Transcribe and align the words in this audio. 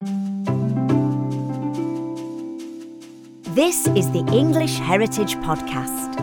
This 0.00 0.14
is 3.96 4.08
the 4.12 4.24
English 4.32 4.78
Heritage 4.78 5.34
Podcast. 5.38 6.14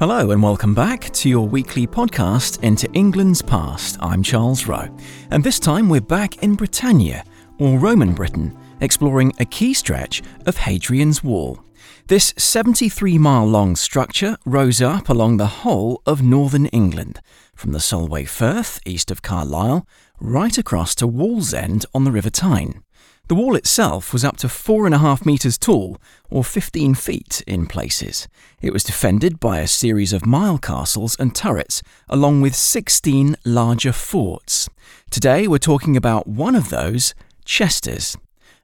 Hello, 0.00 0.32
and 0.32 0.42
welcome 0.42 0.74
back 0.74 1.10
to 1.12 1.28
your 1.28 1.46
weekly 1.46 1.86
podcast 1.86 2.60
into 2.64 2.90
England's 2.90 3.40
past. 3.40 3.98
I'm 4.00 4.24
Charles 4.24 4.66
Rowe, 4.66 4.88
and 5.30 5.44
this 5.44 5.60
time 5.60 5.88
we're 5.88 6.00
back 6.00 6.42
in 6.42 6.56
Britannia, 6.56 7.24
or 7.60 7.78
Roman 7.78 8.12
Britain, 8.12 8.58
exploring 8.80 9.32
a 9.38 9.44
key 9.44 9.74
stretch 9.74 10.24
of 10.44 10.56
Hadrian's 10.56 11.22
Wall. 11.22 11.62
This 12.08 12.34
73 12.36 13.16
mile 13.18 13.46
long 13.46 13.76
structure 13.76 14.36
rose 14.44 14.82
up 14.82 15.08
along 15.08 15.36
the 15.36 15.46
whole 15.46 16.02
of 16.04 16.20
northern 16.20 16.66
England, 16.66 17.20
from 17.54 17.70
the 17.70 17.80
Solway 17.80 18.24
Firth, 18.24 18.80
east 18.84 19.12
of 19.12 19.22
Carlisle, 19.22 19.86
right 20.20 20.56
across 20.56 20.94
to 20.96 21.06
Wallsend 21.06 21.84
on 21.94 22.04
the 22.04 22.12
River 22.12 22.30
Tyne. 22.30 22.82
The 23.28 23.34
wall 23.34 23.56
itself 23.56 24.12
was 24.12 24.24
up 24.24 24.36
to 24.38 24.48
four 24.48 24.86
and 24.86 24.94
a 24.94 24.98
half 24.98 25.26
metres 25.26 25.58
tall, 25.58 25.98
or 26.30 26.44
15 26.44 26.94
feet 26.94 27.42
in 27.46 27.66
places. 27.66 28.28
It 28.62 28.72
was 28.72 28.84
defended 28.84 29.40
by 29.40 29.58
a 29.58 29.66
series 29.66 30.12
of 30.12 30.24
mile 30.24 30.58
castles 30.58 31.16
and 31.18 31.34
turrets, 31.34 31.82
along 32.08 32.40
with 32.40 32.54
16 32.54 33.36
larger 33.44 33.92
forts. 33.92 34.68
Today 35.10 35.48
we're 35.48 35.58
talking 35.58 35.96
about 35.96 36.28
one 36.28 36.54
of 36.54 36.70
those, 36.70 37.14
Chesters. 37.44 38.16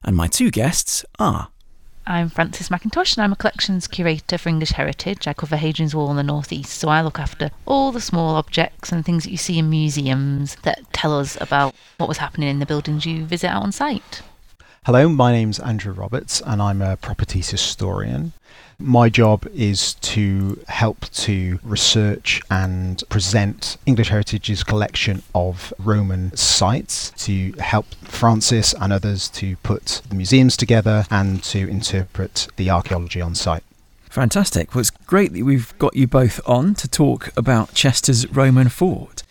And 0.04 0.16
my 0.16 0.28
two 0.28 0.50
guests 0.50 1.04
are 1.18 1.48
I'm 2.04 2.30
Frances 2.30 2.68
McIntosh 2.68 3.16
and 3.16 3.22
I'm 3.22 3.32
a 3.32 3.36
collections 3.36 3.86
curator 3.86 4.36
for 4.36 4.48
English 4.48 4.72
Heritage. 4.72 5.28
I 5.28 5.34
cover 5.34 5.56
Hadrian's 5.56 5.94
Wall 5.94 6.10
in 6.10 6.16
the 6.16 6.24
northeast, 6.24 6.78
so 6.78 6.88
I 6.88 7.00
look 7.00 7.20
after 7.20 7.52
all 7.64 7.92
the 7.92 8.00
small 8.00 8.34
objects 8.34 8.90
and 8.90 9.04
things 9.04 9.22
that 9.22 9.30
you 9.30 9.36
see 9.36 9.58
in 9.58 9.70
museums 9.70 10.56
that 10.62 10.80
tell 10.92 11.16
us 11.16 11.40
about 11.40 11.76
what 11.98 12.08
was 12.08 12.18
happening 12.18 12.48
in 12.48 12.58
the 12.58 12.66
buildings 12.66 13.06
you 13.06 13.24
visit 13.24 13.48
out 13.48 13.62
on 13.62 13.70
site. 13.70 14.22
Hello, 14.84 15.08
my 15.08 15.30
name's 15.30 15.60
Andrew 15.60 15.92
Roberts 15.92 16.42
and 16.44 16.60
I'm 16.60 16.82
a 16.82 16.96
properties 16.96 17.50
historian. 17.50 18.32
My 18.80 19.08
job 19.08 19.46
is 19.54 19.94
to 19.94 20.58
help 20.66 21.08
to 21.10 21.60
research 21.62 22.42
and 22.50 23.00
present 23.08 23.76
English 23.86 24.08
Heritage's 24.08 24.64
collection 24.64 25.22
of 25.36 25.72
Roman 25.78 26.36
sites 26.36 27.12
to 27.18 27.52
help 27.60 27.94
Frances 28.02 28.74
and 28.74 28.92
others 28.92 29.28
to 29.28 29.54
put 29.58 30.02
the 30.08 30.16
museums 30.16 30.56
together 30.56 31.06
and 31.12 31.44
to 31.44 31.68
interpret 31.68 32.48
the 32.56 32.68
archaeology 32.68 33.20
on 33.20 33.36
site. 33.36 33.62
Fantastic. 34.10 34.74
Well, 34.74 34.80
it's 34.80 34.90
great 34.90 35.32
that 35.34 35.44
we've 35.44 35.78
got 35.78 35.94
you 35.94 36.08
both 36.08 36.40
on 36.44 36.74
to 36.74 36.88
talk 36.88 37.30
about 37.36 37.72
Chesters 37.72 38.28
Roman 38.32 38.68
fort. 38.68 39.22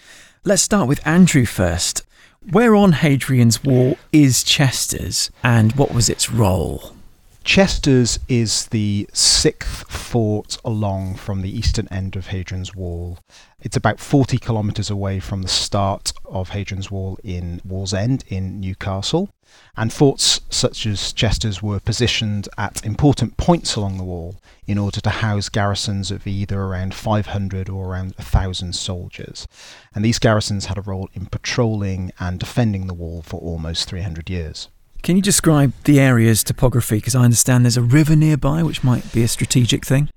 Let's 0.45 0.61
start 0.61 0.87
with 0.87 1.05
Andrew 1.05 1.45
first. 1.45 2.03
Where 2.49 2.73
on 2.73 2.93
Hadrian's 2.93 3.63
Wall 3.63 3.99
is 4.11 4.43
Chesters 4.43 5.29
and 5.43 5.73
what 5.73 5.93
was 5.93 6.09
its 6.09 6.31
role? 6.31 6.95
Chesters 7.43 8.17
is 8.27 8.65
the 8.67 9.07
sixth 9.13 9.89
fort 9.91 10.57
along 10.65 11.17
from 11.17 11.43
the 11.43 11.55
eastern 11.55 11.87
end 11.89 12.15
of 12.15 12.27
Hadrian's 12.27 12.75
Wall. 12.75 13.19
It's 13.61 13.77
about 13.77 13.99
40 13.99 14.39
kilometres 14.39 14.89
away 14.89 15.19
from 15.19 15.43
the 15.43 15.47
start 15.47 16.13
of 16.25 16.49
Hadrian's 16.49 16.89
Wall 16.89 17.19
in 17.23 17.61
Wallsend 17.65 18.23
in 18.27 18.59
Newcastle. 18.59 19.29
And 19.77 19.93
forts 19.93 20.41
such 20.49 20.85
as 20.85 21.13
Chesters 21.13 21.63
were 21.63 21.79
positioned 21.79 22.49
at 22.57 22.85
important 22.85 23.37
points 23.37 23.75
along 23.75 23.97
the 23.97 24.03
wall 24.03 24.35
in 24.67 24.77
order 24.77 24.99
to 25.01 25.09
house 25.09 25.49
garrisons 25.49 26.11
of 26.11 26.27
either 26.27 26.59
around 26.59 26.93
500 26.93 27.69
or 27.69 27.87
around 27.87 28.13
1,000 28.17 28.73
soldiers. 28.73 29.47
And 29.95 30.03
these 30.03 30.19
garrisons 30.19 30.65
had 30.65 30.77
a 30.77 30.81
role 30.81 31.09
in 31.13 31.25
patrolling 31.27 32.11
and 32.19 32.39
defending 32.39 32.87
the 32.87 32.93
wall 32.93 33.21
for 33.21 33.39
almost 33.39 33.87
300 33.89 34.29
years. 34.29 34.67
Can 35.03 35.15
you 35.15 35.21
describe 35.21 35.73
the 35.85 35.99
area's 35.99 36.43
topography? 36.43 36.97
Because 36.97 37.15
I 37.15 37.23
understand 37.23 37.65
there's 37.65 37.77
a 37.77 37.81
river 37.81 38.15
nearby, 38.15 38.61
which 38.61 38.83
might 38.83 39.11
be 39.11 39.23
a 39.23 39.27
strategic 39.27 39.85
thing. 39.85 40.09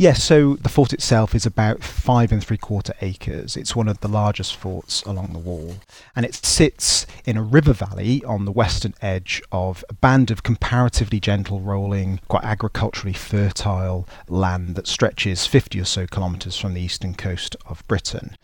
Yes, 0.00 0.22
so 0.22 0.54
the 0.54 0.68
fort 0.68 0.92
itself 0.92 1.34
is 1.34 1.44
about 1.44 1.82
five 1.82 2.30
and 2.30 2.40
three 2.40 2.56
quarter 2.56 2.94
acres. 3.00 3.56
It's 3.56 3.74
one 3.74 3.88
of 3.88 3.98
the 3.98 4.06
largest 4.06 4.54
forts 4.54 5.02
along 5.02 5.32
the 5.32 5.40
wall, 5.40 5.74
and 6.14 6.24
it 6.24 6.36
sits 6.36 7.04
in 7.24 7.36
a 7.36 7.42
river 7.42 7.72
valley 7.72 8.22
on 8.22 8.44
the 8.44 8.52
western 8.52 8.94
edge 9.02 9.42
of 9.50 9.84
a 9.88 9.94
band 9.94 10.30
of 10.30 10.44
comparatively 10.44 11.18
gentle 11.18 11.58
rolling, 11.58 12.20
quite 12.28 12.44
agriculturally 12.44 13.12
fertile 13.12 14.08
land 14.28 14.76
that 14.76 14.86
stretches 14.86 15.46
50 15.46 15.80
or 15.80 15.84
so 15.84 16.06
kilometres 16.06 16.56
from 16.56 16.74
the 16.74 16.80
eastern 16.80 17.14
coast 17.14 17.56
of 17.66 17.84
Britain. 17.88 18.36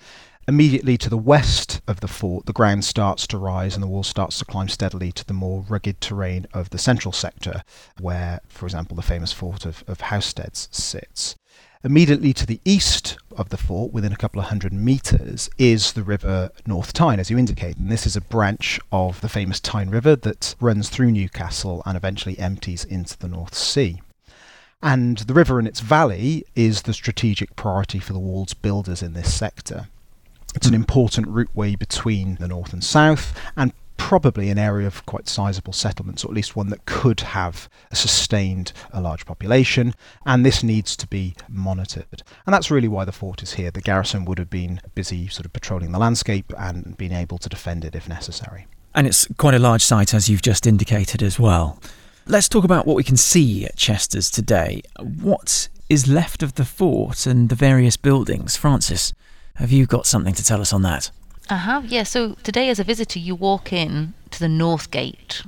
Immediately 0.49 0.99
to 0.99 1.09
the 1.09 1.17
west 1.17 1.81
of 1.87 2.01
the 2.01 2.09
fort, 2.09 2.47
the 2.47 2.53
ground 2.53 2.85
starts 2.85 3.27
to 3.29 3.39
rise 3.39 3.75
and 3.75 3.83
the 3.83 3.87
wall 3.87 4.03
starts 4.03 4.39
to 4.41 4.45
climb 4.45 4.69
steadily 4.69 5.11
to 5.13 5.25
the 5.25 5.33
more 5.33 5.65
rugged 5.69 6.01
terrain 6.01 6.47
of 6.53 6.71
the 6.71 6.79
central 6.79 7.13
sector, 7.13 7.63
where, 7.99 8.41
for 8.49 8.67
example, 8.67 8.97
the 8.97 9.03
famous 9.03 9.33
fort 9.33 9.65
of, 9.65 9.85
of 9.87 9.99
Housesteads 9.99 10.69
sits. 10.75 11.37
Immediately 11.85 12.33
to 12.33 12.47
the 12.47 12.63
east 12.65 13.19
of 13.37 13.51
the 13.51 13.59
fort, 13.59 13.93
within 13.93 14.11
a 14.11 14.17
couple 14.17 14.41
of 14.41 14.47
hundred 14.47 14.73
metres, 14.73 15.51
is 15.59 15.93
the 15.93 16.03
river 16.03 16.51
North 16.67 16.95
Tyne, 16.95 17.21
as 17.21 17.29
you 17.29 17.37
indicate. 17.37 17.77
And 17.77 17.91
this 17.91 18.07
is 18.07 18.17
a 18.17 18.23
branch 18.23 18.81
of 18.91 19.21
the 19.21 19.29
famous 19.29 19.61
Tyne 19.61 19.91
River 19.91 20.17
that 20.17 20.55
runs 20.61 20.89
through 20.89 21.11
Newcastle 21.11 21.83
and 21.85 21.95
eventually 21.95 22.39
empties 22.39 22.87
into 22.87 23.19
the 23.19 23.29
North 23.29 23.55
Sea. 23.55 24.01
And 24.83 25.19
the 25.19 25.35
river 25.35 25.59
and 25.59 25.69
its 25.69 25.81
valley 25.81 26.47
is 26.55 26.83
the 26.83 26.95
strategic 26.95 27.55
priority 27.55 27.99
for 27.99 28.15
the 28.15 28.19
wall's 28.19 28.55
builders 28.55 29.03
in 29.03 29.13
this 29.13 29.35
sector. 29.35 29.89
It's 30.55 30.67
an 30.67 30.75
important 30.75 31.27
routeway 31.29 31.79
between 31.79 32.37
the 32.37 32.49
north 32.49 32.73
and 32.73 32.83
south, 32.83 33.39
and 33.59 33.75
probably 33.97 34.51
an 34.51 34.59
area 34.59 34.87
of 34.87 35.05
quite 35.07 35.29
sizable 35.29 35.73
settlements, 35.73 36.25
or 36.25 36.29
at 36.29 36.35
least 36.35 36.57
one 36.57 36.69
that 36.69 36.85
could 36.87 37.21
have 37.21 37.69
sustained 37.93 38.73
a 38.93 39.01
large 39.01 39.27
population, 39.27 39.95
and 40.27 40.45
this 40.45 40.63
needs 40.63 40.97
to 40.97 41.07
be 41.07 41.35
monitored. 41.49 42.23
And 42.47 42.55
that's 42.55 42.71
really 42.71 42.89
why 42.89 43.05
the 43.05 43.13
fort 43.13 43.43
is 43.43 43.55
here. 43.55 43.71
The 43.71 43.81
garrison 43.81 44.25
would 44.25 44.39
have 44.39 44.51
been 44.51 44.81
busy 44.95 45.29
sort 45.29 45.47
of 45.47 45.53
patrolling 45.53 45.93
the 45.93 45.99
landscape 45.99 46.53
and 46.59 46.97
being 46.97 47.13
able 47.13 47.39
to 47.39 47.49
defend 47.49 47.85
it 47.85 47.95
if 47.95 48.09
necessary. 48.09 48.67
And 48.95 49.07
it's 49.07 49.27
quite 49.39 49.55
a 49.55 49.59
large 49.59 49.83
site, 49.83 50.15
as 50.15 50.29
you've 50.29 50.43
just 50.43 50.67
indicated 50.67 51.23
as 51.23 51.39
well. 51.39 51.81
Let's 52.27 52.49
talk 52.49 52.65
about 52.65 52.87
what 52.87 52.97
we 52.97 53.03
can 53.03 53.17
see 53.17 53.67
at 53.67 53.77
Chesters 53.77 54.31
today. 54.31 54.83
What 54.99 55.69
is 55.89 56.09
left 56.09 56.43
of 56.43 56.55
the 56.55 56.65
fort 56.65 57.27
and 57.27 57.49
the 57.49 57.55
various 57.55 57.97
buildings? 57.97 58.57
Frances, 58.57 59.13
have 59.57 59.71
you 59.71 59.87
got 59.87 60.07
something 60.07 60.35
to 60.35 60.45
tell 60.45 60.61
us 60.61 60.73
on 60.73 60.83
that? 60.83 61.11
I 61.51 61.57
have, 61.57 61.85
yeah. 61.87 62.05
So 62.05 62.37
today, 62.43 62.71
as 62.71 62.81
a 62.81 62.85
visitor, 62.85 63.19
you 63.19 63.35
walk 63.35 63.71
in 63.71 64.15
to 64.31 64.41
the 64.41 64.49
North 64.49 64.91
Gate, 64.91 65.43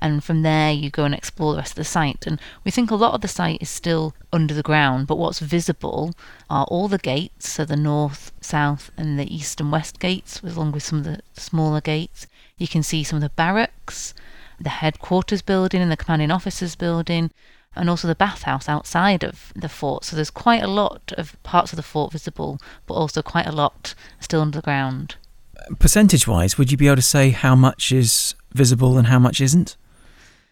and 0.00 0.24
from 0.24 0.42
there 0.42 0.72
you 0.72 0.90
go 0.90 1.04
and 1.04 1.14
explore 1.14 1.52
the 1.52 1.58
rest 1.58 1.72
of 1.72 1.76
the 1.76 1.84
site. 1.84 2.26
And 2.26 2.40
we 2.64 2.72
think 2.72 2.90
a 2.90 2.96
lot 2.96 3.14
of 3.14 3.20
the 3.20 3.28
site 3.28 3.62
is 3.62 3.70
still 3.70 4.12
under 4.32 4.54
the 4.54 4.64
ground, 4.64 5.06
but 5.06 5.18
what's 5.18 5.38
visible 5.38 6.14
are 6.50 6.64
all 6.64 6.88
the 6.88 6.98
gates, 6.98 7.48
so 7.48 7.64
the 7.64 7.76
north, 7.76 8.32
south, 8.40 8.90
and 8.96 9.20
the 9.20 9.32
east 9.32 9.60
and 9.60 9.70
west 9.70 10.00
gates, 10.00 10.42
along 10.42 10.72
with 10.72 10.82
some 10.82 10.98
of 10.98 11.04
the 11.04 11.20
smaller 11.34 11.80
gates. 11.80 12.26
You 12.58 12.66
can 12.66 12.82
see 12.82 13.04
some 13.04 13.18
of 13.18 13.22
the 13.22 13.30
barracks, 13.30 14.14
the 14.60 14.70
headquarters 14.70 15.42
building, 15.42 15.80
and 15.80 15.92
the 15.92 15.96
commanding 15.96 16.32
officers 16.32 16.74
building. 16.74 17.30
And 17.76 17.90
also 17.90 18.08
the 18.08 18.14
bathhouse 18.14 18.70
outside 18.70 19.22
of 19.22 19.52
the 19.54 19.68
fort. 19.68 20.04
So 20.04 20.16
there's 20.16 20.30
quite 20.30 20.62
a 20.62 20.66
lot 20.66 21.12
of 21.18 21.40
parts 21.42 21.72
of 21.72 21.76
the 21.76 21.82
fort 21.82 22.10
visible, 22.10 22.58
but 22.86 22.94
also 22.94 23.20
quite 23.20 23.46
a 23.46 23.52
lot 23.52 23.94
still 24.18 24.40
under 24.40 24.58
the 24.58 24.64
ground 24.64 25.16
percentage 25.78 26.26
wise, 26.26 26.58
would 26.58 26.70
you 26.70 26.76
be 26.76 26.86
able 26.86 26.96
to 26.96 27.02
say 27.02 27.30
how 27.30 27.54
much 27.54 27.92
is 27.92 28.34
visible 28.52 28.98
and 28.98 29.08
how 29.08 29.18
much 29.18 29.40
isn't? 29.40 29.76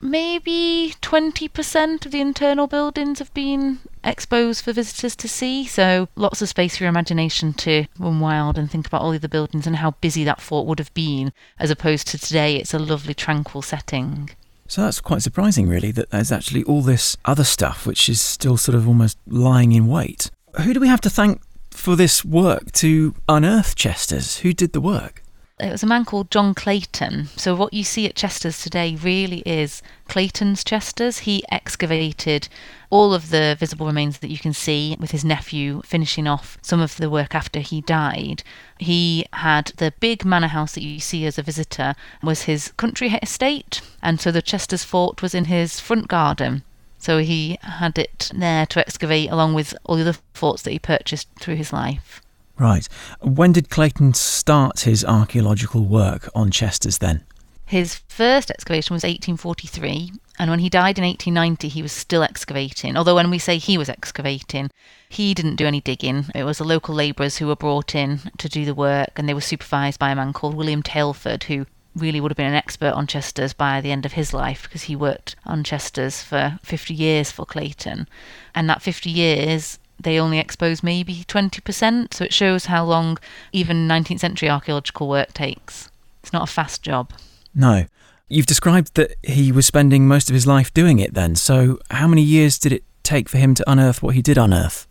Maybe 0.01 0.95
20% 1.01 2.05
of 2.05 2.13
the 2.13 2.21
internal 2.21 2.67
buildings 2.67 3.21
have 3.21 3.33
been 3.33 3.79
exposed 4.03 4.63
for 4.63 4.73
visitors 4.73 5.17
to 5.17 5.29
see, 5.29 5.65
so 5.65 6.09
lots 6.15 6.43
of 6.43 6.49
space 6.49 6.77
for 6.77 6.85
your 6.85 6.91
imagination 6.91 7.55
to 7.55 7.87
run 7.99 8.21
wild 8.21 8.59
and 8.59 8.71
think 8.71 8.87
about 8.87 9.01
all 9.01 9.13
the 9.13 9.17
other 9.17 9.29
buildings 9.29 9.67
and 9.67 9.77
how 9.77 9.93
busy 10.03 10.23
that 10.25 10.43
fort 10.43 10.67
would 10.67 10.79
have 10.79 10.93
been, 10.93 11.33
as 11.59 11.71
opposed 11.71 12.07
to 12.09 12.19
today, 12.19 12.57
it's 12.57 12.75
a 12.75 12.79
lovely, 12.79 13.15
tranquil 13.15 13.63
setting. 13.63 14.31
So 14.67 14.83
that's 14.83 15.01
quite 15.01 15.23
surprising, 15.23 15.69
really, 15.69 15.91
that 15.93 16.11
there's 16.11 16.33
actually 16.33 16.65
all 16.65 16.83
this 16.83 17.17
other 17.25 17.45
stuff 17.45 17.87
which 17.87 18.09
is 18.09 18.21
still 18.21 18.57
sort 18.57 18.75
of 18.75 18.87
almost 18.87 19.17
lying 19.27 19.73
in 19.73 19.87
wait. 19.87 20.31
Who 20.63 20.75
do 20.75 20.81
we 20.81 20.89
have 20.89 21.01
to 21.03 21.11
thank 21.11 21.41
for 21.75 21.97
this 21.97 22.25
work 22.25 22.73
to 22.73 23.15
unearth 23.29 23.75
Chesters? 23.77 24.39
Who 24.39 24.53
did 24.53 24.73
the 24.73 24.81
work? 24.81 25.23
It 25.61 25.71
was 25.71 25.85
a 25.85 25.87
man 25.87 26.05
called 26.05 26.33
John 26.33 26.53
Clayton. 26.53 27.27
So, 27.37 27.55
what 27.55 27.73
you 27.73 27.85
see 27.85 28.07
at 28.07 28.17
Chesters 28.17 28.61
today 28.61 28.97
really 28.97 29.39
is 29.47 29.83
Clayton's 30.09 30.65
Chesters. 30.65 31.19
He 31.21 31.45
excavated 31.49 32.49
all 32.91 33.15
of 33.15 33.31
the 33.31 33.57
visible 33.57 33.87
remains 33.87 34.19
that 34.19 34.31
you 34.31 34.39
can 34.39 34.53
see 34.53 34.97
with 34.99 35.13
his 35.13 35.25
nephew 35.25 35.81
finishing 35.85 36.27
off 36.27 36.59
some 36.61 36.81
of 36.81 36.97
the 36.97 37.09
work 37.09 37.37
after 37.37 37.61
he 37.61 37.83
died. 37.83 38.43
He 38.79 39.27
had 39.33 39.73
the 39.77 39.95
big 40.01 40.25
manor 40.25 40.49
house 40.49 40.75
that 40.75 40.83
you 40.83 40.99
see 40.99 41.25
as 41.25 41.39
a 41.39 41.43
visitor 41.43 41.95
was 42.21 42.43
his 42.43 42.73
country 42.77 43.11
estate, 43.23 43.81
and 44.03 44.21
so 44.21 44.33
the 44.33 44.43
Chesters 44.43 44.83
fort 44.83 45.23
was 45.23 45.37
in 45.37 45.45
his 45.45 45.79
front 45.79 46.09
garden. 46.09 46.65
So 47.05 47.19
he 47.19 47.59
had 47.61 47.99
it 47.99 48.31
there 48.35 48.65
to 48.65 48.81
excavate 48.81 49.31
along 49.31 49.53
with 49.53 49.75
all 49.85 49.97
the 49.97 50.09
other 50.09 50.19
forts 50.33 50.63
that 50.63 50.71
he 50.71 50.79
purchased 50.79 51.29
through 51.39 51.57
his 51.57 51.71
life. 51.71 52.23
Right. 52.59 52.89
When 53.21 53.53
did 53.53 53.69
Clayton 53.69 54.15
start 54.15 54.81
his 54.81 55.05
archaeological 55.05 55.85
work 55.85 56.31
on 56.35 56.51
Chesters 56.51 56.97
then? 56.97 57.23
His 57.67 57.97
first 58.09 58.51
excavation 58.51 58.95
was 58.95 59.03
1843, 59.03 60.13
and 60.39 60.51
when 60.51 60.61
he 60.61 60.71
died 60.71 60.97
in 60.97 61.05
1890, 61.05 61.69
he 61.69 61.83
was 61.83 61.93
still 61.93 62.23
excavating. 62.23 62.97
Although, 62.97 63.17
when 63.17 63.31
we 63.31 63.39
say 63.39 63.59
he 63.59 63.77
was 63.77 63.91
excavating, 63.91 64.71
he 65.07 65.35
didn't 65.35 65.57
do 65.57 65.67
any 65.67 65.83
digging. 65.83 66.27
It 66.35 66.45
was 66.45 66.57
the 66.57 66.65
local 66.65 66.95
labourers 66.95 67.37
who 67.37 67.49
were 67.49 67.57
brought 67.57 67.95
in 67.95 68.21
to 68.39 68.49
do 68.49 68.65
the 68.65 68.75
work, 68.75 69.11
and 69.17 69.29
they 69.29 69.35
were 69.35 69.43
supervised 69.43 69.99
by 69.99 70.11
a 70.11 70.17
man 70.17 70.33
called 70.33 70.55
William 70.55 70.83
Tailford, 70.83 71.45
who 71.45 71.67
really 71.97 72.21
would 72.21 72.31
have 72.31 72.37
been 72.37 72.47
an 72.47 72.55
expert 72.55 72.93
on 72.93 73.07
chesters 73.07 73.53
by 73.53 73.81
the 73.81 73.91
end 73.91 74.05
of 74.05 74.13
his 74.13 74.33
life 74.33 74.65
because 74.65 74.83
he 74.83 74.97
worked 74.97 75.37
on 75.47 75.65
chesters 75.65 76.23
for 76.23 76.59
50 76.63 76.95
years 76.95 77.31
for 77.31 77.47
Clayton. 77.47 78.09
And 78.55 78.69
that 78.69 78.83
50 78.83 79.11
years, 79.11 79.79
they 79.99 80.19
only 80.19 80.39
exposed 80.39 80.83
maybe 80.83 81.25
20%, 81.29 82.15
so 82.15 82.25
it 82.25 82.33
shows 82.33 82.67
how 82.67 82.85
long 82.85 83.19
even 83.53 83.89
19th 83.89 84.21
century 84.21 84.49
archaeological 84.49 85.09
work 85.09 85.33
takes. 85.33 85.91
It's 86.23 86.33
not 86.33 86.49
a 86.49 86.53
fast 86.53 86.83
job. 86.83 87.13
No. 87.55 87.87
You've 88.29 88.47
described 88.47 88.95
that 88.95 89.15
he 89.23 89.53
was 89.53 89.67
spending 89.67 90.09
most 90.09 90.29
of 90.29 90.35
his 90.35 90.47
life 90.47 90.73
doing 90.75 90.99
it 90.99 91.15
then, 91.15 91.37
so 91.37 91.79
how 91.91 92.09
many 92.09 92.23
years 92.23 92.59
did 92.59 92.73
it 92.73 92.83
take 93.03 93.29
for 93.29 93.39
him 93.39 93.55
to 93.55 93.71
unearth 93.71 94.03
what 94.03 94.15
he 94.15 94.23
did 94.23 94.39
unearth? 94.39 94.87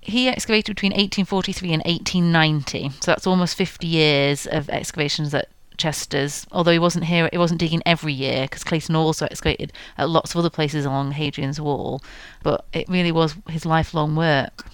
He 0.00 0.28
excavated 0.28 0.74
between 0.74 0.92
1843 0.92 1.72
and 1.72 1.82
1890, 1.84 2.90
so 3.00 3.10
that's 3.10 3.26
almost 3.26 3.56
50 3.56 3.86
years 3.86 4.46
of 4.46 4.68
excavations 4.70 5.34
at 5.34 5.48
Chesters. 5.76 6.46
Although 6.52 6.72
he 6.72 6.78
wasn't 6.78 7.04
here, 7.04 7.28
he 7.32 7.38
wasn't 7.38 7.60
digging 7.60 7.82
every 7.84 8.12
year 8.12 8.42
because 8.42 8.64
Clayton 8.64 8.96
also 8.96 9.26
excavated 9.26 9.72
at 9.98 10.08
lots 10.08 10.32
of 10.32 10.38
other 10.38 10.50
places 10.50 10.84
along 10.84 11.12
Hadrian's 11.12 11.60
Wall, 11.60 12.02
but 12.42 12.64
it 12.72 12.88
really 12.88 13.12
was 13.12 13.36
his 13.48 13.66
lifelong 13.66 14.16
work. 14.16 14.66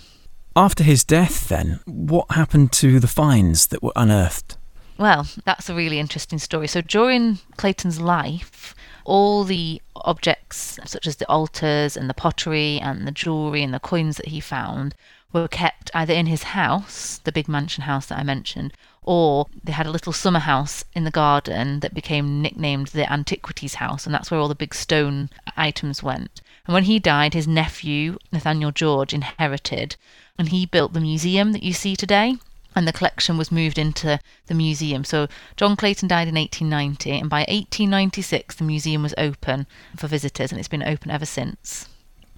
After 0.56 0.82
his 0.82 1.04
death, 1.04 1.48
then, 1.48 1.80
what 1.86 2.32
happened 2.32 2.72
to 2.72 2.98
the 2.98 3.06
finds 3.06 3.68
that 3.68 3.82
were 3.82 3.92
unearthed? 3.94 4.56
Well, 4.98 5.28
that's 5.44 5.68
a 5.68 5.74
really 5.74 6.00
interesting 6.00 6.40
story. 6.40 6.66
So 6.66 6.80
during 6.80 7.38
Clayton's 7.56 8.00
life, 8.00 8.74
all 9.04 9.44
the 9.44 9.80
objects, 9.94 10.78
such 10.84 11.06
as 11.06 11.16
the 11.16 11.28
altars 11.28 11.96
and 11.96 12.10
the 12.10 12.14
pottery 12.14 12.80
and 12.80 13.06
the 13.06 13.12
jewellery 13.12 13.62
and 13.62 13.72
the 13.72 13.78
coins 13.78 14.16
that 14.16 14.28
he 14.28 14.40
found, 14.40 14.96
were 15.32 15.46
kept 15.46 15.90
either 15.94 16.12
in 16.12 16.26
his 16.26 16.42
house, 16.42 17.20
the 17.24 17.32
big 17.32 17.48
mansion 17.48 17.84
house 17.84 18.06
that 18.06 18.18
I 18.18 18.22
mentioned, 18.22 18.72
or 19.02 19.46
they 19.64 19.72
had 19.72 19.86
a 19.86 19.90
little 19.90 20.12
summer 20.12 20.40
house 20.40 20.84
in 20.94 21.04
the 21.04 21.10
garden 21.10 21.80
that 21.80 21.94
became 21.94 22.42
nicknamed 22.42 22.88
the 22.88 23.10
Antiquities 23.10 23.74
House, 23.74 24.06
and 24.06 24.14
that's 24.14 24.30
where 24.30 24.40
all 24.40 24.48
the 24.48 24.54
big 24.54 24.74
stone 24.74 25.30
items 25.56 26.02
went. 26.02 26.40
And 26.66 26.74
when 26.74 26.84
he 26.84 26.98
died, 26.98 27.34
his 27.34 27.48
nephew, 27.48 28.18
Nathaniel 28.32 28.72
George, 28.72 29.14
inherited, 29.14 29.96
and 30.38 30.50
he 30.50 30.66
built 30.66 30.92
the 30.92 31.00
museum 31.00 31.52
that 31.52 31.62
you 31.62 31.72
see 31.72 31.96
today 31.96 32.36
and 32.78 32.86
the 32.86 32.92
collection 32.92 33.36
was 33.36 33.50
moved 33.50 33.76
into 33.76 34.20
the 34.46 34.54
museum. 34.54 35.02
So 35.02 35.26
John 35.56 35.74
Clayton 35.74 36.06
died 36.08 36.28
in 36.28 36.36
1890, 36.36 37.10
and 37.10 37.28
by 37.28 37.40
1896 37.40 38.54
the 38.54 38.64
museum 38.64 39.02
was 39.02 39.14
open 39.18 39.66
for 39.96 40.06
visitors, 40.06 40.52
and 40.52 40.60
it's 40.60 40.68
been 40.68 40.84
open 40.84 41.10
ever 41.10 41.26
since. 41.26 41.88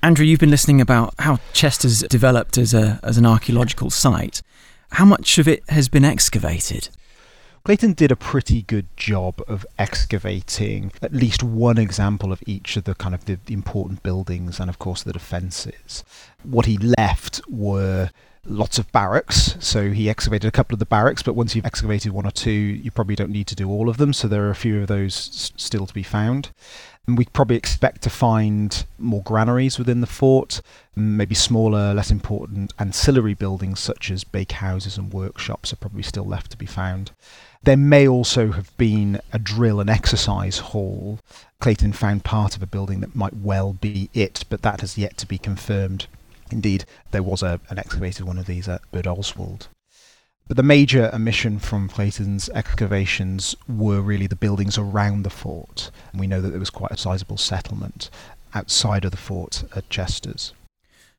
Andrew, 0.03 0.25
you've 0.25 0.41
been 0.41 0.51
listening 0.51 0.81
about 0.81 1.15
how 1.19 1.41
Chesters 1.53 2.01
developed 2.05 2.56
as 2.56 2.73
a 2.73 2.99
as 3.03 3.19
an 3.19 3.27
archaeological 3.27 3.91
site. 3.91 4.41
How 4.93 5.05
much 5.05 5.39
of 5.39 5.47
it 5.49 5.63
has 5.69 5.89
been 5.89 6.05
excavated? 6.05 6.89
Clayton 7.65 7.93
did 7.93 8.11
a 8.11 8.17
pretty 8.17 8.63
good 8.63 8.87
job 8.97 9.43
of 9.47 9.67
excavating 9.79 10.93
at 11.03 11.13
least 11.13 11.43
one 11.43 11.77
example 11.77 12.33
of 12.33 12.43
each 12.47 12.77
of 12.77 12.85
the 12.85 12.95
kind 12.95 13.15
of 13.15 13.27
the, 13.27 13.39
important 13.49 14.03
buildings 14.03 14.59
and 14.59 14.71
of 14.71 14.79
course 14.79 15.03
the 15.03 15.13
defences. 15.13 16.03
What 16.43 16.65
he 16.65 16.79
left 16.79 17.43
were 17.49 18.11
lots 18.47 18.79
of 18.79 18.91
barracks. 18.93 19.57
So 19.61 19.91
he 19.91 20.09
excavated 20.09 20.49
a 20.49 20.51
couple 20.51 20.75
of 20.75 20.79
the 20.79 20.87
barracks, 20.87 21.23
but 21.23 21.35
once 21.35 21.55
you've 21.55 21.67
excavated 21.67 22.13
one 22.13 22.27
or 22.27 22.31
two, 22.31 22.51
you 22.51 22.91
probably 22.91 23.15
don't 23.15 23.31
need 23.31 23.47
to 23.49 23.55
do 23.55 23.69
all 23.69 23.89
of 23.91 23.99
them. 23.99 24.15
So 24.15 24.27
there 24.27 24.45
are 24.47 24.51
a 24.51 24.55
few 24.55 24.81
of 24.81 24.89
those 24.89 25.29
s- 25.29 25.53
still 25.57 25.87
to 25.87 25.95
be 25.95 26.03
found. 26.03 26.51
And 27.06 27.19
we 27.19 27.25
probably 27.25 27.56
expect 27.56 28.02
to 28.02 28.11
find 28.11 28.85
more 28.99 29.23
granaries 29.23 29.79
within 29.79 30.00
the 30.00 30.06
fort, 30.06 30.61
maybe 30.94 31.35
smaller, 31.35 31.93
less 31.94 32.11
important 32.11 32.73
ancillary 32.79 33.35
buildings 33.35 33.81
such 33.81 34.11
as 34.11 34.23
bakehouses 34.23 34.97
and 34.97 35.12
workshops 35.12 35.73
are 35.73 35.76
probably 35.76 36.02
still 36.02 36.26
left 36.26 36.50
to 36.52 36.56
be 36.56 36.67
found. 36.67 37.11
There 37.62 37.76
may 37.76 38.06
also 38.06 38.52
have 38.52 38.76
been 38.76 39.20
a 39.32 39.38
drill 39.38 39.81
and 39.81 39.91
exercise 39.91 40.58
hall. 40.58 41.19
Clayton 41.61 41.93
found 41.93 42.25
part 42.25 42.56
of 42.56 42.62
a 42.62 42.67
building 42.67 43.00
that 43.00 43.17
might 43.17 43.37
well 43.37 43.75
be 43.75 44.08
it, 44.14 44.44
but 44.49 44.62
that 44.62 44.81
has 44.81 44.96
yet 44.96 45.17
to 45.19 45.26
be 45.26 45.37
confirmed. 45.37 46.06
Indeed, 46.50 46.85
there 47.11 47.23
was 47.23 47.43
a, 47.43 47.61
an 47.69 47.79
excavated 47.79 48.25
one 48.25 48.38
of 48.38 48.46
these 48.46 48.69
at 48.69 48.82
Birdoswald. 48.93 49.69
But 50.50 50.56
the 50.56 50.64
major 50.64 51.08
omission 51.14 51.61
from 51.61 51.88
Clayton's 51.88 52.49
excavations 52.49 53.55
were 53.69 54.00
really 54.00 54.26
the 54.26 54.35
buildings 54.35 54.76
around 54.76 55.23
the 55.23 55.31
fort. 55.31 55.93
And 56.11 56.20
we 56.20 56.26
know 56.26 56.41
that 56.41 56.49
there 56.49 56.58
was 56.58 56.70
quite 56.70 56.91
a 56.91 56.97
sizable 56.97 57.37
settlement 57.37 58.11
outside 58.52 59.05
of 59.05 59.12
the 59.12 59.17
fort 59.17 59.62
at 59.76 59.88
Chesters. 59.91 60.52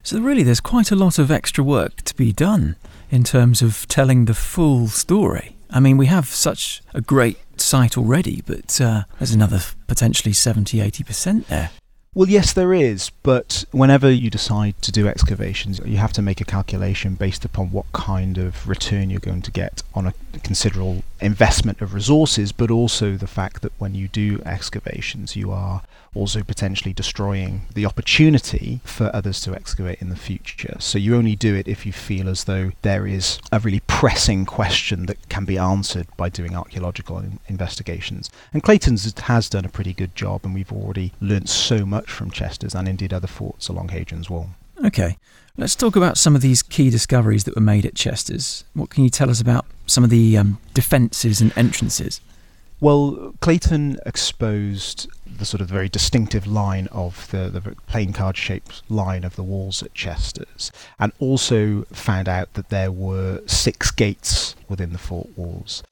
So, 0.04 0.19
really, 0.19 0.44
there's 0.44 0.60
quite 0.60 0.92
a 0.92 0.98
lot 0.98 1.18
of 1.18 1.31
extra 1.31 1.63
work 1.63 2.01
to 2.01 2.16
be 2.16 2.33
done 2.33 2.75
in 3.10 3.24
terms 3.24 3.62
of 3.62 3.88
telling 3.88 4.25
the 4.25 4.33
full 4.33 4.89
story. 4.89 5.56
I 5.69 5.80
mean, 5.80 5.95
we 5.95 6.07
have 6.07 6.25
such 6.25 6.81
a 6.94 7.00
great 7.00 7.38
site 7.56 7.98
already, 7.98 8.44
but 8.45 8.81
uh, 8.81 9.04
there's 9.18 9.31
another 9.31 9.62
potentially 9.88 10.34
70 10.34 10.80
80% 10.80 11.45
there. 11.45 11.69
Well, 12.13 12.28
yes, 12.28 12.52
there 12.52 12.74
is, 12.74 13.10
but 13.24 13.63
whenever 13.72 14.12
you 14.12 14.30
decide 14.30 14.81
to 14.81 14.92
do 14.92 15.08
excavations, 15.08 15.80
you 15.86 15.96
have 15.96 16.12
to 16.12 16.22
make 16.22 16.42
a 16.42 16.46
calculation 16.46 17.16
based 17.16 17.46
upon 17.46 17.72
what 17.72 17.90
kind 17.94 18.38
of 18.38 18.68
return 18.68 19.10
you're 19.10 19.22
going 19.22 19.42
to 19.44 19.52
get 19.52 19.81
on 19.96 20.08
a 20.08 20.13
considerable 20.44 21.06
investment 21.22 21.80
of 21.80 21.94
resources, 21.94 22.52
but 22.52 22.69
also 22.69 23.16
the 23.16 23.28
fact 23.28 23.62
that 23.62 23.72
when 23.78 23.96
you 23.96 24.10
do 24.10 24.42
excavations, 24.46 25.38
you 25.38 25.54
are 25.54 25.84
also 26.13 26.44
potentially 26.44 26.94
destroying 26.94 27.62
the 27.74 27.86
opportunity 27.86 28.81
for 28.84 29.10
others 29.16 29.40
to 29.42 29.56
excavate 29.56 30.02
in 30.02 30.10
the 30.10 30.16
future. 30.16 30.75
So 30.80 30.98
you 30.98 31.16
only 31.16 31.36
do 31.36 31.56
it 31.56 31.68
if 31.68 31.86
you 31.86 31.94
feel 31.94 32.28
as 32.28 32.44
though 32.44 32.72
there 32.81 33.08
is 33.08 33.40
a 33.52 33.60
really 33.60 33.81
pressing 33.88 34.46
question 34.46 35.06
that 35.06 35.30
can 35.30 35.46
be 35.46 35.58
answered 35.58 36.08
by 36.18 36.30
doing 36.30 36.56
archaeological 36.56 37.19
in- 37.19 37.40
investigations. 37.48 38.30
And 38.54 38.62
Clayton's 38.62 39.12
has 39.22 39.50
done 39.50 39.66
a 39.66 39.69
pretty 39.69 39.94
good 39.94 40.16
job, 40.16 40.42
and 40.44 40.54
we've 40.54 40.72
already 40.72 41.13
learnt 41.22 41.50
so 41.50 41.86
much 41.86 42.12
from 42.12 42.31
Chesters 42.31 42.75
and 42.75 42.88
indeed 42.88 43.13
other 43.13 43.28
forts 43.28 43.69
along 43.69 43.90
Hadrian's 43.90 44.30
Wall. 44.30 44.50
Okay, 44.84 45.18
let's 45.58 45.75
talk 45.75 45.96
about 45.96 46.18
some 46.18 46.36
of 46.36 46.42
these 46.42 46.63
key 46.63 46.90
discoveries 46.90 47.44
that 47.44 47.56
were 47.56 47.62
made 47.62 47.86
at 47.86 47.96
Chesters. 47.96 48.63
What 48.74 48.90
can 48.90 49.04
you 49.04 49.10
tell 49.10 49.30
us 49.30 49.40
about 49.40 49.66
some 49.86 50.04
of 50.04 50.10
the 50.10 50.38
um, 50.38 50.60
defences 50.74 51.40
and 51.40 51.54
entrances? 51.56 52.19
Well, 52.81 53.36
Clayton 53.42 54.00
exposed 54.07 55.08
the 55.24 55.46
sort 55.46 55.62
of 55.62 55.67
very 55.67 55.88
distinctive 55.88 56.48
line 56.48 56.88
of 56.88 57.29
the, 57.29 57.48
the 57.48 57.62
playing 57.86 58.13
card 58.13 58.36
shaped 58.36 58.82
line 58.89 59.24
of 59.24 59.36
the 59.36 59.44
walls 59.44 59.84
at 59.84 59.94
Chesters, 59.94 60.72
and 61.00 61.12
also 61.20 61.84
found 61.94 62.27
out 62.27 62.56
that 62.56 62.70
there 62.70 62.91
were 62.91 63.41
six 63.46 63.91
gates 63.91 64.56
within 64.67 64.94
the 64.94 64.98
fort 64.98 65.29
walls. 65.38 65.84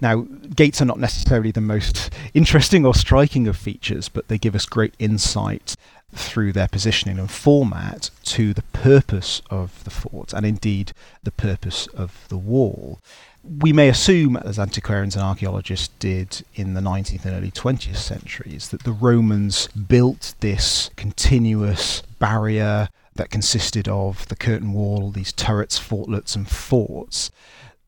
Now, 0.00 0.22
gates 0.56 0.82
are 0.82 0.84
not 0.84 0.98
necessarily 0.98 1.52
the 1.52 1.60
most 1.60 2.12
interesting 2.34 2.84
or 2.84 2.92
striking 2.92 3.46
of 3.46 3.56
features, 3.56 4.08
but 4.08 4.26
they 4.26 4.36
give 4.36 4.56
us 4.56 4.66
great 4.66 4.94
insight 4.98 5.76
through 6.12 6.52
their 6.52 6.68
positioning 6.68 7.20
and 7.20 7.30
format 7.30 8.10
to 8.24 8.52
the 8.52 8.62
purpose 8.72 9.42
of 9.48 9.82
the 9.84 9.90
fort 9.90 10.32
and 10.32 10.44
indeed 10.44 10.92
the 11.22 11.30
purpose 11.30 11.86
of 11.88 12.26
the 12.28 12.36
wall. 12.36 13.00
We 13.44 13.72
may 13.72 13.88
assume, 13.88 14.36
as 14.36 14.58
antiquarians 14.58 15.16
and 15.16 15.24
archaeologists 15.24 15.88
did 15.98 16.44
in 16.54 16.74
the 16.74 16.80
19th 16.80 17.24
and 17.24 17.34
early 17.34 17.50
20th 17.50 17.96
centuries, 17.96 18.68
that 18.68 18.84
the 18.84 18.92
Romans 18.92 19.66
built 19.68 20.34
this 20.40 20.90
continuous 20.96 22.02
barrier 22.20 22.88
that 23.16 23.30
consisted 23.30 23.88
of 23.88 24.28
the 24.28 24.36
curtain 24.36 24.72
wall, 24.72 25.10
these 25.10 25.32
turrets, 25.32 25.76
fortlets, 25.76 26.36
and 26.36 26.48
forts 26.48 27.30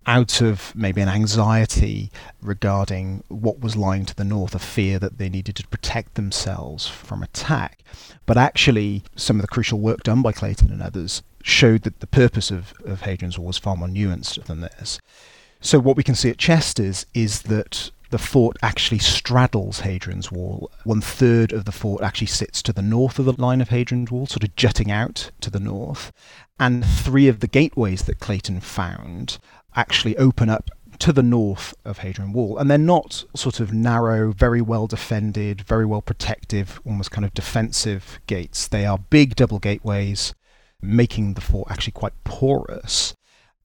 out 0.06 0.40
of 0.40 0.74
maybe 0.74 1.00
an 1.00 1.08
anxiety 1.08 2.10
regarding 2.42 3.22
what 3.28 3.60
was 3.60 3.76
lying 3.76 4.04
to 4.04 4.14
the 4.14 4.24
north, 4.24 4.54
a 4.54 4.58
fear 4.58 4.98
that 4.98 5.18
they 5.18 5.28
needed 5.28 5.56
to 5.56 5.66
protect 5.68 6.14
themselves 6.14 6.86
from 6.86 7.22
attack. 7.22 7.82
But 8.26 8.36
actually, 8.36 9.02
some 9.16 9.36
of 9.36 9.42
the 9.42 9.48
crucial 9.48 9.80
work 9.80 10.02
done 10.02 10.20
by 10.20 10.32
Clayton 10.32 10.70
and 10.70 10.82
others 10.82 11.22
showed 11.42 11.82
that 11.82 12.00
the 12.00 12.06
purpose 12.06 12.50
of, 12.50 12.74
of 12.84 13.02
Hadrian's 13.02 13.38
Wall 13.38 13.46
was 13.46 13.58
far 13.58 13.76
more 13.76 13.88
nuanced 13.88 14.44
than 14.44 14.60
this. 14.60 14.98
So, 15.64 15.78
what 15.78 15.96
we 15.96 16.02
can 16.02 16.14
see 16.14 16.28
at 16.28 16.36
Chesters 16.36 17.06
is 17.14 17.40
that 17.44 17.90
the 18.10 18.18
fort 18.18 18.58
actually 18.62 18.98
straddles 18.98 19.80
Hadrian's 19.80 20.30
Wall. 20.30 20.70
One 20.84 21.00
third 21.00 21.54
of 21.54 21.64
the 21.64 21.72
fort 21.72 22.02
actually 22.02 22.26
sits 22.26 22.62
to 22.64 22.72
the 22.74 22.82
north 22.82 23.18
of 23.18 23.24
the 23.24 23.32
line 23.32 23.62
of 23.62 23.70
Hadrian's 23.70 24.10
Wall, 24.10 24.26
sort 24.26 24.44
of 24.44 24.54
jutting 24.56 24.90
out 24.90 25.30
to 25.40 25.48
the 25.48 25.58
north. 25.58 26.12
And 26.60 26.84
three 26.84 27.28
of 27.28 27.40
the 27.40 27.46
gateways 27.46 28.02
that 28.02 28.20
Clayton 28.20 28.60
found 28.60 29.38
actually 29.74 30.18
open 30.18 30.50
up 30.50 30.68
to 30.98 31.14
the 31.14 31.22
north 31.22 31.72
of 31.82 31.98
Hadrian 31.98 32.34
Wall, 32.34 32.58
and 32.58 32.70
they're 32.70 32.76
not 32.76 33.24
sort 33.34 33.58
of 33.58 33.72
narrow, 33.72 34.32
very 34.32 34.60
well 34.60 34.86
defended, 34.86 35.62
very 35.62 35.86
well 35.86 36.02
protective, 36.02 36.78
almost 36.84 37.10
kind 37.10 37.24
of 37.24 37.32
defensive 37.32 38.20
gates. 38.26 38.68
They 38.68 38.84
are 38.84 38.98
big 38.98 39.34
double 39.34 39.60
gateways, 39.60 40.34
making 40.82 41.34
the 41.34 41.40
fort 41.40 41.70
actually 41.70 41.92
quite 41.92 42.12
porous. 42.22 43.14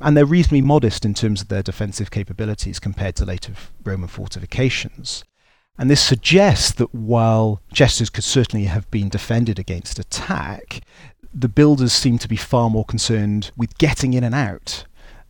And 0.01 0.15
they're 0.15 0.25
reasonably 0.25 0.61
modest 0.61 1.05
in 1.05 1.13
terms 1.13 1.41
of 1.41 1.49
their 1.49 1.63
defensive 1.63 2.11
capabilities 2.11 2.79
compared 2.79 3.15
to 3.17 3.25
later 3.25 3.53
Roman 3.83 4.07
fortifications. 4.07 5.23
And 5.77 5.89
this 5.89 6.01
suggests 6.01 6.71
that 6.73 6.93
while 6.93 7.61
Chesters 7.73 8.09
could 8.09 8.23
certainly 8.23 8.65
have 8.65 8.89
been 8.91 9.09
defended 9.09 9.59
against 9.59 9.99
attack, 9.99 10.81
the 11.33 11.49
builders 11.49 11.93
seem 11.93 12.17
to 12.19 12.27
be 12.27 12.35
far 12.35 12.69
more 12.69 12.85
concerned 12.85 13.51
with 13.55 13.77
getting 13.77 14.13
in 14.13 14.23
and 14.23 14.35
out 14.35 14.85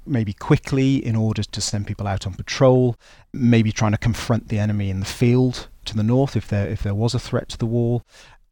maybe 0.06 0.34
quickly 0.34 1.06
in 1.06 1.16
order 1.16 1.44
to 1.44 1.62
send 1.62 1.88
people 1.88 2.08
out 2.08 2.26
on 2.26 2.34
patrol, 2.34 2.96
maybe 3.32 3.72
trying 3.72 3.92
to 3.92 3.98
confront 3.98 4.48
the 4.48 4.60
enemy 4.60 4.90
in 4.90 5.00
the 5.00 5.06
field 5.06 5.68
to 5.86 5.96
the 5.96 6.04
north 6.04 6.36
if 6.36 6.48
there 6.48 6.68
if 6.68 6.84
there 6.84 6.96
was 6.96 7.14
a 7.14 7.20
threat 7.20 7.50
to 7.50 7.58
the 7.58 7.66
wall, 7.66 8.04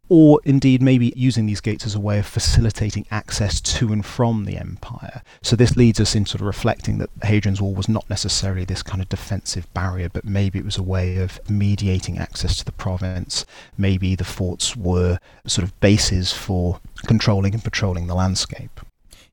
or 0.10 0.40
indeed 0.46 0.82
maybe 0.82 1.14
using 1.16 1.46
these 1.46 1.62
gates 1.62 1.86
as 1.86 1.96
a 1.96 2.00
way 2.00 2.20
of 2.20 2.26
facilitating 2.26 3.06
access 3.12 3.60
to 3.60 3.92
and 3.92 4.06
from 4.06 4.46
the 4.46 4.58
empire. 4.58 5.22
So 5.42 5.56
this 5.56 5.76
leads 5.76 6.00
us 6.00 6.16
into 6.16 6.32
sort 6.32 6.42
of 6.42 6.48
reflecting 6.48 6.98
that 7.00 7.10
Hadrian's 7.24 7.62
Wall 7.62 7.74
was 7.74 7.90
not 7.90 8.10
necessarily 8.10 8.66
this 8.66 8.84
kind 8.84 9.02
of 9.02 9.10
defensive 9.10 9.72
barrier, 9.74 10.10
but 10.10 10.26
maybe 10.26 10.60
it 10.60 10.66
was 10.66 10.78
a 10.78 10.84
way 10.84 11.18
of 11.18 11.40
mediating 11.50 12.18
access 12.18 12.56
to 12.58 12.66
the 12.66 12.72
province. 12.72 13.46
Maybe 13.78 14.16
the 14.16 14.24
forts 14.24 14.76
were 14.76 15.20
sort 15.46 15.64
of 15.64 15.78
bases 15.80 16.32
for 16.32 16.80
controlling 17.06 17.54
and 17.54 17.64
patrolling 17.64 18.08
the 18.08 18.16
landscape. 18.16 18.80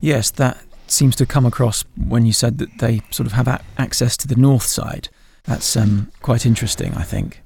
Yes, 0.01 0.31
that 0.33 0.59
seems 0.87 1.17
to 1.17 1.27
come 1.27 1.47
across 1.47 1.85
when 1.97 2.27
you 2.27 2.33
said 2.33 2.59
that 2.59 2.79
they 2.79 3.01
sort 3.11 3.27
of 3.27 3.33
have 3.33 3.49
a- 3.49 3.63
access 3.79 4.17
to 4.19 4.29
the 4.29 4.37
north 4.37 4.65
side. 4.65 5.09
That's 5.45 5.77
um, 5.77 6.11
quite 6.23 6.47
interesting, 6.47 6.95
I 6.95 7.03
think. 7.03 7.41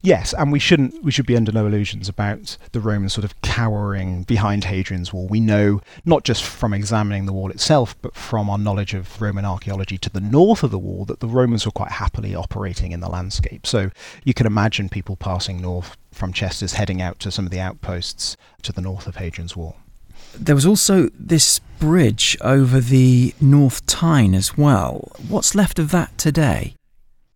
Yes, 0.00 0.32
and 0.32 0.52
we 0.52 0.60
shouldn't 0.60 1.02
we 1.02 1.10
should 1.10 1.26
be 1.26 1.36
under 1.36 1.50
no 1.50 1.66
illusions 1.66 2.08
about 2.08 2.56
the 2.70 2.78
Romans 2.78 3.12
sort 3.12 3.24
of 3.24 3.40
cowering 3.42 4.22
behind 4.22 4.64
Hadrian's 4.64 5.12
wall. 5.12 5.26
We 5.26 5.40
know 5.40 5.80
not 6.04 6.22
just 6.22 6.44
from 6.44 6.72
examining 6.72 7.26
the 7.26 7.32
wall 7.32 7.50
itself, 7.50 7.96
but 8.00 8.14
from 8.14 8.48
our 8.48 8.58
knowledge 8.58 8.94
of 8.94 9.20
Roman 9.20 9.44
archaeology 9.44 9.98
to 9.98 10.10
the 10.10 10.20
north 10.20 10.62
of 10.62 10.70
the 10.70 10.78
wall 10.78 11.04
that 11.06 11.18
the 11.18 11.26
Romans 11.26 11.66
were 11.66 11.72
quite 11.72 11.90
happily 11.90 12.34
operating 12.34 12.92
in 12.92 13.00
the 13.00 13.08
landscape. 13.08 13.66
So 13.66 13.90
you 14.24 14.34
can 14.34 14.46
imagine 14.46 14.88
people 14.88 15.16
passing 15.16 15.60
north 15.60 15.96
from 16.12 16.32
Chesters 16.32 16.74
heading 16.74 17.02
out 17.02 17.18
to 17.20 17.32
some 17.32 17.44
of 17.44 17.50
the 17.50 17.60
outposts 17.60 18.36
to 18.62 18.72
the 18.72 18.80
north 18.80 19.08
of 19.08 19.16
Hadrian's 19.16 19.56
wall. 19.56 19.76
There 20.34 20.54
was 20.54 20.66
also 20.66 21.08
this 21.18 21.58
bridge 21.80 22.36
over 22.40 22.80
the 22.80 23.34
North 23.40 23.84
Tyne 23.86 24.34
as 24.34 24.56
well. 24.56 25.10
What's 25.28 25.54
left 25.56 25.80
of 25.80 25.90
that 25.90 26.16
today? 26.18 26.74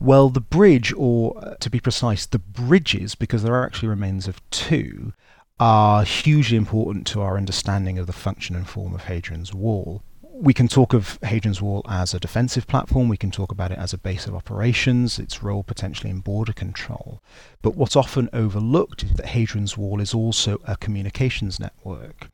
Well, 0.03 0.31
the 0.31 0.41
bridge, 0.41 0.93
or 0.97 1.39
uh, 1.39 1.55
to 1.61 1.71
be 1.71 1.79
precise, 1.79 2.27
the 2.27 2.41
bridges, 2.41 3.15
because 3.15 3.45
there 3.45 3.55
are 3.55 3.65
actually 3.65 3.89
remains 3.89 4.27
of 4.27 4.43
two, 4.51 5.13
are 5.61 6.03
hugely 6.03 6.57
important 6.57 7.07
to 7.07 7.21
our 7.21 7.37
understanding 7.37 7.99
of 7.99 8.09
the 8.09 8.13
function 8.13 8.57
and 8.57 8.69
form 8.69 8.97
of 8.97 9.05
Hadrian's 9.05 9.55
Wall. 9.55 10.03
We 10.21 10.55
can 10.55 10.67
talk 10.67 10.93
of 10.93 11.21
Hadrian's 11.23 11.63
Wall 11.63 11.83
as 11.89 12.15
a 12.15 12.19
defensive 12.19 12.67
platform, 12.67 13.09
we 13.09 13.17
can 13.17 13.31
talk 13.31 13.53
about 13.53 13.71
it 13.71 13.79
as 13.79 13.93
a 13.93 13.99
base 13.99 14.27
of 14.27 14.35
operations, 14.35 15.21
its 15.21 15.41
role 15.41 15.63
potentially 15.63 16.11
in 16.11 16.19
border 16.19 16.53
control. 16.53 17.23
But 17.63 17.77
what's 17.77 17.95
often 17.95 18.29
overlooked 18.33 19.05
is 19.05 19.13
that 19.13 19.27
Hadrian's 19.27 19.79
Wall 19.79 20.01
is 20.01 20.13
also 20.13 20.61
a 20.67 20.77
communications 20.77 21.61
network. 21.61 22.29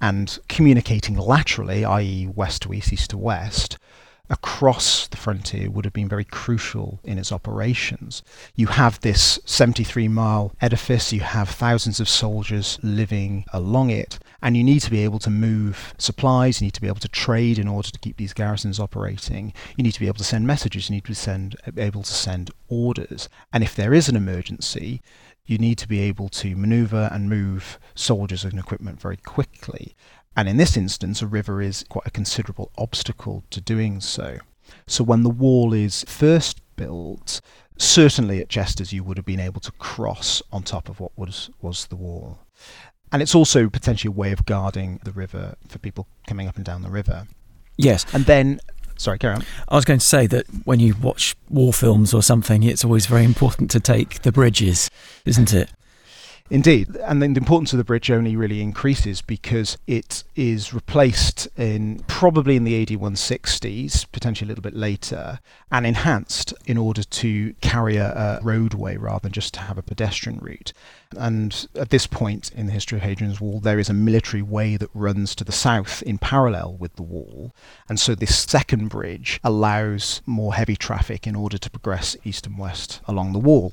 And 0.00 0.38
communicating 0.48 1.18
laterally, 1.18 1.84
i.e., 1.84 2.28
west 2.34 2.62
to 2.62 2.72
east, 2.72 2.94
east 2.94 3.10
to 3.10 3.18
west, 3.18 3.76
across 4.30 5.08
the 5.08 5.16
frontier 5.16 5.68
would 5.68 5.84
have 5.84 5.92
been 5.92 6.08
very 6.08 6.24
crucial 6.24 7.00
in 7.04 7.18
its 7.18 7.32
operations. 7.32 8.22
You 8.54 8.68
have 8.68 9.00
this 9.00 9.40
73 9.44 10.06
mile 10.08 10.52
edifice, 10.60 11.12
you 11.12 11.20
have 11.20 11.48
thousands 11.48 11.98
of 11.98 12.08
soldiers 12.08 12.78
living 12.82 13.44
along 13.52 13.90
it, 13.90 14.18
and 14.40 14.56
you 14.56 14.62
need 14.62 14.80
to 14.80 14.90
be 14.90 15.04
able 15.04 15.18
to 15.18 15.30
move 15.30 15.94
supplies, 15.98 16.60
you 16.60 16.66
need 16.66 16.74
to 16.74 16.80
be 16.80 16.86
able 16.86 17.00
to 17.00 17.08
trade 17.08 17.58
in 17.58 17.68
order 17.68 17.90
to 17.90 17.98
keep 17.98 18.16
these 18.16 18.32
garrisons 18.32 18.78
operating, 18.78 19.52
you 19.76 19.82
need 19.82 19.92
to 19.92 20.00
be 20.00 20.06
able 20.06 20.18
to 20.18 20.24
send 20.24 20.46
messages, 20.46 20.88
you 20.88 20.94
need 20.94 21.04
to 21.04 21.10
be 21.10 21.14
send, 21.14 21.56
able 21.76 22.02
to 22.02 22.12
send 22.12 22.50
orders. 22.68 23.28
And 23.52 23.64
if 23.64 23.74
there 23.74 23.92
is 23.92 24.08
an 24.08 24.16
emergency, 24.16 25.02
you 25.44 25.58
need 25.58 25.78
to 25.78 25.88
be 25.88 26.00
able 26.00 26.28
to 26.28 26.54
maneuver 26.54 27.08
and 27.10 27.28
move 27.28 27.80
soldiers 27.96 28.44
and 28.44 28.58
equipment 28.58 29.00
very 29.00 29.16
quickly. 29.16 29.96
And 30.36 30.48
in 30.48 30.56
this 30.56 30.76
instance, 30.76 31.22
a 31.22 31.26
river 31.26 31.60
is 31.60 31.84
quite 31.88 32.06
a 32.06 32.10
considerable 32.10 32.70
obstacle 32.78 33.44
to 33.50 33.60
doing 33.60 34.00
so. 34.00 34.38
So 34.86 35.02
when 35.02 35.22
the 35.22 35.30
wall 35.30 35.72
is 35.72 36.04
first 36.06 36.60
built, 36.76 37.40
certainly 37.76 38.40
at 38.40 38.48
Chesters 38.48 38.92
you 38.92 39.02
would 39.02 39.16
have 39.16 39.26
been 39.26 39.40
able 39.40 39.60
to 39.60 39.72
cross 39.72 40.42
on 40.52 40.62
top 40.62 40.88
of 40.88 41.00
what 41.00 41.12
was, 41.16 41.50
was 41.60 41.86
the 41.86 41.96
wall. 41.96 42.38
And 43.12 43.22
it's 43.22 43.34
also 43.34 43.68
potentially 43.68 44.08
a 44.08 44.16
way 44.16 44.30
of 44.30 44.46
guarding 44.46 45.00
the 45.04 45.12
river 45.12 45.56
for 45.66 45.78
people 45.78 46.06
coming 46.28 46.46
up 46.46 46.56
and 46.56 46.64
down 46.64 46.82
the 46.82 46.90
river. 46.90 47.26
Yes. 47.76 48.06
And 48.14 48.24
then 48.26 48.60
Sorry, 49.00 49.18
carry 49.18 49.36
on. 49.36 49.44
I 49.66 49.76
was 49.76 49.86
going 49.86 49.98
to 49.98 50.04
say 50.04 50.26
that 50.26 50.44
when 50.64 50.78
you 50.78 50.94
watch 51.00 51.34
war 51.48 51.72
films 51.72 52.12
or 52.12 52.22
something, 52.22 52.62
it's 52.62 52.84
always 52.84 53.06
very 53.06 53.24
important 53.24 53.70
to 53.70 53.80
take 53.80 54.20
the 54.20 54.30
bridges, 54.30 54.90
isn't 55.24 55.54
it? 55.54 55.72
Indeed, 56.52 56.96
and 56.96 57.22
then 57.22 57.34
the 57.34 57.40
importance 57.40 57.72
of 57.72 57.76
the 57.76 57.84
bridge 57.84 58.10
only 58.10 58.34
really 58.34 58.60
increases 58.60 59.22
because 59.22 59.78
it 59.86 60.24
is 60.34 60.74
replaced 60.74 61.46
in 61.56 62.02
probably 62.08 62.56
in 62.56 62.64
the 62.64 62.82
AD 62.82 62.88
160s, 62.88 64.10
potentially 64.10 64.48
a 64.48 64.50
little 64.50 64.62
bit 64.62 64.74
later, 64.74 65.38
and 65.70 65.86
enhanced 65.86 66.52
in 66.66 66.76
order 66.76 67.04
to 67.04 67.54
carry 67.60 67.98
a, 67.98 68.40
a 68.40 68.40
roadway 68.42 68.96
rather 68.96 69.20
than 69.20 69.32
just 69.32 69.54
to 69.54 69.60
have 69.60 69.78
a 69.78 69.82
pedestrian 69.82 70.40
route. 70.40 70.72
And 71.16 71.68
at 71.76 71.90
this 71.90 72.08
point 72.08 72.50
in 72.52 72.66
the 72.66 72.72
history 72.72 72.98
of 72.98 73.04
Hadrian's 73.04 73.40
Wall, 73.40 73.60
there 73.60 73.78
is 73.78 73.88
a 73.88 73.94
military 73.94 74.42
way 74.42 74.76
that 74.76 74.90
runs 74.92 75.36
to 75.36 75.44
the 75.44 75.52
south 75.52 76.02
in 76.02 76.18
parallel 76.18 76.76
with 76.78 76.96
the 76.96 77.02
wall. 77.02 77.52
And 77.88 78.00
so 78.00 78.16
this 78.16 78.36
second 78.36 78.88
bridge 78.88 79.38
allows 79.44 80.20
more 80.26 80.54
heavy 80.54 80.76
traffic 80.76 81.28
in 81.28 81.36
order 81.36 81.58
to 81.58 81.70
progress 81.70 82.16
east 82.24 82.46
and 82.46 82.58
west 82.58 83.00
along 83.06 83.34
the 83.34 83.38
wall. 83.38 83.72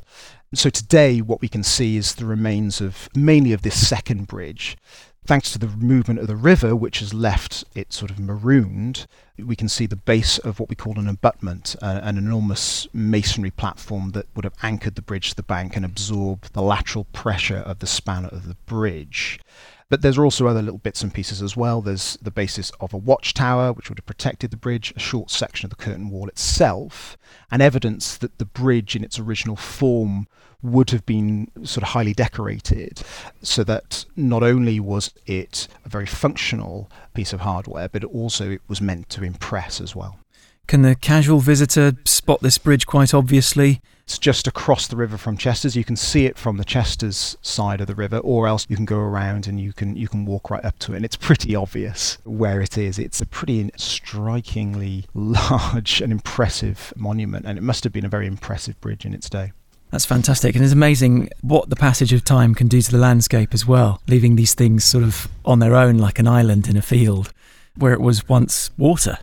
So 0.53 0.69
today, 0.69 1.19
what 1.19 1.41
we 1.41 1.49
can 1.49 1.61
see 1.61 1.97
is 1.97 2.15
the 2.15 2.25
remains 2.25 2.79
of 2.79 3.09
mainly 3.13 3.51
of 3.51 3.63
this 3.63 3.85
second 3.85 4.27
bridge. 4.27 4.77
Thanks 5.25 5.51
to 5.51 5.59
the 5.59 5.67
movement 5.67 6.21
of 6.21 6.27
the 6.27 6.37
river, 6.37 6.73
which 6.73 6.99
has 6.99 7.13
left 7.13 7.65
it 7.75 7.91
sort 7.91 8.11
of 8.11 8.17
marooned, 8.17 9.07
we 9.37 9.57
can 9.57 9.67
see 9.67 9.85
the 9.85 9.97
base 9.97 10.37
of 10.37 10.57
what 10.57 10.69
we 10.69 10.75
call 10.75 10.97
an 10.97 11.09
abutment, 11.09 11.75
uh, 11.81 11.99
an 12.01 12.17
enormous 12.17 12.87
masonry 12.93 13.51
platform 13.51 14.11
that 14.11 14.27
would 14.37 14.45
have 14.45 14.55
anchored 14.63 14.95
the 14.95 15.01
bridge 15.01 15.31
to 15.31 15.35
the 15.35 15.43
bank 15.43 15.75
and 15.75 15.83
absorbed 15.83 16.53
the 16.53 16.61
lateral 16.61 17.03
pressure 17.11 17.57
of 17.57 17.79
the 17.79 17.87
span 17.87 18.23
of 18.23 18.47
the 18.47 18.55
bridge. 18.67 19.41
But 19.89 20.01
there's 20.01 20.17
also 20.17 20.47
other 20.47 20.61
little 20.61 20.79
bits 20.79 21.01
and 21.01 21.13
pieces 21.13 21.41
as 21.41 21.55
well. 21.55 21.81
There's 21.81 22.17
the 22.21 22.31
basis 22.31 22.71
of 22.81 22.93
a 22.93 22.97
watchtower, 22.97 23.71
which 23.71 23.89
would 23.89 23.99
have 23.99 24.05
protected 24.05 24.51
the 24.51 24.57
bridge, 24.57 24.93
a 24.95 24.99
short 24.99 25.31
section 25.31 25.65
of 25.65 25.69
the 25.69 25.81
curtain 25.81 26.09
wall 26.09 26.27
itself, 26.27 27.17
and 27.49 27.61
evidence 27.61 28.17
that 28.17 28.37
the 28.37 28.45
bridge 28.45 28.95
in 28.95 29.03
its 29.03 29.17
original 29.17 29.55
form 29.55 30.27
would 30.61 30.89
have 30.89 31.05
been 31.05 31.49
sort 31.63 31.83
of 31.83 31.89
highly 31.89 32.13
decorated 32.13 33.01
so 33.41 33.63
that 33.63 34.05
not 34.15 34.43
only 34.43 34.79
was 34.79 35.13
it 35.25 35.67
a 35.85 35.89
very 35.89 36.05
functional 36.05 36.89
piece 37.13 37.31
of 37.31 37.41
hardware, 37.41 37.87
but 37.87 38.03
also 38.03 38.49
it 38.49 38.61
was 38.67 38.81
meant 38.81 39.07
to 39.09 39.23
impress 39.23 39.79
as 39.79 39.95
well. 39.95 40.19
Can 40.67 40.81
the 40.81 40.95
casual 40.95 41.39
visitor 41.39 41.93
spot 42.03 42.41
this 42.41 42.57
bridge 42.57 42.85
quite 42.85 43.13
obviously? 43.13 43.81
It's 44.07 44.17
just 44.17 44.47
across 44.47 44.87
the 44.87 44.95
river 44.95 45.17
from 45.17 45.35
Chesters. 45.35 45.75
You 45.75 45.83
can 45.83 45.97
see 45.97 46.25
it 46.27 46.37
from 46.37 46.55
the 46.55 46.63
Chesters 46.63 47.35
side 47.41 47.81
of 47.81 47.87
the 47.87 47.93
river, 47.93 48.19
or 48.19 48.47
else 48.47 48.65
you 48.69 48.77
can 48.77 48.85
go 48.85 48.99
around 48.99 49.47
and 49.47 49.59
you 49.59 49.73
can 49.73 49.97
you 49.97 50.07
can 50.07 50.23
walk 50.23 50.49
right 50.49 50.63
up 50.63 50.79
to 50.79 50.93
it. 50.93 50.95
And 50.95 51.03
it's 51.03 51.17
pretty 51.17 51.57
obvious 51.57 52.17
where 52.23 52.61
it 52.61 52.77
is. 52.77 52.97
It's 52.97 53.19
a 53.19 53.25
pretty 53.25 53.69
strikingly 53.75 55.07
large 55.13 55.99
and 55.99 56.13
impressive 56.13 56.93
monument, 56.95 57.45
and 57.45 57.57
it 57.57 57.61
must 57.61 57.83
have 57.83 57.91
been 57.91 58.05
a 58.05 58.09
very 58.09 58.27
impressive 58.27 58.79
bridge 58.79 59.05
in 59.05 59.13
its 59.13 59.29
day. 59.29 59.51
That's 59.91 60.05
fantastic. 60.05 60.55
And 60.55 60.63
it's 60.63 60.71
amazing 60.71 61.29
what 61.41 61.69
the 61.69 61.75
passage 61.75 62.13
of 62.13 62.23
time 62.23 62.55
can 62.55 62.69
do 62.69 62.81
to 62.81 62.89
the 62.89 62.97
landscape 62.97 63.53
as 63.53 63.67
well, 63.67 64.01
leaving 64.07 64.37
these 64.37 64.53
things 64.53 64.85
sort 64.85 65.03
of 65.03 65.27
on 65.43 65.59
their 65.59 65.75
own 65.75 65.97
like 65.97 66.17
an 66.17 66.29
island 66.29 66.69
in 66.69 66.77
a 66.77 66.81
field 66.81 67.33
where 67.75 67.91
it 67.91 67.99
was 67.99 68.29
once 68.29 68.71
water. 68.77 69.17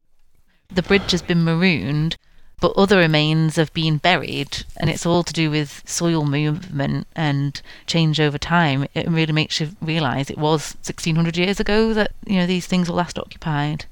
The 0.68 0.82
bridge 0.82 1.10
has 1.12 1.22
been 1.22 1.42
marooned 1.42 2.18
but 2.60 2.72
other 2.76 2.98
remains 2.98 3.56
have 3.56 3.72
been 3.74 3.98
buried, 3.98 4.64
and 4.76 4.88
it's 4.88 5.04
all 5.04 5.22
to 5.22 5.32
do 5.32 5.50
with 5.50 5.82
soil 5.84 6.24
movement 6.24 7.06
and 7.14 7.60
change 7.86 8.20
over 8.20 8.38
time. 8.38 8.86
It 8.94 9.08
really 9.08 9.32
makes 9.32 9.60
you 9.60 9.70
realise 9.82 10.30
it 10.30 10.38
was 10.38 10.74
1600 10.82 11.36
years 11.36 11.60
ago 11.60 11.92
that 11.94 12.12
you 12.26 12.36
know 12.36 12.46
these 12.46 12.66
things 12.66 12.88
were 12.88 12.96
last 12.96 13.18
occupied. 13.18 13.86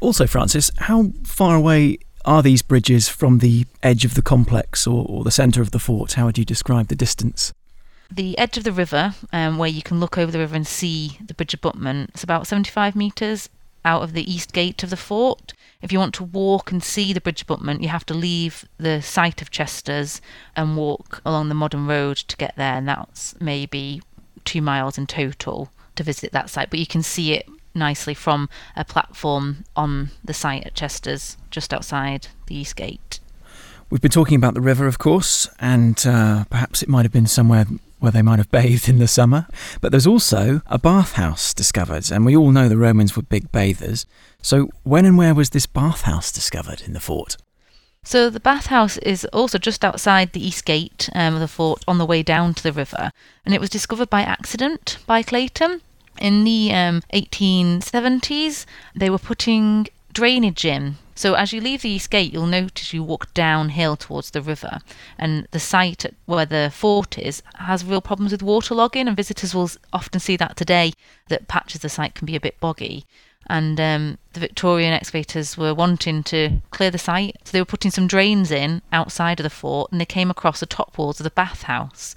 Also, 0.00 0.26
Frances, 0.26 0.70
how 0.78 1.12
far 1.24 1.56
away 1.56 1.98
are 2.24 2.42
these 2.42 2.62
bridges 2.62 3.08
from 3.08 3.38
the 3.38 3.66
edge 3.82 4.04
of 4.04 4.14
the 4.14 4.22
complex 4.22 4.86
or, 4.86 5.04
or 5.08 5.24
the 5.24 5.30
centre 5.30 5.62
of 5.62 5.70
the 5.70 5.78
fort? 5.78 6.14
How 6.14 6.26
would 6.26 6.38
you 6.38 6.44
describe 6.44 6.88
the 6.88 6.96
distance? 6.96 7.52
The 8.10 8.36
edge 8.38 8.58
of 8.58 8.64
the 8.64 8.72
river, 8.72 9.14
um, 9.32 9.58
where 9.58 9.70
you 9.70 9.82
can 9.82 9.98
look 9.98 10.18
over 10.18 10.30
the 10.30 10.38
river 10.38 10.54
and 10.54 10.66
see 10.66 11.18
the 11.24 11.34
bridge 11.34 11.54
abutment, 11.54 12.10
it's 12.10 12.22
about 12.24 12.46
75 12.46 12.94
metres 12.94 13.48
out 13.84 14.02
of 14.02 14.12
the 14.12 14.30
east 14.30 14.52
gate 14.52 14.82
of 14.82 14.90
the 14.90 14.96
fort. 14.96 15.54
If 15.82 15.90
you 15.90 15.98
want 15.98 16.14
to 16.14 16.24
walk 16.24 16.70
and 16.70 16.82
see 16.82 17.12
the 17.12 17.20
bridge 17.20 17.42
abutment, 17.42 17.82
you 17.82 17.88
have 17.88 18.06
to 18.06 18.14
leave 18.14 18.64
the 18.78 19.02
site 19.02 19.42
of 19.42 19.50
Chesters 19.50 20.20
and 20.54 20.76
walk 20.76 21.20
along 21.24 21.48
the 21.48 21.56
modern 21.56 21.86
road 21.86 22.16
to 22.18 22.36
get 22.36 22.54
there, 22.56 22.74
and 22.74 22.86
that's 22.86 23.34
maybe 23.40 24.00
two 24.44 24.62
miles 24.62 24.96
in 24.96 25.06
total 25.06 25.70
to 25.96 26.04
visit 26.04 26.32
that 26.32 26.50
site. 26.50 26.70
But 26.70 26.78
you 26.78 26.86
can 26.86 27.02
see 27.02 27.32
it 27.32 27.48
nicely 27.74 28.14
from 28.14 28.48
a 28.76 28.84
platform 28.84 29.64
on 29.74 30.10
the 30.24 30.34
site 30.34 30.64
at 30.64 30.74
Chesters, 30.74 31.36
just 31.50 31.74
outside 31.74 32.28
the 32.46 32.54
East 32.54 32.76
Gate. 32.76 33.18
We've 33.90 34.00
been 34.00 34.10
talking 34.10 34.36
about 34.36 34.54
the 34.54 34.60
river, 34.60 34.86
of 34.86 34.98
course, 34.98 35.48
and 35.58 36.02
uh, 36.06 36.44
perhaps 36.44 36.82
it 36.82 36.88
might 36.88 37.04
have 37.04 37.12
been 37.12 37.26
somewhere 37.26 37.66
where 37.98 38.12
they 38.12 38.22
might 38.22 38.38
have 38.38 38.50
bathed 38.52 38.88
in 38.88 38.98
the 38.98 39.08
summer. 39.08 39.46
But 39.80 39.90
there's 39.90 40.06
also 40.06 40.62
a 40.66 40.78
bathhouse 40.78 41.52
discovered, 41.52 42.10
and 42.10 42.24
we 42.24 42.36
all 42.36 42.52
know 42.52 42.68
the 42.68 42.76
Romans 42.76 43.16
were 43.16 43.22
big 43.22 43.52
bathers. 43.52 44.06
So, 44.42 44.70
when 44.82 45.04
and 45.04 45.16
where 45.16 45.34
was 45.34 45.50
this 45.50 45.66
bathhouse 45.66 46.32
discovered 46.32 46.82
in 46.82 46.92
the 46.92 47.00
fort? 47.00 47.36
So 48.04 48.28
the 48.28 48.40
bathhouse 48.40 48.96
is 48.98 49.24
also 49.26 49.58
just 49.58 49.84
outside 49.84 50.32
the 50.32 50.44
east 50.44 50.64
gate 50.64 51.08
um, 51.14 51.34
of 51.34 51.40
the 51.40 51.46
fort 51.46 51.84
on 51.86 51.98
the 51.98 52.06
way 52.06 52.24
down 52.24 52.52
to 52.54 52.62
the 52.62 52.72
river, 52.72 53.12
and 53.44 53.54
it 53.54 53.60
was 53.60 53.70
discovered 53.70 54.10
by 54.10 54.22
accident 54.22 54.98
by 55.06 55.22
Clayton. 55.22 55.80
In 56.18 56.42
the 56.42 56.72
um, 56.72 57.02
1870s, 57.14 58.66
they 58.96 59.08
were 59.08 59.18
putting 59.18 59.86
drainage 60.12 60.64
in. 60.64 60.96
So 61.14 61.34
as 61.34 61.52
you 61.52 61.60
leave 61.60 61.82
the 61.82 61.90
east 61.90 62.10
gate, 62.10 62.32
you'll 62.32 62.46
notice 62.46 62.92
you 62.92 63.04
walk 63.04 63.32
downhill 63.34 63.96
towards 63.96 64.32
the 64.32 64.42
river, 64.42 64.80
and 65.16 65.46
the 65.52 65.60
site 65.60 66.04
where 66.26 66.46
the 66.46 66.72
fort 66.74 67.16
is 67.16 67.44
has 67.54 67.84
real 67.84 68.00
problems 68.00 68.32
with 68.32 68.42
waterlogging, 68.42 69.06
and 69.06 69.16
visitors 69.16 69.54
will 69.54 69.70
often 69.92 70.18
see 70.18 70.36
that 70.36 70.56
today. 70.56 70.94
That 71.28 71.46
patches 71.46 71.76
of 71.76 71.82
the 71.82 71.88
site 71.88 72.16
can 72.16 72.26
be 72.26 72.34
a 72.34 72.40
bit 72.40 72.58
boggy 72.58 73.06
and 73.52 73.78
um, 73.78 74.18
the 74.32 74.40
Victorian 74.40 74.94
excavators 74.94 75.58
were 75.58 75.74
wanting 75.74 76.22
to 76.22 76.62
clear 76.70 76.90
the 76.90 76.96
site, 76.96 77.36
so 77.44 77.52
they 77.52 77.60
were 77.60 77.66
putting 77.66 77.90
some 77.90 78.06
drains 78.06 78.50
in 78.50 78.80
outside 78.92 79.38
of 79.38 79.44
the 79.44 79.50
fort, 79.50 79.92
and 79.92 80.00
they 80.00 80.06
came 80.06 80.30
across 80.30 80.60
the 80.60 80.64
top 80.64 80.96
walls 80.96 81.20
of 81.20 81.24
the 81.24 81.30
bathhouse 81.30 82.16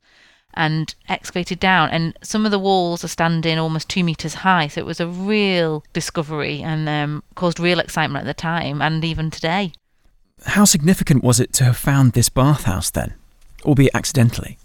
and 0.53 0.95
excavated 1.09 1.59
down. 1.59 1.89
And 1.89 2.17
some 2.23 2.45
of 2.45 2.51
the 2.51 2.59
walls 2.59 3.03
are 3.03 3.09
standing 3.09 3.59
almost 3.59 3.89
two 3.89 4.01
meters 4.01 4.35
high, 4.35 4.69
so 4.69 4.79
it 4.79 4.85
was 4.85 5.01
a 5.01 5.07
real 5.07 5.83
discovery 5.91 6.61
and 6.61 6.87
um, 6.87 7.21
caused 7.35 7.59
real 7.59 7.81
excitement 7.81 8.23
at 8.23 8.27
the 8.27 8.41
time 8.41 8.81
and 8.81 9.03
even 9.03 9.29
today. 9.29 9.73
How 10.45 10.63
significant 10.63 11.21
was 11.21 11.41
it 11.41 11.51
to 11.55 11.65
have 11.65 11.75
found 11.75 12.13
this 12.13 12.29
bathhouse 12.29 12.89
then, 12.89 13.13
albeit 13.65 13.93
accidentally? 13.93 14.57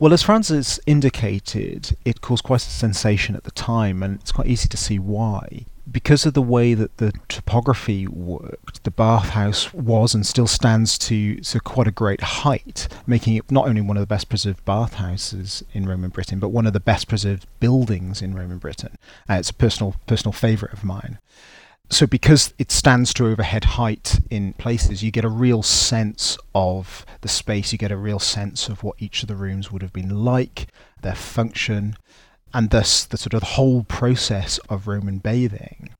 Well, 0.00 0.12
as 0.12 0.24
Frances 0.24 0.80
indicated, 0.86 1.96
it 2.04 2.20
caused 2.20 2.42
quite 2.42 2.62
a 2.62 2.70
sensation 2.70 3.36
at 3.36 3.44
the 3.44 3.52
time, 3.52 4.02
and 4.02 4.18
it's 4.18 4.32
quite 4.32 4.48
easy 4.48 4.68
to 4.68 4.76
see 4.76 4.98
why 4.98 5.66
because 5.90 6.26
of 6.26 6.34
the 6.34 6.42
way 6.42 6.74
that 6.74 6.96
the 6.98 7.12
topography 7.28 8.06
worked, 8.06 8.84
the 8.84 8.90
bathhouse 8.90 9.72
was 9.72 10.14
and 10.14 10.26
still 10.26 10.46
stands 10.46 10.98
to, 10.98 11.36
to 11.40 11.60
quite 11.60 11.86
a 11.86 11.92
great 11.92 12.20
height, 12.20 12.88
making 13.06 13.36
it 13.36 13.50
not 13.50 13.66
only 13.68 13.80
one 13.80 13.96
of 13.96 14.00
the 14.02 14.06
best 14.06 14.28
preserved 14.28 14.64
bathhouses 14.64 15.64
in 15.72 15.88
Roman 15.88 16.10
Britain, 16.10 16.38
but 16.38 16.48
one 16.48 16.66
of 16.66 16.72
the 16.72 16.80
best 16.80 17.08
preserved 17.08 17.46
buildings 17.58 18.22
in 18.22 18.34
Roman 18.34 18.58
Britain. 18.58 18.96
Uh, 19.28 19.34
it's 19.34 19.50
a 19.50 19.54
personal 19.54 19.96
personal 20.06 20.32
favourite 20.32 20.72
of 20.72 20.84
mine. 20.84 21.18
So, 21.92 22.06
because 22.06 22.54
it 22.56 22.70
stands 22.70 23.12
to 23.14 23.26
overhead 23.26 23.64
height 23.64 24.20
in 24.30 24.52
places, 24.52 25.02
you 25.02 25.10
get 25.10 25.24
a 25.24 25.28
real 25.28 25.64
sense 25.64 26.38
of 26.54 27.04
the 27.22 27.28
space. 27.28 27.72
You 27.72 27.78
get 27.78 27.90
a 27.90 27.96
real 27.96 28.20
sense 28.20 28.68
of 28.68 28.84
what 28.84 28.94
each 29.00 29.22
of 29.22 29.28
the 29.28 29.34
rooms 29.34 29.72
would 29.72 29.82
have 29.82 29.92
been 29.92 30.24
like, 30.24 30.68
their 31.02 31.16
function, 31.16 31.96
and 32.52 32.70
thus 32.70 33.04
the 33.04 33.16
sort 33.16 33.34
of 33.34 33.42
whole 33.42 33.84
process 33.84 34.58
of 34.68 34.86
Roman 34.86 35.18
bathing. 35.18 35.90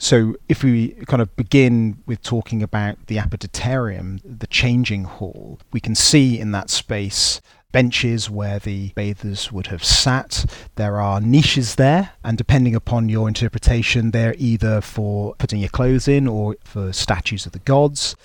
So, 0.00 0.36
if 0.48 0.62
we 0.62 0.90
kind 1.06 1.20
of 1.20 1.34
begin 1.34 1.98
with 2.06 2.22
talking 2.22 2.62
about 2.62 3.08
the 3.08 3.16
Apodyterium, 3.16 4.20
the 4.24 4.46
changing 4.46 5.04
hall, 5.04 5.58
we 5.72 5.80
can 5.80 5.96
see 5.96 6.38
in 6.38 6.52
that 6.52 6.70
space 6.70 7.40
benches 7.72 8.30
where 8.30 8.58
the 8.58 8.90
bathers 8.94 9.52
would 9.52 9.66
have 9.66 9.84
sat. 9.84 10.46
There 10.76 11.00
are 11.00 11.20
niches 11.20 11.74
there, 11.74 12.12
and 12.24 12.38
depending 12.38 12.74
upon 12.74 13.08
your 13.08 13.28
interpretation, 13.28 14.12
they're 14.12 14.34
either 14.38 14.80
for 14.80 15.34
putting 15.34 15.60
your 15.60 15.68
clothes 15.68 16.08
in 16.08 16.26
or 16.26 16.56
for 16.64 16.92
statues 16.92 17.44
of 17.46 17.52
the 17.52 17.58
gods. 17.58 18.16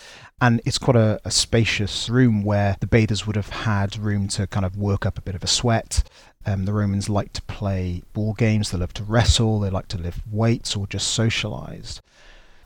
And 0.42 0.62
it's 0.66 0.78
quite 0.78 0.98
a, 0.98 1.20
a 1.24 1.32
spacious 1.32 2.10
room 2.10 2.44
where 2.44 2.76
the 2.80 2.88
bathers 2.88 3.26
would 3.26 3.36
have 3.36 3.50
had 3.50 3.98
room 3.98 4.28
to 4.30 4.46
kind 4.48 4.66
of 4.66 4.76
work 4.76 5.06
up 5.06 5.18
a 5.18 5.22
bit 5.22 5.36
of 5.36 5.44
a 5.44 5.48
sweat. 5.48 6.04
Um, 6.46 6.66
the 6.66 6.74
Romans 6.74 7.10
liked 7.10 7.36
to 7.36 7.42
play 7.44 8.04
ball 8.14 8.34
games, 8.34 8.72
they 8.72 8.78
loved 8.78 8.98
to 8.98 9.04
wrestle, 9.04 9.60
they 9.60 9.70
liked 9.70 9.90
to 9.90 9.98
lift 9.98 10.20
weights 10.30 10.76
or 10.76 10.88
just 10.88 11.08
socialize. 11.08 12.02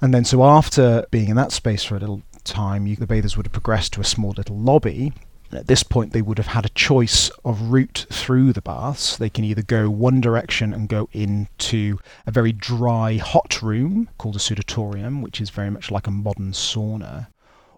And 0.01 0.13
then, 0.13 0.25
so 0.25 0.43
after 0.43 1.05
being 1.11 1.29
in 1.29 1.35
that 1.35 1.51
space 1.51 1.83
for 1.83 1.95
a 1.95 1.99
little 1.99 2.21
time, 2.43 2.87
you, 2.87 2.95
the 2.95 3.07
bathers 3.07 3.35
would 3.35 3.45
have 3.45 3.53
progressed 3.53 3.93
to 3.93 4.01
a 4.01 4.05
small 4.05 4.31
little 4.31 4.57
lobby. 4.57 5.13
At 5.51 5.67
this 5.67 5.83
point, 5.83 6.11
they 6.11 6.21
would 6.21 6.37
have 6.39 6.47
had 6.47 6.65
a 6.65 6.69
choice 6.69 7.29
of 7.45 7.71
route 7.71 8.05
through 8.11 8.51
the 8.53 8.61
baths. 8.61 9.15
They 9.15 9.29
can 9.29 9.45
either 9.45 9.61
go 9.61 9.89
one 9.89 10.19
direction 10.19 10.73
and 10.73 10.89
go 10.89 11.07
into 11.13 11.99
a 12.25 12.31
very 12.31 12.51
dry, 12.51 13.15
hot 13.15 13.61
room 13.61 14.09
called 14.17 14.35
a 14.35 14.39
sudatorium, 14.39 15.21
which 15.21 15.39
is 15.39 15.49
very 15.49 15.69
much 15.69 15.89
like 15.89 16.05
a 16.05 16.11
modern 16.11 16.51
sauna, 16.51 17.27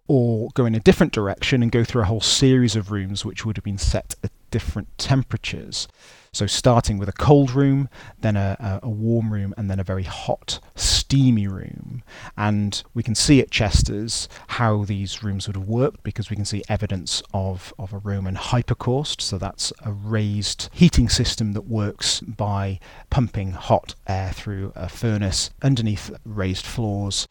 or 0.07 0.49
go 0.55 0.65
in 0.65 0.73
a 0.73 0.79
different 0.79 1.13
direction 1.13 1.61
and 1.61 1.71
go 1.71 1.83
through 1.83 2.01
a 2.01 2.05
whole 2.05 2.21
series 2.21 2.75
of 2.75 2.89
rooms 2.89 3.23
which 3.23 3.45
would 3.45 3.55
have 3.55 3.63
been 3.63 3.77
set 3.77 4.15
at 4.23 4.31
different 4.51 4.97
temperatures. 4.97 5.87
So, 6.31 6.45
starting 6.45 6.99
with 6.99 7.09
a 7.09 7.13
cold 7.13 7.51
room, 7.51 7.89
then 8.21 8.37
a, 8.37 8.79
a, 8.83 8.89
warm 8.89 9.33
room, 9.33 9.53
and 9.57 9.69
then 9.69 9.79
a 9.79 9.83
very 9.83 10.03
hot, 10.03 10.59
steamy 10.75 11.47
room. 11.47 12.03
And 12.37 12.83
we 12.93 13.01
can 13.01 13.15
see 13.15 13.39
at 13.41 13.49
Chesters 13.49 14.29
how 14.49 14.83
these 14.83 15.23
rooms 15.23 15.47
would 15.47 15.55
have 15.55 15.67
worked 15.67 16.03
because 16.03 16.29
we 16.29 16.35
can 16.35 16.45
see 16.45 16.63
evidence 16.69 17.23
of, 17.33 17.73
of 17.79 17.93
a 17.93 17.97
Roman 17.97 18.35
hypocaust. 18.35 19.21
So, 19.21 19.39
that's 19.39 19.73
a 19.83 19.91
raised 19.91 20.69
heating 20.71 21.09
system 21.09 21.53
that 21.53 21.61
works 21.61 22.19
by 22.21 22.79
pumping 23.09 23.53
hot 23.53 23.95
air 24.07 24.31
through 24.31 24.71
a 24.75 24.87
furnace 24.87 25.49
underneath 25.63 26.11
raised 26.25 26.65
floors 26.65 27.27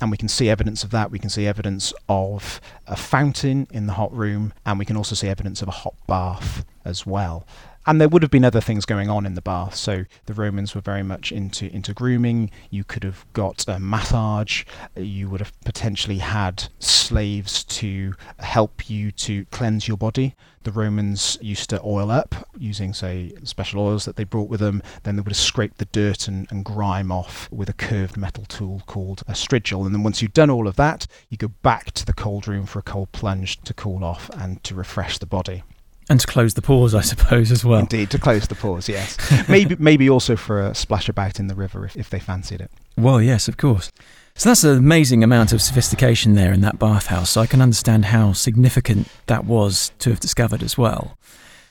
and 0.00 0.10
we 0.10 0.16
can 0.16 0.28
see 0.28 0.48
evidence 0.48 0.84
of 0.84 0.90
that. 0.90 1.10
We 1.10 1.18
can 1.18 1.30
see 1.30 1.46
evidence 1.46 1.92
of 2.08 2.60
a 2.86 2.96
fountain 2.96 3.66
in 3.70 3.86
the 3.86 3.94
hot 3.94 4.12
room, 4.12 4.52
and 4.64 4.78
we 4.78 4.84
can 4.84 4.96
also 4.96 5.14
see 5.14 5.28
evidence 5.28 5.62
of 5.62 5.68
a 5.68 5.72
hot 5.72 5.94
bath 6.06 6.64
as 6.84 7.06
well. 7.06 7.46
And 7.86 8.00
there 8.00 8.08
would 8.08 8.22
have 8.22 8.30
been 8.30 8.44
other 8.44 8.60
things 8.60 8.84
going 8.84 9.08
on 9.08 9.24
in 9.24 9.34
the 9.34 9.40
bath. 9.40 9.74
So 9.74 10.04
the 10.26 10.34
Romans 10.34 10.74
were 10.74 10.82
very 10.82 11.02
much 11.02 11.32
into 11.32 11.72
into 11.74 11.94
grooming. 11.94 12.50
You 12.68 12.84
could 12.84 13.04
have 13.04 13.24
got 13.32 13.64
a 13.66 13.78
massage. 13.78 14.64
You 14.96 15.30
would 15.30 15.40
have 15.40 15.58
potentially 15.64 16.18
had 16.18 16.68
slaves 16.78 17.64
to 17.64 18.14
help 18.38 18.90
you 18.90 19.10
to 19.12 19.46
cleanse 19.46 19.88
your 19.88 19.96
body. 19.96 20.34
The 20.62 20.72
Romans 20.72 21.38
used 21.40 21.70
to 21.70 21.80
oil 21.82 22.10
up 22.10 22.34
using, 22.58 22.92
say, 22.92 23.32
special 23.44 23.80
oils 23.80 24.04
that 24.04 24.16
they 24.16 24.24
brought 24.24 24.50
with 24.50 24.60
them. 24.60 24.82
Then 25.04 25.16
they 25.16 25.22
would 25.22 25.32
have 25.32 25.38
scraped 25.38 25.78
the 25.78 25.86
dirt 25.86 26.28
and, 26.28 26.46
and 26.50 26.62
grime 26.62 27.10
off 27.10 27.50
with 27.50 27.70
a 27.70 27.72
curved 27.72 28.18
metal 28.18 28.44
tool 28.44 28.82
called 28.86 29.22
a 29.26 29.32
strigil. 29.32 29.86
And 29.86 29.94
then 29.94 30.02
once 30.02 30.20
you've 30.20 30.34
done 30.34 30.50
all 30.50 30.68
of 30.68 30.76
that, 30.76 31.06
you 31.30 31.38
go 31.38 31.48
back 31.48 31.92
to 31.92 32.04
the 32.04 32.12
cold 32.12 32.46
room 32.46 32.66
for 32.66 32.78
a 32.78 32.82
cold 32.82 33.10
plunge 33.12 33.62
to 33.62 33.72
cool 33.72 34.04
off 34.04 34.28
and 34.34 34.62
to 34.64 34.74
refresh 34.74 35.16
the 35.16 35.24
body. 35.24 35.62
And 36.10 36.18
to 36.20 36.26
close 36.26 36.54
the 36.54 36.60
pores, 36.60 36.92
I 36.92 37.02
suppose, 37.02 37.52
as 37.52 37.64
well. 37.64 37.80
Indeed, 37.80 38.10
to 38.10 38.18
close 38.18 38.48
the 38.48 38.56
pores, 38.56 38.88
yes. 38.88 39.16
maybe, 39.48 39.76
maybe 39.78 40.10
also 40.10 40.34
for 40.34 40.60
a 40.60 40.74
splash 40.74 41.08
about 41.08 41.38
in 41.38 41.46
the 41.46 41.54
river 41.54 41.86
if, 41.86 41.96
if 41.96 42.10
they 42.10 42.18
fancied 42.18 42.60
it. 42.60 42.70
Well, 42.98 43.22
yes, 43.22 43.46
of 43.46 43.56
course. 43.56 43.92
So 44.34 44.50
that's 44.50 44.64
an 44.64 44.76
amazing 44.76 45.22
amount 45.22 45.52
of 45.52 45.62
sophistication 45.62 46.34
there 46.34 46.52
in 46.52 46.62
that 46.62 46.80
bathhouse. 46.80 47.30
So 47.30 47.40
I 47.40 47.46
can 47.46 47.62
understand 47.62 48.06
how 48.06 48.32
significant 48.32 49.06
that 49.26 49.44
was 49.44 49.92
to 50.00 50.10
have 50.10 50.18
discovered 50.18 50.64
as 50.64 50.76
well. 50.76 51.16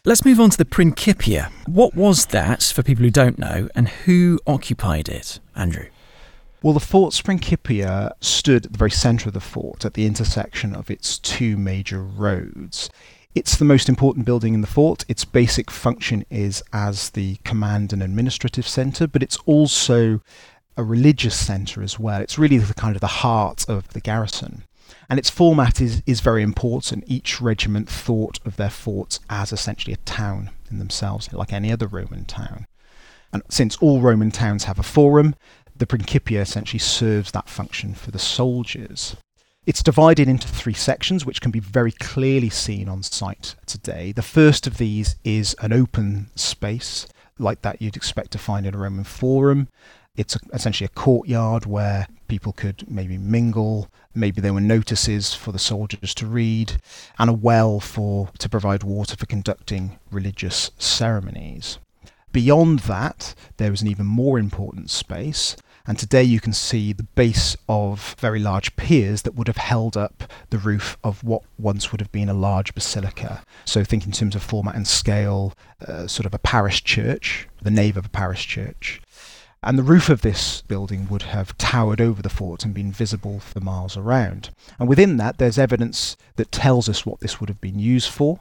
Let's 0.06 0.24
move 0.24 0.40
on 0.40 0.52
to 0.52 0.58
the 0.58 0.64
Principia. 0.64 1.52
What 1.66 1.94
was 1.94 2.28
that, 2.28 2.64
for 2.64 2.82
people 2.82 3.04
who 3.04 3.12
don't 3.12 3.38
know, 3.38 3.68
and 3.76 3.90
who 3.90 4.40
occupied 4.48 5.10
it, 5.10 5.42
Andrew? 5.54 5.88
Well, 6.64 6.74
the 6.74 6.80
Fort's 6.80 7.22
Principia 7.22 8.16
stood 8.22 8.68
at 8.68 8.72
the 8.72 8.78
very 8.78 8.92
centre 8.92 9.28
of 9.28 9.34
the 9.34 9.42
fort 9.42 9.84
at 9.84 9.96
the 9.96 10.06
intersection 10.06 10.74
of 10.74 10.90
its 10.90 11.20
two 11.20 11.58
major 11.58 12.02
roads. 12.02 12.90
It's 13.36 13.58
the 13.58 13.66
most 13.66 13.90
important 13.90 14.26
building 14.26 14.56
in 14.56 14.62
the 14.62 14.68
fort. 14.68 15.06
Its 15.08 15.24
basic 15.24 15.70
function 15.70 16.26
is 16.32 16.64
as 16.74 17.12
the 17.12 17.36
command 17.46 17.94
and 17.94 18.02
administrative 18.02 18.68
centre, 18.68 19.06
but 19.06 19.22
it's 19.22 19.38
also 19.46 20.22
a 20.76 20.84
religious 20.84 21.36
centre 21.38 21.84
as 21.84 22.00
well. 22.00 22.22
It's 22.22 22.40
really 22.40 22.58
the 22.58 22.74
kind 22.74 22.96
of 22.96 23.02
the 23.02 23.08
heart 23.08 23.70
of 23.70 23.90
the 23.90 24.02
garrison. 24.02 24.64
And 25.08 25.20
its 25.20 25.30
format 25.30 25.80
is, 25.80 26.02
is 26.08 26.22
very 26.22 26.42
important. 26.42 27.04
Each 27.06 27.40
regiment 27.40 27.88
thought 27.88 28.40
of 28.46 28.56
their 28.56 28.72
forts 28.72 29.20
as 29.30 29.54
essentially 29.54 29.94
a 29.94 29.98
town 29.98 30.50
in 30.72 30.80
themselves, 30.80 31.32
like 31.32 31.54
any 31.54 31.72
other 31.72 31.88
Roman 31.88 32.26
town. 32.26 32.66
And 33.32 33.44
since 33.48 33.78
all 33.78 34.02
Roman 34.02 34.32
towns 34.32 34.64
have 34.64 34.80
a 34.80 34.84
forum, 34.84 35.36
the 35.76 35.86
Principia 35.86 36.42
essentially 36.42 36.80
serves 36.80 37.32
that 37.32 37.48
function 37.48 37.94
for 37.94 38.10
the 38.10 38.20
soldiers. 38.20 39.16
It's 39.70 39.84
divided 39.84 40.28
into 40.28 40.48
three 40.48 40.74
sections, 40.74 41.28
which 41.28 41.42
can 41.42 41.52
be 41.52 41.60
very 41.60 41.92
clearly 41.92 42.50
seen 42.50 42.90
on 42.90 43.04
site 43.04 43.54
today. 43.68 44.12
The 44.12 44.24
first 44.24 44.66
of 44.66 44.80
these 44.80 45.16
is 45.24 45.56
an 45.62 45.72
open 45.72 46.32
space, 46.34 47.06
like 47.38 47.62
that 47.62 47.80
you'd 47.80 47.96
expect 47.96 48.32
to 48.32 48.40
find 48.40 48.66
in 48.66 48.74
a 48.74 48.80
Roman 48.80 49.04
forum. 49.04 49.68
It's 50.16 50.36
a, 50.36 50.40
essentially 50.54 50.86
a 50.88 51.00
courtyard 51.00 51.68
where 51.68 52.08
people 52.28 52.52
could 52.52 52.90
maybe 52.90 53.20
mingle. 53.20 53.92
Maybe 54.16 54.42
there 54.42 54.56
were 54.56 54.60
notices 54.60 55.36
for 55.36 55.52
the 55.52 55.60
soldiers 55.60 56.16
to 56.16 56.26
read, 56.26 56.82
and 57.20 57.30
a 57.30 57.34
well 57.34 57.80
for 57.80 58.32
to 58.40 58.50
provide 58.50 58.82
water 58.82 59.16
for 59.16 59.28
conducting 59.28 60.00
religious 60.10 60.72
ceremonies. 60.80 61.78
Beyond 62.32 62.80
that, 62.80 63.36
there 63.58 63.70
was 63.70 63.84
an 63.84 63.88
even 63.88 64.08
more 64.08 64.40
important 64.40 64.90
space. 64.90 65.56
And 65.88 65.98
today 65.98 66.24
you 66.24 66.40
can 66.40 66.54
see 66.54 66.94
the 66.94 67.04
base 67.04 67.56
of 67.68 68.16
very 68.20 68.40
large 68.40 68.76
piers 68.76 69.24
that 69.24 69.36
would 69.36 69.48
have 69.48 69.58
held 69.58 69.98
up 69.98 70.24
the 70.50 70.58
roof 70.58 70.98
of 71.04 71.24
what 71.24 71.44
once 71.58 71.92
would 71.92 72.02
have 72.02 72.12
been 72.12 72.30
a 72.30 72.34
large 72.34 72.74
basilica. 72.74 73.44
So, 73.66 73.84
think 73.84 74.06
in 74.06 74.12
terms 74.12 74.36
of 74.36 74.44
format 74.44 74.76
and 74.76 74.88
scale, 74.88 75.54
uh, 75.88 76.08
sort 76.08 76.26
of 76.26 76.34
a 76.34 76.40
parish 76.40 76.84
church, 76.84 77.48
the 77.62 77.72
nave 77.72 77.98
of 77.98 78.06
a 78.06 78.10
parish 78.10 78.48
church. 78.48 79.02
And 79.62 79.78
the 79.78 79.84
roof 79.84 80.10
of 80.10 80.22
this 80.22 80.62
building 80.62 81.08
would 81.10 81.24
have 81.24 81.58
towered 81.58 82.00
over 82.00 82.22
the 82.22 82.30
fort 82.30 82.64
and 82.64 82.74
been 82.74 82.94
visible 82.94 83.40
for 83.40 83.60
miles 83.60 83.98
around. 83.98 84.52
And 84.80 84.88
within 84.88 85.18
that, 85.18 85.38
there's 85.38 85.60
evidence 85.60 86.16
that 86.38 86.52
tells 86.52 86.88
us 86.88 87.06
what 87.06 87.20
this 87.20 87.40
would 87.40 87.50
have 87.50 87.60
been 87.60 87.78
used 87.78 88.10
for. 88.10 88.40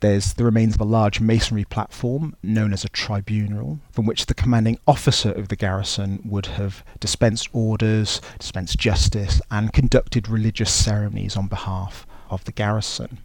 There's 0.00 0.34
the 0.34 0.44
remains 0.44 0.74
of 0.74 0.80
a 0.80 0.84
large 0.84 1.20
masonry 1.20 1.64
platform 1.64 2.34
known 2.42 2.72
as 2.72 2.84
a 2.84 2.90
tribunal, 2.90 3.80
from 3.90 4.06
which 4.06 4.26
the 4.26 4.34
commanding 4.34 4.78
officer 4.86 5.30
of 5.32 5.48
the 5.48 5.56
garrison 5.56 6.20
would 6.24 6.46
have 6.46 6.84
dispensed 7.00 7.48
orders, 7.52 8.20
dispensed 8.38 8.78
justice, 8.78 9.40
and 9.50 9.72
conducted 9.72 10.28
religious 10.28 10.72
ceremonies 10.72 11.36
on 11.36 11.48
behalf 11.48 12.06
of 12.30 12.44
the 12.44 12.52
garrison. 12.52 13.18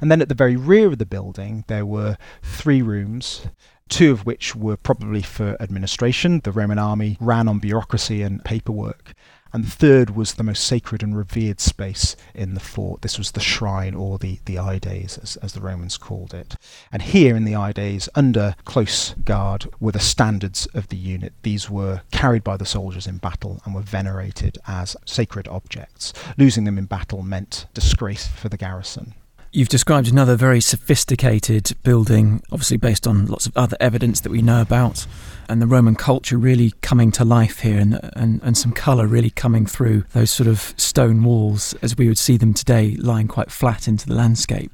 And 0.00 0.10
then 0.10 0.22
at 0.22 0.28
the 0.28 0.34
very 0.34 0.56
rear 0.56 0.88
of 0.88 0.98
the 0.98 1.06
building, 1.06 1.64
there 1.66 1.86
were 1.86 2.16
three 2.42 2.82
rooms 2.82 3.46
two 3.88 4.10
of 4.10 4.26
which 4.26 4.54
were 4.56 4.76
probably 4.76 5.22
for 5.22 5.56
administration. 5.60 6.40
The 6.42 6.52
Roman 6.52 6.78
army 6.78 7.16
ran 7.20 7.48
on 7.48 7.58
bureaucracy 7.58 8.22
and 8.22 8.44
paperwork. 8.44 9.14
And 9.52 9.64
the 9.64 9.70
third 9.70 10.16
was 10.16 10.34
the 10.34 10.42
most 10.42 10.66
sacred 10.66 11.00
and 11.00 11.16
revered 11.16 11.60
space 11.60 12.16
in 12.34 12.54
the 12.54 12.60
fort. 12.60 13.02
This 13.02 13.18
was 13.18 13.30
the 13.30 13.40
shrine, 13.40 13.94
or 13.94 14.18
the, 14.18 14.40
the 14.46 14.56
aedes, 14.56 15.16
as, 15.16 15.36
as 15.36 15.52
the 15.52 15.60
Romans 15.60 15.96
called 15.96 16.34
it. 16.34 16.56
And 16.90 17.00
here 17.00 17.36
in 17.36 17.44
the 17.44 17.54
aedes, 17.54 18.08
under 18.16 18.56
close 18.64 19.14
guard, 19.24 19.66
were 19.78 19.92
the 19.92 20.00
standards 20.00 20.66
of 20.74 20.88
the 20.88 20.96
unit. 20.96 21.34
These 21.44 21.70
were 21.70 22.02
carried 22.10 22.42
by 22.42 22.56
the 22.56 22.66
soldiers 22.66 23.06
in 23.06 23.18
battle 23.18 23.60
and 23.64 23.76
were 23.76 23.82
venerated 23.82 24.58
as 24.66 24.96
sacred 25.04 25.46
objects. 25.46 26.12
Losing 26.36 26.64
them 26.64 26.76
in 26.76 26.86
battle 26.86 27.22
meant 27.22 27.66
disgrace 27.74 28.26
for 28.26 28.48
the 28.48 28.56
garrison. 28.56 29.14
You've 29.56 29.68
described 29.68 30.08
another 30.08 30.34
very 30.34 30.60
sophisticated 30.60 31.76
building, 31.84 32.42
obviously 32.50 32.76
based 32.76 33.06
on 33.06 33.26
lots 33.26 33.46
of 33.46 33.56
other 33.56 33.76
evidence 33.78 34.18
that 34.22 34.30
we 34.30 34.42
know 34.42 34.60
about, 34.60 35.06
and 35.48 35.62
the 35.62 35.66
Roman 35.68 35.94
culture 35.94 36.36
really 36.36 36.72
coming 36.82 37.12
to 37.12 37.24
life 37.24 37.60
here 37.60 37.78
and, 37.78 38.00
and, 38.14 38.40
and 38.42 38.58
some 38.58 38.72
colour 38.72 39.06
really 39.06 39.30
coming 39.30 39.64
through 39.64 40.06
those 40.12 40.32
sort 40.32 40.48
of 40.48 40.74
stone 40.76 41.22
walls 41.22 41.72
as 41.82 41.96
we 41.96 42.08
would 42.08 42.18
see 42.18 42.36
them 42.36 42.52
today 42.52 42.96
lying 42.98 43.28
quite 43.28 43.52
flat 43.52 43.86
into 43.86 44.08
the 44.08 44.14
landscape. 44.16 44.72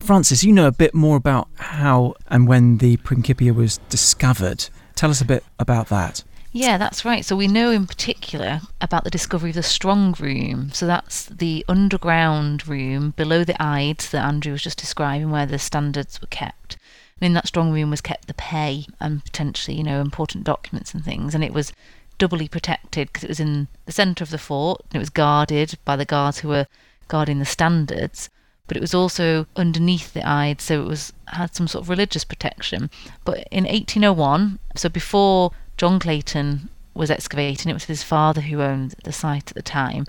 Frances, 0.00 0.42
you 0.42 0.52
know 0.52 0.66
a 0.66 0.72
bit 0.72 0.92
more 0.92 1.16
about 1.16 1.46
how 1.58 2.14
and 2.26 2.48
when 2.48 2.78
the 2.78 2.96
Principia 2.96 3.54
was 3.54 3.78
discovered. 3.90 4.68
Tell 4.96 5.10
us 5.10 5.20
a 5.20 5.24
bit 5.24 5.44
about 5.60 5.86
that. 5.90 6.24
Yeah, 6.56 6.78
that's 6.78 7.04
right. 7.04 7.22
So 7.22 7.36
we 7.36 7.48
know 7.48 7.70
in 7.70 7.86
particular 7.86 8.62
about 8.80 9.04
the 9.04 9.10
discovery 9.10 9.50
of 9.50 9.56
the 9.56 9.62
strong 9.62 10.14
room. 10.18 10.70
So 10.72 10.86
that's 10.86 11.26
the 11.26 11.62
underground 11.68 12.66
room 12.66 13.10
below 13.10 13.44
the 13.44 13.62
aedes 13.62 14.08
that 14.10 14.24
Andrew 14.24 14.52
was 14.52 14.62
just 14.62 14.78
describing, 14.78 15.30
where 15.30 15.44
the 15.44 15.58
standards 15.58 16.18
were 16.18 16.28
kept. 16.28 16.78
And 17.20 17.26
in 17.26 17.34
that 17.34 17.46
strong 17.46 17.72
room 17.72 17.90
was 17.90 18.00
kept 18.00 18.26
the 18.26 18.32
pay 18.32 18.86
and 19.00 19.22
potentially, 19.22 19.76
you 19.76 19.82
know, 19.82 20.00
important 20.00 20.44
documents 20.44 20.94
and 20.94 21.04
things. 21.04 21.34
And 21.34 21.44
it 21.44 21.52
was 21.52 21.74
doubly 22.16 22.48
protected 22.48 23.08
because 23.08 23.24
it 23.24 23.28
was 23.28 23.40
in 23.40 23.68
the 23.84 23.92
centre 23.92 24.24
of 24.24 24.30
the 24.30 24.38
fort 24.38 24.80
and 24.84 24.96
it 24.96 24.98
was 24.98 25.10
guarded 25.10 25.76
by 25.84 25.94
the 25.94 26.06
guards 26.06 26.38
who 26.38 26.48
were 26.48 26.68
guarding 27.06 27.38
the 27.38 27.44
standards. 27.44 28.30
But 28.66 28.78
it 28.78 28.80
was 28.80 28.94
also 28.94 29.46
underneath 29.56 30.14
the 30.14 30.22
aedes, 30.26 30.64
so 30.64 30.80
it 30.80 30.86
was 30.86 31.12
had 31.26 31.54
some 31.54 31.68
sort 31.68 31.84
of 31.84 31.90
religious 31.90 32.24
protection. 32.24 32.88
But 33.26 33.46
in 33.50 33.64
1801, 33.64 34.58
so 34.74 34.88
before 34.88 35.52
John 35.76 35.98
Clayton 35.98 36.68
was 36.94 37.10
excavating. 37.10 37.70
It 37.70 37.74
was 37.74 37.84
his 37.84 38.02
father 38.02 38.40
who 38.42 38.62
owned 38.62 38.94
the 39.04 39.12
site 39.12 39.50
at 39.50 39.54
the 39.54 39.62
time. 39.62 40.06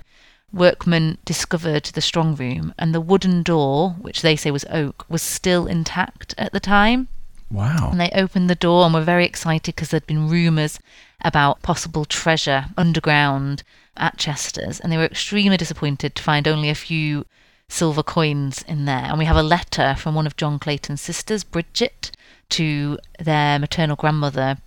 Workmen 0.52 1.18
discovered 1.26 1.84
the 1.84 2.00
strong 2.00 2.34
room, 2.34 2.72
and 2.78 2.94
the 2.94 3.02
wooden 3.02 3.42
door, 3.42 3.90
which 4.00 4.22
they 4.22 4.34
say 4.34 4.50
was 4.50 4.64
oak, 4.70 5.04
was 5.08 5.22
still 5.22 5.66
intact 5.66 6.34
at 6.38 6.52
the 6.52 6.60
time. 6.60 7.08
Wow. 7.50 7.90
And 7.90 8.00
they 8.00 8.10
opened 8.14 8.48
the 8.48 8.54
door 8.54 8.84
and 8.84 8.94
were 8.94 9.02
very 9.02 9.26
excited 9.26 9.74
because 9.74 9.90
there'd 9.90 10.06
been 10.06 10.28
rumours 10.28 10.80
about 11.22 11.62
possible 11.62 12.04
treasure 12.04 12.66
underground 12.76 13.62
at 13.96 14.16
Chesters, 14.16 14.80
and 14.80 14.90
they 14.90 14.96
were 14.96 15.04
extremely 15.04 15.56
disappointed 15.56 16.14
to 16.14 16.22
find 16.22 16.48
only 16.48 16.70
a 16.70 16.74
few 16.74 17.26
silver 17.68 18.02
coins 18.02 18.62
in 18.66 18.86
there. 18.86 19.04
And 19.04 19.18
we 19.18 19.26
have 19.26 19.36
a 19.36 19.42
letter 19.42 19.94
from 19.98 20.14
one 20.14 20.26
of 20.26 20.36
John 20.36 20.58
Clayton's 20.58 21.02
sisters, 21.02 21.44
Bridget, 21.44 22.10
to 22.50 22.98
their 23.18 23.58
maternal 23.58 23.96
grandmother, 23.96 24.58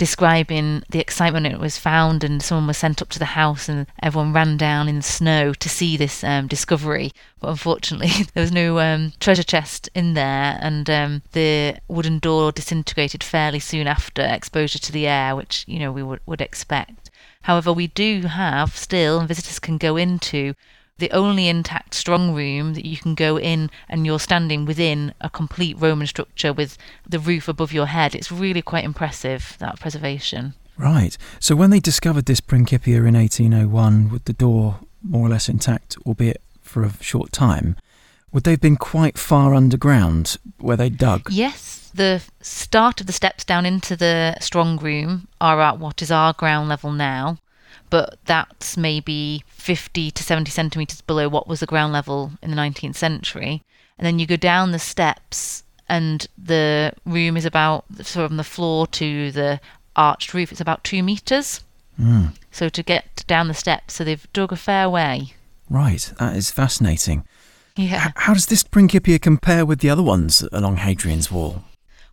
describing 0.00 0.82
the 0.88 0.98
excitement 0.98 1.44
it 1.44 1.60
was 1.60 1.76
found 1.76 2.24
and 2.24 2.42
someone 2.42 2.66
was 2.66 2.78
sent 2.78 3.02
up 3.02 3.10
to 3.10 3.18
the 3.18 3.36
house 3.36 3.68
and 3.68 3.86
everyone 4.02 4.32
ran 4.32 4.56
down 4.56 4.88
in 4.88 4.96
the 4.96 5.02
snow 5.02 5.52
to 5.52 5.68
see 5.68 5.94
this 5.94 6.24
um, 6.24 6.46
discovery. 6.46 7.12
But 7.38 7.50
unfortunately 7.50 8.08
there 8.32 8.40
was 8.40 8.50
no 8.50 8.78
um, 8.78 9.12
treasure 9.20 9.42
chest 9.42 9.90
in 9.94 10.14
there 10.14 10.58
and 10.62 10.88
um, 10.88 11.20
the 11.32 11.76
wooden 11.86 12.18
door 12.18 12.50
disintegrated 12.50 13.22
fairly 13.22 13.58
soon 13.58 13.86
after 13.86 14.22
exposure 14.22 14.78
to 14.78 14.90
the 14.90 15.06
air 15.06 15.36
which 15.36 15.66
you 15.68 15.78
know 15.78 15.92
we 15.92 16.02
would, 16.02 16.20
would 16.24 16.40
expect. 16.40 17.10
However 17.42 17.70
we 17.70 17.88
do 17.88 18.22
have 18.22 18.74
still 18.74 19.18
and 19.18 19.28
visitors 19.28 19.58
can 19.58 19.76
go 19.76 19.98
into 19.98 20.54
the 21.00 21.10
only 21.10 21.48
intact 21.48 21.94
strong 21.94 22.32
room 22.32 22.74
that 22.74 22.84
you 22.86 22.96
can 22.96 23.14
go 23.14 23.38
in 23.38 23.70
and 23.88 24.06
you're 24.06 24.20
standing 24.20 24.64
within 24.64 25.12
a 25.20 25.28
complete 25.28 25.76
Roman 25.78 26.06
structure 26.06 26.52
with 26.52 26.78
the 27.08 27.18
roof 27.18 27.48
above 27.48 27.72
your 27.72 27.86
head. 27.86 28.14
It's 28.14 28.30
really 28.30 28.62
quite 28.62 28.84
impressive, 28.84 29.56
that 29.58 29.80
preservation. 29.80 30.54
Right. 30.78 31.18
So 31.40 31.56
when 31.56 31.70
they 31.70 31.80
discovered 31.80 32.26
this 32.26 32.40
Principia 32.40 33.02
in 33.02 33.14
1801 33.14 34.10
with 34.10 34.24
the 34.24 34.32
door 34.32 34.80
more 35.02 35.26
or 35.26 35.30
less 35.30 35.48
intact, 35.48 35.96
albeit 36.06 36.40
for 36.60 36.84
a 36.84 36.92
short 37.00 37.32
time, 37.32 37.76
would 38.32 38.44
they 38.44 38.52
have 38.52 38.60
been 38.60 38.76
quite 38.76 39.18
far 39.18 39.54
underground 39.54 40.36
where 40.58 40.76
they 40.76 40.88
dug? 40.88 41.30
Yes. 41.30 41.90
The 41.92 42.22
start 42.40 43.00
of 43.00 43.08
the 43.08 43.12
steps 43.12 43.44
down 43.44 43.66
into 43.66 43.96
the 43.96 44.36
strong 44.40 44.78
room 44.78 45.26
are 45.40 45.60
at 45.60 45.80
what 45.80 46.00
is 46.02 46.12
our 46.12 46.32
ground 46.32 46.68
level 46.68 46.92
now 46.92 47.38
but 47.90 48.18
that's 48.24 48.76
maybe 48.76 49.44
50 49.48 50.10
to 50.10 50.22
70 50.22 50.50
centimetres 50.50 51.00
below 51.00 51.28
what 51.28 51.48
was 51.48 51.60
the 51.60 51.66
ground 51.66 51.92
level 51.92 52.32
in 52.42 52.50
the 52.50 52.56
19th 52.56 52.96
century. 52.96 53.62
And 53.98 54.06
then 54.06 54.18
you 54.18 54.26
go 54.26 54.36
down 54.36 54.72
the 54.72 54.78
steps, 54.78 55.62
and 55.88 56.26
the 56.38 56.92
room 57.04 57.36
is 57.36 57.44
about 57.44 57.84
from 58.04 58.36
the 58.36 58.44
floor 58.44 58.86
to 58.86 59.30
the 59.32 59.60
arched 59.96 60.32
roof, 60.32 60.52
it's 60.52 60.60
about 60.60 60.84
two 60.84 61.02
metres. 61.02 61.62
Mm. 62.00 62.32
So 62.50 62.68
to 62.68 62.82
get 62.82 63.24
down 63.26 63.48
the 63.48 63.54
steps, 63.54 63.94
so 63.94 64.04
they've 64.04 64.32
dug 64.32 64.52
a 64.52 64.56
fair 64.56 64.88
way. 64.88 65.34
Right, 65.68 66.12
that 66.18 66.36
is 66.36 66.50
fascinating. 66.50 67.24
Yeah. 67.76 68.06
H- 68.06 68.12
how 68.16 68.34
does 68.34 68.46
this 68.46 68.62
Principia 68.62 69.18
compare 69.18 69.66
with 69.66 69.80
the 69.80 69.90
other 69.90 70.02
ones 70.02 70.44
along 70.52 70.76
Hadrian's 70.76 71.30
Wall? 71.30 71.64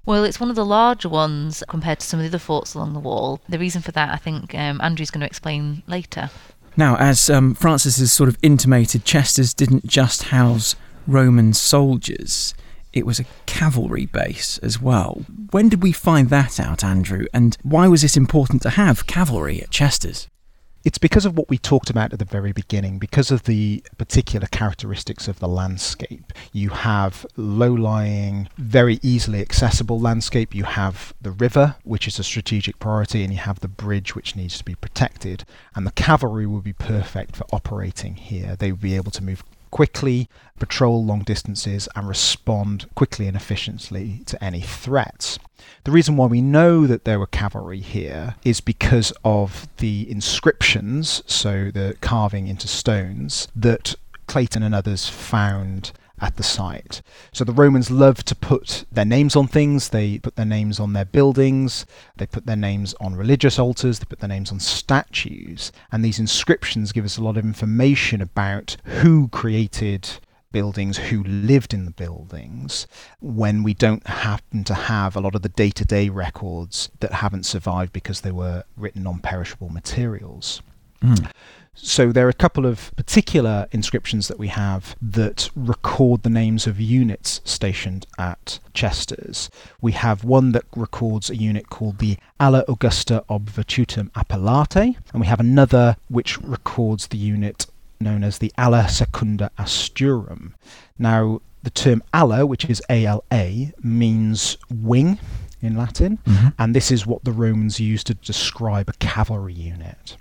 Well, 0.07 0.23
it's 0.23 0.39
one 0.39 0.49
of 0.49 0.55
the 0.55 0.65
larger 0.65 1.09
ones 1.09 1.63
compared 1.67 1.99
to 1.99 2.07
some 2.07 2.21
of 2.21 2.23
the 2.23 2.29
other 2.29 2.39
forts 2.39 2.73
along 2.73 2.93
the 2.93 2.99
wall. 2.99 3.41
The 3.49 3.59
reason 3.59 3.81
for 3.81 3.91
that, 3.91 4.09
I 4.09 4.15
think 4.15 4.55
um, 4.55 4.79
Andrew's 4.81 5.11
going 5.11 5.19
to 5.19 5.27
explain 5.27 5.83
later. 5.85 6.29
Now, 6.77 6.95
as 6.95 7.29
um, 7.29 7.53
Frances 7.53 7.97
has 7.97 8.13
sort 8.13 8.29
of 8.29 8.37
intimated, 8.41 9.03
Chesters 9.03 9.53
didn't 9.53 9.85
just 9.85 10.23
house 10.23 10.77
Roman 11.07 11.53
soldiers, 11.53 12.53
it 12.93 13.05
was 13.05 13.19
a 13.19 13.25
cavalry 13.45 14.05
base 14.05 14.57
as 14.59 14.81
well. 14.81 15.25
When 15.51 15.67
did 15.67 15.83
we 15.83 15.91
find 15.91 16.29
that 16.29 16.57
out, 16.57 16.85
Andrew? 16.85 17.25
And 17.33 17.57
why 17.61 17.89
was 17.89 18.03
it 18.03 18.15
important 18.15 18.61
to 18.61 18.71
have 18.71 19.07
cavalry 19.07 19.61
at 19.61 19.71
Chesters? 19.71 20.29
It's 20.87 20.97
because 20.97 21.25
of 21.25 21.37
what 21.37 21.49
we 21.49 21.57
talked 21.57 21.89
about 21.89 22.13
at 22.13 22.19
the 22.19 22.23
very 22.23 22.53
beginning, 22.53 22.97
because 22.97 23.29
of 23.29 23.43
the 23.43 23.83
particular 23.97 24.47
characteristics 24.47 25.27
of 25.27 25.39
the 25.39 25.47
landscape. 25.49 26.31
You 26.53 26.69
have 26.69 27.25
low 27.35 27.73
lying, 27.73 28.47
very 28.57 28.97
easily 29.03 29.41
accessible 29.41 29.99
landscape. 29.99 30.55
You 30.55 30.63
have 30.63 31.13
the 31.21 31.31
river, 31.31 31.75
which 31.83 32.07
is 32.07 32.19
a 32.19 32.23
strategic 32.23 32.79
priority, 32.79 33.25
and 33.25 33.33
you 33.33 33.39
have 33.39 33.59
the 33.59 33.67
bridge, 33.67 34.15
which 34.15 34.37
needs 34.37 34.57
to 34.59 34.63
be 34.63 34.75
protected. 34.75 35.43
And 35.75 35.85
the 35.85 35.91
cavalry 35.91 36.45
would 36.45 36.63
be 36.63 36.71
perfect 36.71 37.35
for 37.35 37.45
operating 37.51 38.15
here. 38.15 38.55
They 38.55 38.71
would 38.71 38.79
be 38.79 38.95
able 38.95 39.11
to 39.11 39.23
move 39.25 39.43
quickly, 39.71 40.29
patrol 40.59 41.03
long 41.03 41.21
distances, 41.21 41.87
and 41.95 42.07
respond 42.07 42.87
quickly 42.95 43.27
and 43.27 43.35
efficiently 43.35 44.21
to 44.25 44.43
any 44.43 44.61
threats. 44.61 45.39
The 45.83 45.91
reason 45.91 46.17
why 46.17 46.27
we 46.27 46.41
know 46.41 46.87
that 46.87 47.05
there 47.05 47.19
were 47.19 47.27
cavalry 47.27 47.79
here 47.79 48.35
is 48.43 48.61
because 48.61 49.13
of 49.23 49.67
the 49.77 50.09
inscriptions, 50.09 51.23
so 51.25 51.71
the 51.71 51.95
carving 52.01 52.47
into 52.47 52.67
stones, 52.67 53.47
that 53.55 53.95
Clayton 54.27 54.63
and 54.63 54.75
others 54.75 55.07
found 55.07 55.91
at 56.19 56.35
the 56.35 56.43
site. 56.43 57.01
So 57.31 57.43
the 57.43 57.53
Romans 57.53 57.91
loved 57.91 58.25
to 58.27 58.35
put 58.35 58.85
their 58.91 59.05
names 59.05 59.35
on 59.35 59.47
things, 59.47 59.89
they 59.89 60.19
put 60.19 60.35
their 60.35 60.45
names 60.45 60.79
on 60.79 60.93
their 60.93 61.05
buildings, 61.05 61.85
they 62.15 62.25
put 62.25 62.45
their 62.45 62.55
names 62.55 62.93
on 62.99 63.15
religious 63.15 63.59
altars, 63.59 63.99
they 63.99 64.05
put 64.05 64.19
their 64.19 64.29
names 64.29 64.51
on 64.51 64.59
statues, 64.59 65.71
and 65.91 66.03
these 66.03 66.19
inscriptions 66.19 66.91
give 66.91 67.05
us 67.05 67.17
a 67.17 67.23
lot 67.23 67.37
of 67.37 67.45
information 67.45 68.21
about 68.21 68.77
who 68.83 69.27
created 69.29 70.09
buildings, 70.51 70.97
who 70.97 71.23
lived 71.23 71.73
in 71.73 71.85
the 71.85 71.91
buildings, 71.91 72.87
when 73.19 73.63
we 73.63 73.73
don't 73.73 74.07
happen 74.07 74.63
to 74.63 74.73
have 74.73 75.15
a 75.15 75.19
lot 75.19 75.35
of 75.35 75.41
the 75.41 75.49
day 75.49 75.69
to 75.69 75.85
day 75.85 76.09
records 76.09 76.89
that 76.99 77.11
haven't 77.11 77.45
survived 77.45 77.93
because 77.93 78.21
they 78.21 78.31
were 78.31 78.63
written 78.75 79.05
on 79.05 79.19
perishable 79.19 79.69
materials. 79.69 80.61
Mm. 81.03 81.29
So 81.79 82.11
there 82.11 82.25
are 82.25 82.29
a 82.29 82.33
couple 82.33 82.65
of 82.65 82.91
particular 82.95 83.67
inscriptions 83.71 84.27
that 84.27 84.39
we 84.39 84.47
have 84.49 84.95
that 85.01 85.49
record 85.55 86.23
the 86.23 86.29
names 86.29 86.67
of 86.67 86.79
units 86.81 87.39
stationed 87.45 88.05
at 88.17 88.59
Chesters. 88.73 89.49
We 89.79 89.91
have 89.93 90.23
one 90.23 90.51
that 90.53 90.65
records 90.75 91.29
a 91.29 91.35
unit 91.35 91.69
called 91.69 91.99
the 91.99 92.17
Ala 92.41 92.65
Augusta 92.67 93.23
ob 93.29 93.49
Virtutem 93.49 94.09
Appellata, 94.11 94.95
and 95.13 95.21
we 95.21 95.27
have 95.27 95.39
another 95.39 95.97
which 96.09 96.39
records 96.41 97.07
the 97.07 97.17
unit 97.17 97.67
known 97.99 98.23
as 98.23 98.39
the 98.39 98.51
Ala 98.59 98.89
Secunda 98.89 99.51
Asturum. 99.57 100.53
Now, 100.99 101.41
the 101.63 101.69
term 101.69 102.03
Ala, 102.13 102.45
which 102.45 102.65
is 102.65 102.81
ALA, 102.89 103.71
means 103.81 104.57
wing 104.69 105.19
in 105.61 105.75
Latin, 105.75 106.19
Mhm. 106.25 106.53
and 106.59 106.75
this 106.75 106.91
is 106.91 107.07
what 107.07 107.23
the 107.23 107.31
Romans 107.31 107.79
used 107.79 108.07
to 108.07 108.13
describe 108.13 108.89
a 108.89 108.93
cavalry 108.93 109.53
unit. 109.53 110.17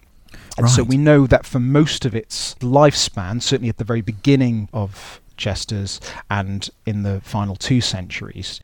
And 0.56 0.64
Right. 0.64 0.72
so 0.74 0.82
we 0.82 0.96
know 0.96 1.26
that 1.26 1.44
for 1.44 1.60
most 1.60 2.04
of 2.04 2.14
its 2.14 2.54
lifespan, 2.60 3.42
certainly 3.42 3.68
at 3.68 3.76
the 3.78 3.84
very 3.84 4.00
beginning 4.00 4.68
of 4.72 5.20
Chesters 5.36 6.00
and 6.30 6.70
in 6.86 7.02
the 7.02 7.20
final 7.22 7.56
two 7.56 7.80
centuries, 7.82 8.60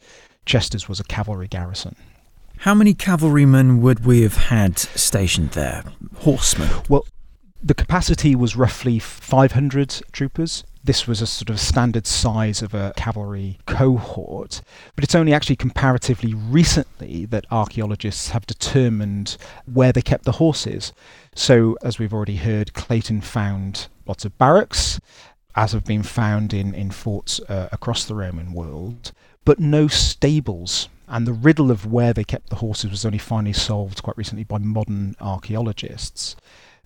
Chesters 0.46 0.88
was 0.88 0.98
a 1.00 1.04
cavalry 1.04 1.48
garrison. 1.48 1.94
How 2.58 2.74
many 2.74 2.94
cavalrymen 2.94 3.82
would 3.82 4.04
we 4.06 4.22
have 4.22 4.36
had 4.36 4.78
stationed 4.78 5.50
there? 5.50 5.84
Horsemen. 6.18 6.70
Well, 6.88 7.04
the 7.62 7.74
capacity 7.74 8.34
was 8.34 8.56
roughly 8.56 8.98
500 8.98 10.00
troopers. 10.12 10.64
This 10.84 11.06
was 11.06 11.22
a 11.22 11.28
sort 11.28 11.48
of 11.48 11.60
standard 11.60 12.08
size 12.08 12.60
of 12.60 12.74
a 12.74 12.92
cavalry 12.96 13.58
cohort, 13.66 14.62
but 14.96 15.04
it's 15.04 15.14
only 15.14 15.32
actually 15.32 15.54
comparatively 15.54 16.34
recently 16.34 17.24
that 17.26 17.46
archaeologists 17.52 18.30
have 18.30 18.46
determined 18.46 19.36
where 19.72 19.92
they 19.92 20.02
kept 20.02 20.24
the 20.24 20.32
horses. 20.32 20.92
So, 21.36 21.76
as 21.84 22.00
we've 22.00 22.12
already 22.12 22.36
heard, 22.36 22.74
Clayton 22.74 23.20
found 23.20 23.86
lots 24.06 24.24
of 24.24 24.36
barracks, 24.38 24.98
as 25.54 25.70
have 25.70 25.84
been 25.84 26.02
found 26.02 26.52
in, 26.52 26.74
in 26.74 26.90
forts 26.90 27.38
uh, 27.48 27.68
across 27.70 28.04
the 28.04 28.16
Roman 28.16 28.52
world, 28.52 29.12
but 29.44 29.60
no 29.60 29.86
stables. 29.86 30.88
And 31.06 31.26
the 31.26 31.32
riddle 31.32 31.70
of 31.70 31.86
where 31.86 32.12
they 32.12 32.24
kept 32.24 32.48
the 32.48 32.56
horses 32.56 32.90
was 32.90 33.04
only 33.04 33.18
finally 33.18 33.52
solved 33.52 34.02
quite 34.02 34.16
recently 34.16 34.44
by 34.44 34.58
modern 34.58 35.14
archaeologists. 35.20 36.34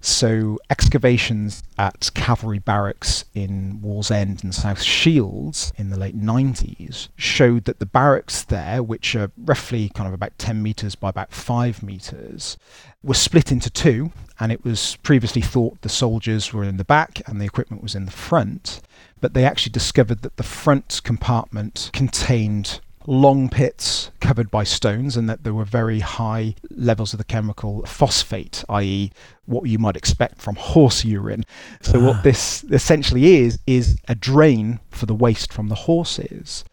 So, 0.00 0.58
excavations 0.70 1.62
at 1.78 2.10
cavalry 2.14 2.58
barracks 2.58 3.24
in 3.34 3.80
Wallsend 3.82 4.44
and 4.44 4.54
South 4.54 4.82
Shields 4.82 5.72
in 5.76 5.90
the 5.90 5.98
late 5.98 6.16
90s 6.18 7.08
showed 7.16 7.64
that 7.64 7.80
the 7.80 7.86
barracks 7.86 8.44
there, 8.44 8.82
which 8.82 9.16
are 9.16 9.32
roughly 9.36 9.88
kind 9.88 10.06
of 10.06 10.14
about 10.14 10.38
10 10.38 10.62
metres 10.62 10.94
by 10.94 11.08
about 11.08 11.32
5 11.32 11.82
metres, 11.82 12.56
were 13.02 13.14
split 13.14 13.50
into 13.50 13.70
two. 13.70 14.12
And 14.38 14.52
it 14.52 14.64
was 14.64 14.96
previously 14.96 15.42
thought 15.42 15.80
the 15.80 15.88
soldiers 15.88 16.52
were 16.52 16.64
in 16.64 16.76
the 16.76 16.84
back 16.84 17.22
and 17.26 17.40
the 17.40 17.46
equipment 17.46 17.82
was 17.82 17.94
in 17.94 18.04
the 18.04 18.12
front. 18.12 18.82
But 19.20 19.32
they 19.32 19.44
actually 19.44 19.72
discovered 19.72 20.22
that 20.22 20.36
the 20.36 20.42
front 20.42 21.00
compartment 21.04 21.90
contained 21.92 22.80
long 23.06 23.48
pits 23.48 24.10
covered 24.20 24.50
by 24.50 24.64
stones 24.64 25.16
and 25.16 25.28
that 25.28 25.44
there 25.44 25.54
were 25.54 25.64
very 25.64 26.00
high 26.00 26.54
levels 26.70 27.12
of 27.14 27.18
the 27.18 27.24
chemical 27.24 27.84
phosphate, 27.86 28.64
i.e., 28.68 29.10
what 29.44 29.68
you 29.68 29.78
might 29.78 29.96
expect 29.96 30.40
from 30.42 30.56
horse 30.56 31.04
urine. 31.04 31.44
So, 31.80 32.00
Ah. 32.00 32.06
what 32.06 32.22
this 32.22 32.64
essentially 32.70 33.36
is, 33.36 33.58
is 33.66 33.96
a 34.08 34.14
drain 34.14 34.80
for 34.90 35.06
the 35.06 35.14
waste 35.14 35.52
from 35.52 35.68
the 35.68 35.74
horses. 35.74 36.64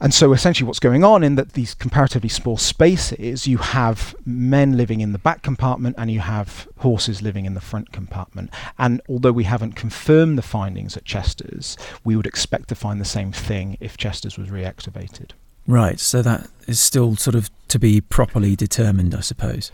And 0.00 0.12
so, 0.12 0.32
essentially, 0.32 0.66
what's 0.66 0.80
going 0.80 1.04
on 1.04 1.22
in 1.22 1.36
that 1.36 1.52
these 1.52 1.74
comparatively 1.74 2.28
small 2.28 2.56
spaces, 2.56 3.46
you 3.46 3.58
have 3.58 4.16
men 4.26 4.76
living 4.76 5.00
in 5.00 5.12
the 5.12 5.18
back 5.18 5.42
compartment 5.42 5.94
and 5.96 6.10
you 6.10 6.18
have 6.18 6.66
horses 6.78 7.22
living 7.22 7.44
in 7.44 7.54
the 7.54 7.60
front 7.60 7.92
compartment. 7.92 8.50
And 8.78 9.00
although 9.08 9.30
we 9.30 9.44
haven't 9.44 9.74
confirmed 9.76 10.36
the 10.36 10.42
findings 10.42 10.96
at 10.96 11.04
Chesters, 11.04 11.76
we 12.02 12.16
would 12.16 12.26
expect 12.26 12.68
to 12.70 12.74
find 12.74 13.00
the 13.00 13.04
same 13.04 13.30
thing 13.30 13.76
if 13.80 13.96
Chesters 13.96 14.36
was 14.36 14.48
reactivated. 14.48 15.30
Right, 15.66 16.00
so 16.00 16.22
that 16.22 16.48
is 16.66 16.80
still 16.80 17.16
sort 17.16 17.34
of 17.34 17.50
to 17.68 17.78
be 17.78 18.00
properly 18.00 18.56
determined, 18.56 19.14
I 19.14 19.20
suppose. 19.20 19.70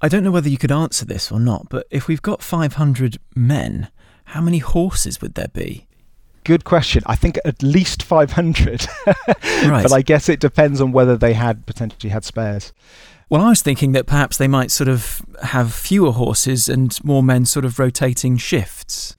I 0.00 0.08
don't 0.08 0.22
know 0.24 0.30
whether 0.30 0.48
you 0.48 0.58
could 0.58 0.72
answer 0.72 1.04
this 1.04 1.32
or 1.32 1.40
not, 1.40 1.68
but 1.68 1.86
if 1.90 2.06
we've 2.06 2.22
got 2.22 2.42
500 2.42 3.18
men, 3.34 3.88
how 4.26 4.40
many 4.40 4.58
horses 4.58 5.20
would 5.20 5.34
there 5.34 5.48
be? 5.48 5.86
Good 6.44 6.64
question. 6.64 7.02
I 7.06 7.16
think 7.16 7.38
at 7.44 7.62
least 7.62 8.02
500. 8.02 8.86
Right. 9.66 9.82
but 9.82 9.92
I 9.92 10.02
guess 10.02 10.28
it 10.28 10.38
depends 10.38 10.80
on 10.80 10.92
whether 10.92 11.16
they 11.16 11.32
had 11.32 11.66
potentially 11.66 12.10
had 12.10 12.24
spares. 12.24 12.72
Well, 13.28 13.42
I 13.42 13.48
was 13.48 13.62
thinking 13.62 13.92
that 13.92 14.06
perhaps 14.06 14.36
they 14.36 14.46
might 14.46 14.70
sort 14.70 14.88
of 14.88 15.22
have 15.42 15.74
fewer 15.74 16.12
horses 16.12 16.68
and 16.68 16.96
more 17.04 17.22
men 17.22 17.46
sort 17.46 17.64
of 17.64 17.78
rotating 17.78 18.36
shifts. 18.36 19.16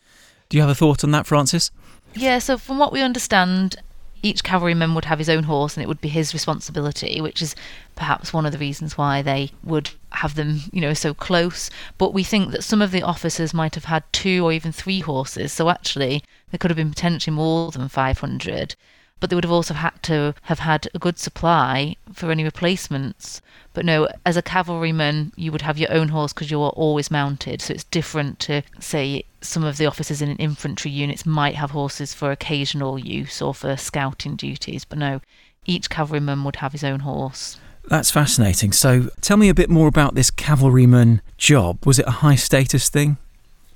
Do 0.48 0.58
you 0.58 0.62
have 0.62 0.70
a 0.70 0.76
thought 0.76 1.04
on 1.04 1.12
that, 1.12 1.26
Frances? 1.26 1.72
Yeah, 2.14 2.40
so 2.40 2.58
from 2.58 2.78
what 2.78 2.94
we 2.94 3.02
understand, 3.02 3.78
each 4.22 4.44
cavalryman 4.44 4.94
would 4.96 5.06
have 5.06 5.20
his 5.20 5.30
own 5.30 5.44
horse 5.44 5.76
and 5.76 5.84
it 5.84 5.88
would 5.88 6.02
be 6.02 6.10
his 6.10 6.34
responsibility, 6.34 7.22
which 7.22 7.42
is 7.42 7.56
perhaps 7.96 8.34
one 8.34 8.46
of 8.46 8.52
the 8.52 8.58
reasons 8.58 8.98
why 8.98 9.22
they 9.22 9.52
would 9.64 9.92
have 10.14 10.36
them, 10.36 10.62
you 10.72 10.82
know, 10.82 10.94
so 10.94 11.14
close. 11.14 11.70
But 11.98 12.14
we 12.14 12.24
think 12.24 12.52
that 12.52 12.64
some 12.64 12.82
of 12.82 12.92
the 12.92 13.04
officers 13.04 13.54
might 13.54 13.76
have 13.76 13.86
had 13.86 14.04
two 14.12 14.44
or 14.46 14.52
even 14.52 14.72
three 14.72 15.00
horses, 15.00 15.52
so 15.52 15.70
actually 15.70 16.24
there 16.52 16.58
could 16.58 16.72
have 16.72 16.78
been 16.78 16.90
potentially 16.90 17.36
more 17.36 17.72
than 17.72 17.88
500. 17.88 18.76
But 19.20 19.30
they 19.30 19.36
would 19.36 19.44
have 19.44 19.52
also 19.52 19.74
had 19.74 20.02
to 20.04 20.36
have 20.44 20.60
had 20.60 20.88
a 20.94 21.00
good 21.00 21.18
supply 21.18 21.96
for 22.14 22.32
any 22.32 22.44
replacements. 22.44 23.42
But 23.74 23.86
no, 23.86 24.08
as 24.26 24.38
a 24.38 24.42
cavalryman, 24.42 25.34
you 25.36 25.52
would 25.52 25.62
have 25.62 25.78
your 25.78 25.92
own 25.92 26.10
horse 26.10 26.34
because 26.34 26.52
you 26.52 26.62
are 26.62 26.72
always 26.72 27.12
mounted. 27.12 27.62
So 27.62 27.74
it's 27.74 27.84
different 27.86 28.40
to, 28.42 28.62
say, 28.80 29.24
some 29.42 29.64
of 29.64 29.78
the 29.78 29.86
officers 29.86 30.22
in 30.22 30.36
infantry 30.38 30.92
units 30.92 31.26
might 31.26 31.56
have 31.56 31.72
horses 31.72 32.14
for 32.14 32.32
occasional 32.32 33.00
use 33.00 33.42
or 33.42 33.54
for 33.54 33.76
scouting 33.78 34.36
duties. 34.36 34.86
But 34.86 35.00
no, 35.00 35.22
each 35.66 35.90
cavalryman 35.90 36.44
would 36.44 36.58
have 36.58 36.72
his 36.72 36.84
own 36.84 37.02
horse. 37.02 37.60
That's 37.88 38.12
fascinating. 38.12 38.72
So 38.72 39.10
tell 39.22 39.38
me 39.38 39.50
a 39.50 39.54
bit 39.54 39.70
more 39.70 39.88
about 39.88 40.16
this 40.16 40.30
cavalryman 40.30 41.22
job. 41.38 41.86
Was 41.86 42.00
it 42.00 42.08
a 42.08 42.12
high 42.12 42.36
status 42.36 42.90
thing? 42.90 43.18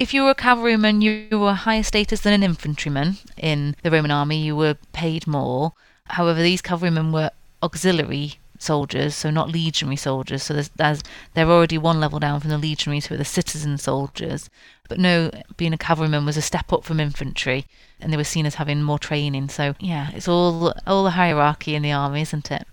If 0.01 0.15
you 0.15 0.23
were 0.23 0.31
a 0.31 0.35
cavalryman, 0.35 1.01
you 1.03 1.27
were 1.37 1.53
higher 1.53 1.83
status 1.83 2.21
than 2.21 2.33
an 2.33 2.41
infantryman 2.41 3.17
in 3.37 3.75
the 3.83 3.91
Roman 3.91 4.09
army. 4.09 4.41
You 4.41 4.55
were 4.55 4.73
paid 4.93 5.27
more. 5.27 5.73
However, 6.05 6.41
these 6.41 6.59
cavalrymen 6.59 7.11
were 7.11 7.29
auxiliary 7.61 8.39
soldiers, 8.57 9.13
so 9.13 9.29
not 9.29 9.51
legionary 9.51 9.97
soldiers. 9.97 10.41
So 10.41 10.55
there's, 10.55 10.69
there's 10.69 11.03
they're 11.35 11.47
already 11.47 11.77
one 11.77 11.99
level 11.99 12.17
down 12.17 12.39
from 12.39 12.49
the 12.49 12.57
legionaries, 12.57 13.05
who 13.05 13.13
are 13.13 13.19
the 13.19 13.23
citizen 13.23 13.77
soldiers. 13.77 14.49
But 14.89 14.97
no, 14.97 15.29
being 15.55 15.71
a 15.71 15.77
cavalryman 15.77 16.25
was 16.25 16.35
a 16.35 16.41
step 16.41 16.73
up 16.73 16.83
from 16.83 16.99
infantry, 16.99 17.67
and 17.99 18.11
they 18.11 18.17
were 18.17 18.23
seen 18.23 18.47
as 18.47 18.55
having 18.55 18.81
more 18.81 18.97
training. 18.97 19.49
So 19.49 19.75
yeah, 19.79 20.09
it's 20.15 20.27
all 20.27 20.73
all 20.87 21.03
the 21.03 21.11
hierarchy 21.11 21.75
in 21.75 21.83
the 21.83 21.91
army, 21.91 22.21
isn't 22.21 22.49
it? 22.49 22.65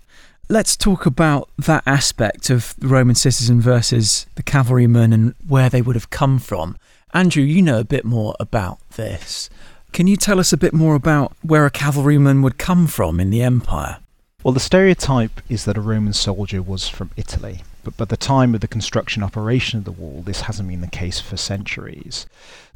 Let's 0.49 0.75
talk 0.75 1.05
about 1.05 1.47
that 1.59 1.83
aspect 1.85 2.49
of 2.49 2.73
the 2.79 2.87
Roman 2.87 3.13
citizen 3.13 3.61
versus 3.61 4.25
the 4.33 4.41
cavalryman 4.41 5.13
and 5.13 5.35
where 5.47 5.69
they 5.69 5.83
would 5.83 5.95
have 5.95 6.09
come 6.09 6.39
from. 6.39 6.75
Andrew, 7.13 7.43
you 7.43 7.63
know 7.63 7.79
a 7.79 7.83
bit 7.85 8.05
more 8.05 8.35
about 8.39 8.77
this. 8.91 9.49
Can 9.93 10.05
you 10.05 10.15
tell 10.15 10.39
us 10.39 10.53
a 10.53 10.57
bit 10.57 10.73
more 10.73 10.93
about 10.93 11.33
where 11.41 11.65
a 11.65 11.71
cavalryman 11.71 12.43
would 12.43 12.59
come 12.59 12.85
from 12.85 13.19
in 13.19 13.31
the 13.31 13.41
empire? 13.41 13.97
Well, 14.43 14.53
the 14.53 14.59
stereotype 14.59 15.41
is 15.49 15.65
that 15.65 15.75
a 15.77 15.81
Roman 15.81 16.13
soldier 16.13 16.61
was 16.61 16.87
from 16.87 17.09
Italy, 17.17 17.63
but 17.83 17.97
by 17.97 18.05
the 18.05 18.15
time 18.15 18.53
of 18.53 18.61
the 18.61 18.67
construction 18.67 19.23
operation 19.23 19.79
of 19.79 19.85
the 19.85 19.91
wall, 19.91 20.21
this 20.21 20.41
hasn't 20.41 20.69
been 20.69 20.81
the 20.81 20.87
case 20.87 21.19
for 21.19 21.35
centuries. 21.35 22.27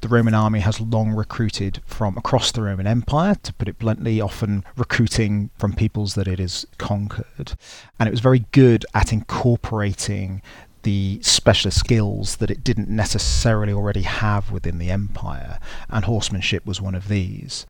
The 0.01 0.07
Roman 0.07 0.33
army 0.33 0.61
has 0.61 0.81
long 0.81 1.11
recruited 1.11 1.81
from 1.85 2.17
across 2.17 2.51
the 2.51 2.63
Roman 2.63 2.87
Empire, 2.87 3.35
to 3.43 3.53
put 3.53 3.69
it 3.69 3.77
bluntly, 3.77 4.19
often 4.19 4.65
recruiting 4.75 5.51
from 5.59 5.73
peoples 5.73 6.15
that 6.15 6.27
it 6.27 6.39
has 6.39 6.65
conquered. 6.79 7.53
And 7.99 8.07
it 8.07 8.11
was 8.11 8.19
very 8.19 8.45
good 8.51 8.85
at 8.95 9.13
incorporating 9.13 10.41
the 10.83 11.19
specialist 11.21 11.79
skills 11.79 12.37
that 12.37 12.51
it 12.51 12.63
didn't 12.63 12.89
necessarily 12.89 13.73
already 13.73 14.03
have 14.03 14.51
within 14.51 14.77
the 14.77 14.91
empire, 14.91 15.59
and 15.89 16.05
horsemanship 16.05 16.65
was 16.65 16.81
one 16.81 16.95
of 16.95 17.07
these. 17.07 17.65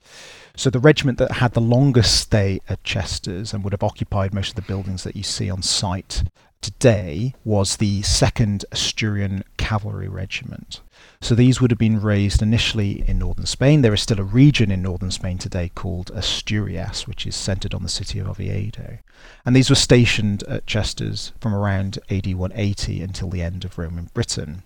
So 0.55 0.69
the 0.69 0.79
regiment 0.79 1.17
that 1.17 1.31
had 1.31 1.53
the 1.53 1.61
longest 1.61 2.15
stay 2.15 2.59
at 2.69 2.83
Chesters 2.83 3.53
and 3.53 3.63
would 3.63 3.73
have 3.73 3.81
occupied 3.81 4.35
most 4.35 4.49
of 4.49 4.55
the 4.55 4.61
buildings 4.61 5.03
that 5.03 5.15
you 5.15 5.23
see 5.23 5.49
on 5.49 5.63
site 5.63 6.23
today 6.61 7.33
was 7.43 7.77
the 7.77 8.01
2nd 8.01 8.63
Asturian 8.71 9.43
Cavalry 9.57 10.07
Regiment. 10.07 10.81
So 11.21 11.33
these 11.33 11.59
would 11.59 11.71
have 11.71 11.79
been 11.79 11.99
raised 11.99 12.43
initially 12.43 13.03
in 13.07 13.17
northern 13.17 13.47
Spain. 13.47 13.81
There 13.81 13.95
is 13.95 14.01
still 14.01 14.19
a 14.19 14.23
region 14.23 14.71
in 14.71 14.83
northern 14.83 15.09
Spain 15.09 15.39
today 15.39 15.71
called 15.73 16.11
Asturias, 16.11 17.07
which 17.07 17.25
is 17.25 17.35
centered 17.35 17.73
on 17.73 17.81
the 17.81 17.89
city 17.89 18.19
of 18.19 18.27
Oviedo. 18.27 18.99
And 19.45 19.55
these 19.55 19.71
were 19.71 19.75
stationed 19.75 20.43
at 20.43 20.67
Chesters 20.67 21.33
from 21.41 21.55
around 21.55 21.97
AD 22.11 22.31
180 22.31 23.01
until 23.01 23.29
the 23.29 23.41
end 23.41 23.65
of 23.65 23.79
Roman 23.79 24.11
Britain. 24.13 24.61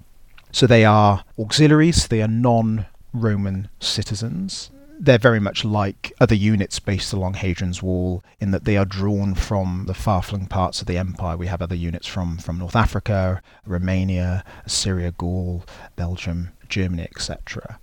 So 0.51 0.67
they 0.67 0.83
are 0.83 1.23
auxiliaries, 1.39 2.07
they 2.09 2.21
are 2.21 2.27
non 2.27 2.87
Roman 3.13 3.69
citizens. 3.79 4.69
They're 4.99 5.17
very 5.17 5.39
much 5.39 5.63
like 5.63 6.13
other 6.19 6.35
units 6.35 6.79
based 6.79 7.13
along 7.13 7.35
Hadrian's 7.35 7.83
Wall 7.83 8.23
in 8.39 8.51
that 8.51 8.65
they 8.65 8.77
are 8.77 8.85
drawn 8.85 9.35
from 9.35 9.85
the 9.87 9.93
far-flung 9.93 10.47
parts 10.47 10.81
of 10.81 10.87
the 10.87 10.97
empire. 10.97 11.37
We 11.37 11.47
have 11.47 11.61
other 11.61 11.75
units 11.75 12.07
from, 12.07 12.37
from 12.37 12.57
North 12.57 12.75
Africa, 12.75 13.41
Romania, 13.65 14.43
Syria, 14.65 15.11
Gaul, 15.11 15.63
Belgium, 15.95 16.51
Germany, 16.67 17.03
etc. 17.03 17.79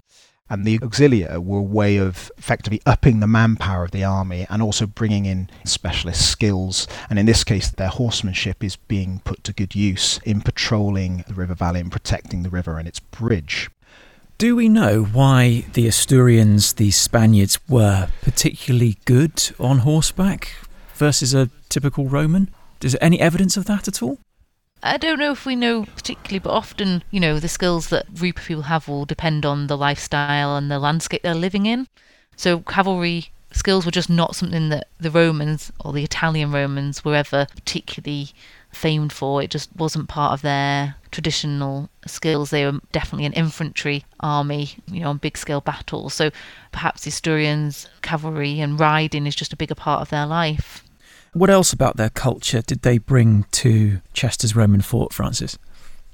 And 0.50 0.66
the 0.66 0.78
auxilia 0.80 1.42
were 1.42 1.60
a 1.60 1.62
way 1.62 1.96
of 1.96 2.30
effectively 2.36 2.82
upping 2.84 3.20
the 3.20 3.26
manpower 3.26 3.84
of 3.84 3.92
the 3.92 4.04
army 4.04 4.46
and 4.50 4.60
also 4.60 4.86
bringing 4.86 5.24
in 5.24 5.48
specialist 5.64 6.30
skills. 6.30 6.86
And 7.08 7.18
in 7.18 7.24
this 7.24 7.44
case, 7.44 7.70
their 7.70 7.88
horsemanship 7.88 8.62
is 8.62 8.76
being 8.76 9.22
put 9.24 9.42
to 9.44 9.54
good 9.54 9.74
use 9.74 10.20
in 10.24 10.42
patrolling 10.42 11.24
the 11.26 11.34
river 11.34 11.54
valley 11.54 11.80
and 11.80 11.90
protecting 11.90 12.42
the 12.42 12.50
river 12.50 12.78
and 12.78 12.86
its 12.86 13.00
bridge. 13.00 13.70
Do 14.36 14.56
we 14.56 14.68
know 14.68 15.04
why 15.04 15.64
the 15.74 15.86
Asturians, 15.86 16.74
the 16.74 16.90
Spaniards, 16.90 17.60
were 17.68 18.08
particularly 18.20 18.98
good 19.04 19.50
on 19.60 19.78
horseback 19.78 20.56
versus 20.94 21.32
a 21.34 21.50
typical 21.68 22.08
Roman? 22.08 22.52
Is 22.82 22.92
there 22.92 23.04
any 23.04 23.20
evidence 23.20 23.56
of 23.56 23.66
that 23.66 23.86
at 23.86 24.02
all? 24.02 24.18
I 24.82 24.96
don't 24.96 25.20
know 25.20 25.30
if 25.30 25.46
we 25.46 25.54
know 25.54 25.84
particularly, 25.84 26.40
but 26.40 26.50
often, 26.50 27.04
you 27.12 27.20
know, 27.20 27.38
the 27.38 27.48
skills 27.48 27.88
that 27.90 28.06
of 28.10 28.44
people 28.44 28.62
have 28.62 28.88
will 28.88 29.04
depend 29.04 29.46
on 29.46 29.68
the 29.68 29.76
lifestyle 29.76 30.56
and 30.56 30.68
the 30.68 30.80
landscape 30.80 31.22
they're 31.22 31.34
living 31.34 31.66
in. 31.66 31.86
So 32.36 32.58
cavalry 32.58 33.30
skills 33.54 33.86
were 33.86 33.92
just 33.92 34.10
not 34.10 34.36
something 34.36 34.68
that 34.68 34.88
the 34.98 35.10
Romans 35.10 35.72
or 35.80 35.92
the 35.92 36.04
Italian 36.04 36.52
Romans 36.52 37.04
were 37.04 37.14
ever 37.14 37.46
particularly 37.54 38.32
famed 38.72 39.12
for. 39.12 39.42
It 39.42 39.50
just 39.50 39.70
wasn't 39.76 40.08
part 40.08 40.32
of 40.32 40.42
their 40.42 40.96
traditional 41.10 41.88
skills. 42.06 42.50
They 42.50 42.66
were 42.66 42.80
definitely 42.92 43.26
an 43.26 43.32
infantry 43.32 44.04
army, 44.20 44.70
you 44.90 45.00
know, 45.00 45.10
on 45.10 45.18
big 45.18 45.38
scale 45.38 45.60
battles. 45.60 46.14
So 46.14 46.30
perhaps 46.72 47.04
the 47.04 47.10
Asturians, 47.10 47.88
cavalry 48.02 48.60
and 48.60 48.78
riding 48.78 49.26
is 49.26 49.36
just 49.36 49.52
a 49.52 49.56
bigger 49.56 49.76
part 49.76 50.02
of 50.02 50.10
their 50.10 50.26
life. 50.26 50.82
What 51.32 51.50
else 51.50 51.72
about 51.72 51.96
their 51.96 52.10
culture 52.10 52.62
did 52.62 52.82
they 52.82 52.98
bring 52.98 53.44
to 53.52 54.00
Chesters 54.12 54.54
Roman 54.54 54.82
fort, 54.82 55.12
Frances? 55.12 55.58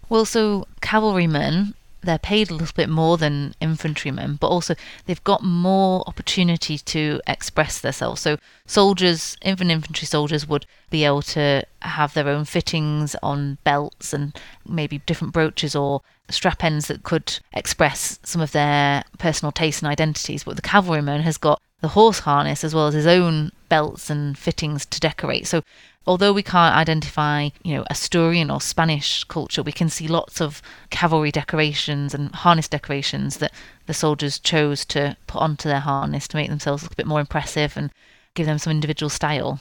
Well, 0.08 0.24
so 0.24 0.66
cavalrymen 0.80 1.74
they're 2.02 2.18
paid 2.18 2.50
a 2.50 2.54
little 2.54 2.74
bit 2.74 2.88
more 2.88 3.16
than 3.16 3.54
infantrymen, 3.60 4.36
but 4.40 4.48
also 4.48 4.74
they've 5.06 5.22
got 5.24 5.42
more 5.42 6.02
opportunity 6.06 6.78
to 6.78 7.20
express 7.26 7.80
themselves. 7.80 8.20
So 8.20 8.38
soldiers, 8.66 9.36
even 9.44 9.70
infantry 9.70 10.06
soldiers, 10.06 10.48
would 10.48 10.66
be 10.90 11.04
able 11.04 11.22
to 11.22 11.64
have 11.82 12.14
their 12.14 12.28
own 12.28 12.44
fittings 12.44 13.16
on 13.22 13.58
belts 13.64 14.12
and 14.12 14.38
maybe 14.66 14.98
different 14.98 15.34
brooches 15.34 15.74
or 15.74 16.02
strap 16.28 16.62
ends 16.62 16.86
that 16.88 17.02
could 17.02 17.38
express 17.52 18.18
some 18.22 18.40
of 18.40 18.52
their 18.52 19.04
personal 19.18 19.52
tastes 19.52 19.82
and 19.82 19.90
identities. 19.90 20.44
But 20.44 20.56
the 20.56 20.62
cavalryman 20.62 21.22
has 21.22 21.36
got 21.36 21.60
the 21.80 21.88
horse 21.88 22.20
harness 22.20 22.62
as 22.62 22.74
well 22.74 22.88
as 22.88 22.94
his 22.94 23.06
own 23.06 23.52
belts 23.68 24.10
and 24.10 24.36
fittings 24.36 24.84
to 24.86 25.00
decorate. 25.00 25.46
So 25.46 25.62
although 26.10 26.32
we 26.32 26.42
can't 26.42 26.74
identify, 26.74 27.50
you 27.62 27.76
know, 27.76 27.84
Asturian 27.88 28.50
or 28.50 28.60
Spanish 28.60 29.22
culture, 29.22 29.62
we 29.62 29.70
can 29.70 29.88
see 29.88 30.08
lots 30.08 30.40
of 30.40 30.60
cavalry 30.90 31.30
decorations 31.30 32.12
and 32.12 32.34
harness 32.34 32.66
decorations 32.66 33.36
that 33.36 33.52
the 33.86 33.94
soldiers 33.94 34.40
chose 34.40 34.84
to 34.86 35.16
put 35.28 35.40
onto 35.40 35.68
their 35.68 35.78
harness 35.78 36.26
to 36.26 36.36
make 36.36 36.50
themselves 36.50 36.82
look 36.82 36.94
a 36.94 36.96
bit 36.96 37.06
more 37.06 37.20
impressive 37.20 37.76
and 37.76 37.92
give 38.34 38.44
them 38.44 38.58
some 38.58 38.72
individual 38.72 39.08
style. 39.08 39.60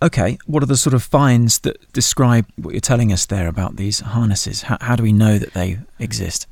Okay, 0.00 0.38
what 0.46 0.62
are 0.62 0.66
the 0.66 0.76
sort 0.76 0.94
of 0.94 1.02
finds 1.02 1.58
that 1.60 1.92
describe 1.92 2.46
what 2.54 2.74
you're 2.74 2.80
telling 2.80 3.12
us 3.12 3.26
there 3.26 3.48
about 3.48 3.74
these 3.74 3.98
harnesses? 3.98 4.62
How, 4.62 4.78
how 4.80 4.94
do 4.94 5.02
we 5.02 5.12
know 5.12 5.36
that 5.36 5.52
they 5.52 5.80
exist? 5.98 6.46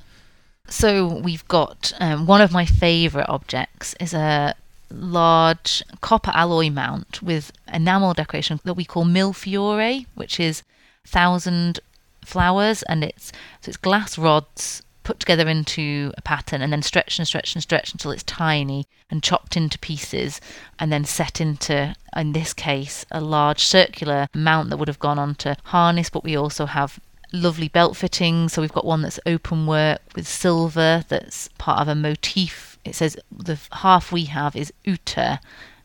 So 0.69 1.07
we've 1.07 1.47
got 1.47 1.93
um, 2.01 2.27
one 2.27 2.41
of 2.41 2.51
my 2.51 2.65
favourite 2.65 3.29
objects 3.29 3.95
is 4.01 4.13
a 4.13 4.57
large 4.91 5.83
copper 6.01 6.33
alloy 6.35 6.71
mount 6.71 7.23
with 7.23 7.53
enamel 7.73 8.15
decoration 8.15 8.61
that 8.65 8.75
we 8.75 8.85
call 8.85 9.05
millefiori, 9.05 10.07
which 10.15 10.41
is 10.41 10.63
thousand 11.07 11.81
flowers, 12.25 12.83
and 12.85 13.05
it's 13.05 13.33
so 13.61 13.69
it's 13.69 13.77
glass 13.77 14.19
rods 14.19 14.83
put 15.03 15.19
together 15.19 15.49
into 15.49 16.13
a 16.17 16.23
pattern 16.23 16.61
and 16.63 16.73
then 16.73 16.83
stretched 16.83 17.19
and 17.19 17.27
stretched 17.27 17.57
and 17.57 17.63
stretched 17.63 17.93
until 17.93 18.11
it's 18.11 18.23
tiny 18.23 18.87
and 19.11 19.23
chopped 19.23 19.57
into 19.57 19.79
pieces 19.79 20.41
and 20.79 20.93
then 20.93 21.05
set 21.05 21.41
into 21.41 21.95
in 22.15 22.33
this 22.33 22.53
case 22.53 23.05
a 23.11 23.21
large 23.21 23.65
circular 23.65 24.29
mount 24.35 24.69
that 24.69 24.77
would 24.77 24.89
have 24.89 24.99
gone 24.99 25.19
onto 25.19 25.55
harness 25.65 26.11
but 26.11 26.23
we 26.23 26.37
also 26.37 26.67
have 26.67 27.01
lovely 27.33 27.69
belt 27.69 27.97
fittings. 27.97 28.53
So 28.53 28.63
we've 28.63 28.73
got 28.73 28.85
one 28.85 29.03
that's 29.03 29.21
open 29.27 29.67
work 29.67 30.01
with 30.15 30.29
silver 30.29 31.05
that's 31.09 31.49
part 31.59 31.81
of 31.81 31.89
a 31.89 31.95
motif 31.95 32.70
it 32.85 32.95
says 32.95 33.17
the 33.31 33.59
half 33.73 34.13
we 34.13 34.25
have 34.25 34.57
is 34.57 34.73
Uter, 34.87 35.39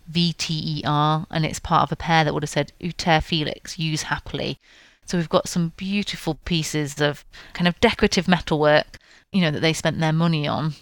V 0.07 0.33
T 0.33 0.79
E 0.79 0.83
R, 0.85 1.25
and 1.31 1.45
it's 1.45 1.59
part 1.59 1.83
of 1.83 1.91
a 1.91 1.95
pair 1.95 2.23
that 2.23 2.33
would 2.33 2.43
have 2.43 2.49
said 2.49 2.71
Uter 2.79 3.21
Felix, 3.21 3.79
use 3.79 4.03
happily. 4.03 4.59
So 5.05 5.17
we've 5.17 5.29
got 5.29 5.47
some 5.47 5.73
beautiful 5.77 6.35
pieces 6.45 6.99
of 6.99 7.25
kind 7.53 7.67
of 7.67 7.79
decorative 7.79 8.27
metalwork, 8.27 8.97
you 9.31 9.41
know, 9.41 9.51
that 9.51 9.59
they 9.59 9.73
spent 9.73 9.99
their 9.99 10.13
money 10.13 10.47
on. 10.47 10.73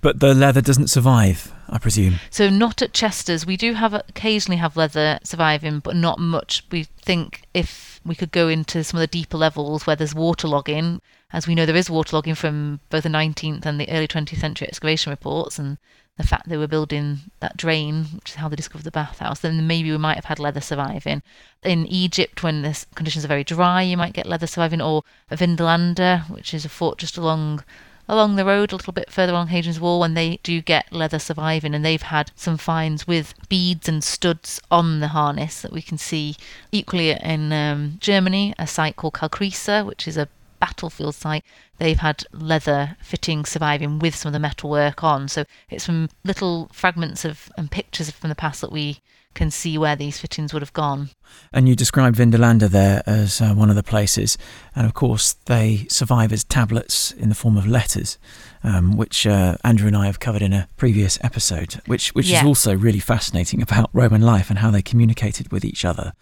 But 0.00 0.20
the 0.20 0.32
leather 0.32 0.60
doesn't 0.60 0.88
survive, 0.88 1.52
I 1.68 1.78
presume. 1.78 2.20
So 2.30 2.48
not 2.48 2.82
at 2.82 2.92
Chesters. 2.92 3.44
We 3.44 3.56
do 3.56 3.72
have 3.72 3.92
occasionally 3.94 4.58
have 4.58 4.76
leather 4.76 5.18
surviving, 5.24 5.80
but 5.80 5.96
not 5.96 6.20
much. 6.20 6.64
We 6.70 6.84
think 6.84 7.42
if 7.52 8.00
we 8.06 8.14
could 8.14 8.30
go 8.30 8.46
into 8.46 8.84
some 8.84 8.98
of 8.98 9.00
the 9.00 9.08
deeper 9.08 9.36
levels 9.36 9.86
where 9.86 9.96
there's 9.96 10.14
waterlogging, 10.14 11.00
as 11.32 11.46
we 11.46 11.54
know, 11.54 11.66
there 11.66 11.76
is 11.76 11.88
waterlogging 11.88 12.36
from 12.36 12.80
both 12.88 13.02
the 13.02 13.08
19th 13.08 13.66
and 13.66 13.78
the 13.78 13.90
early 13.90 14.08
20th 14.08 14.38
century 14.38 14.66
excavation 14.66 15.10
reports, 15.10 15.58
and 15.58 15.76
the 16.16 16.26
fact 16.26 16.48
they 16.48 16.56
were 16.56 16.66
building 16.66 17.18
that 17.40 17.56
drain, 17.56 18.06
which 18.14 18.30
is 18.30 18.36
how 18.36 18.48
they 18.48 18.56
discovered 18.56 18.84
the 18.84 18.90
bathhouse, 18.90 19.40
then 19.40 19.66
maybe 19.66 19.90
we 19.90 19.98
might 19.98 20.16
have 20.16 20.24
had 20.24 20.38
leather 20.38 20.60
surviving. 20.60 21.22
In 21.62 21.86
Egypt, 21.86 22.42
when 22.42 22.62
the 22.62 22.84
conditions 22.94 23.24
are 23.24 23.28
very 23.28 23.44
dry, 23.44 23.82
you 23.82 23.96
might 23.96 24.14
get 24.14 24.26
leather 24.26 24.46
surviving, 24.46 24.80
or 24.80 25.04
Vindolanda, 25.30 26.28
which 26.30 26.54
is 26.54 26.64
a 26.64 26.68
fort 26.68 26.98
just 26.98 27.16
along 27.16 27.62
along 28.10 28.36
the 28.36 28.44
road 28.44 28.72
a 28.72 28.76
little 28.76 28.92
bit 28.92 29.10
further 29.10 29.32
along 29.32 29.48
Hadrian's 29.48 29.78
Wall 29.78 30.00
when 30.00 30.14
they 30.14 30.38
do 30.42 30.62
get 30.62 30.90
leather 30.90 31.18
surviving 31.18 31.74
and 31.74 31.84
they've 31.84 32.00
had 32.00 32.30
some 32.34 32.56
finds 32.56 33.06
with 33.06 33.34
beads 33.50 33.86
and 33.86 34.02
studs 34.02 34.62
on 34.70 35.00
the 35.00 35.08
harness 35.08 35.60
that 35.60 35.74
we 35.74 35.82
can 35.82 35.98
see 35.98 36.34
equally 36.72 37.10
in 37.10 37.52
um, 37.52 37.98
Germany 38.00 38.54
a 38.58 38.66
site 38.66 38.96
called 38.96 39.12
Kalkriese 39.12 39.84
which 39.84 40.08
is 40.08 40.16
a 40.16 40.28
battlefield 40.60 41.14
site, 41.14 41.44
they've 41.78 41.98
had 41.98 42.24
leather 42.32 42.96
fitting 43.02 43.44
surviving 43.44 43.98
with 43.98 44.14
some 44.14 44.30
of 44.30 44.32
the 44.32 44.38
metal 44.38 44.70
work 44.70 45.02
on. 45.04 45.28
So 45.28 45.44
it's 45.70 45.86
from 45.86 46.08
little 46.24 46.68
fragments 46.72 47.24
of 47.24 47.50
and 47.56 47.70
pictures 47.70 48.10
from 48.10 48.28
the 48.28 48.34
past 48.34 48.60
that 48.60 48.72
we 48.72 49.00
can 49.34 49.50
see 49.50 49.78
where 49.78 49.94
these 49.94 50.18
fittings 50.18 50.52
would 50.52 50.62
have 50.62 50.72
gone. 50.72 51.10
And 51.52 51.68
you 51.68 51.76
described 51.76 52.16
Vindolanda 52.16 52.68
there 52.68 53.02
as 53.06 53.40
uh, 53.40 53.54
one 53.54 53.70
of 53.70 53.76
the 53.76 53.82
places, 53.82 54.36
and 54.74 54.84
of 54.86 54.94
course 54.94 55.34
they 55.44 55.86
survive 55.88 56.32
as 56.32 56.42
tablets 56.42 57.12
in 57.12 57.28
the 57.28 57.34
form 57.34 57.56
of 57.56 57.66
letters, 57.66 58.18
um, 58.64 58.96
which 58.96 59.26
uh, 59.26 59.56
Andrew 59.62 59.86
and 59.86 59.96
I 59.96 60.06
have 60.06 60.18
covered 60.18 60.42
in 60.42 60.52
a 60.52 60.66
previous 60.76 61.18
episode, 61.22 61.74
which 61.86 62.14
which 62.14 62.28
Yeah. 62.28 62.40
is 62.40 62.46
also 62.46 62.74
really 62.74 62.98
fascinating 63.00 63.62
about 63.62 63.90
Roman 63.92 64.22
life 64.22 64.50
and 64.50 64.58
how 64.58 64.70
they 64.72 64.82
communicated 64.82 65.52
with 65.52 65.64
each 65.64 65.84
other. 65.84 66.14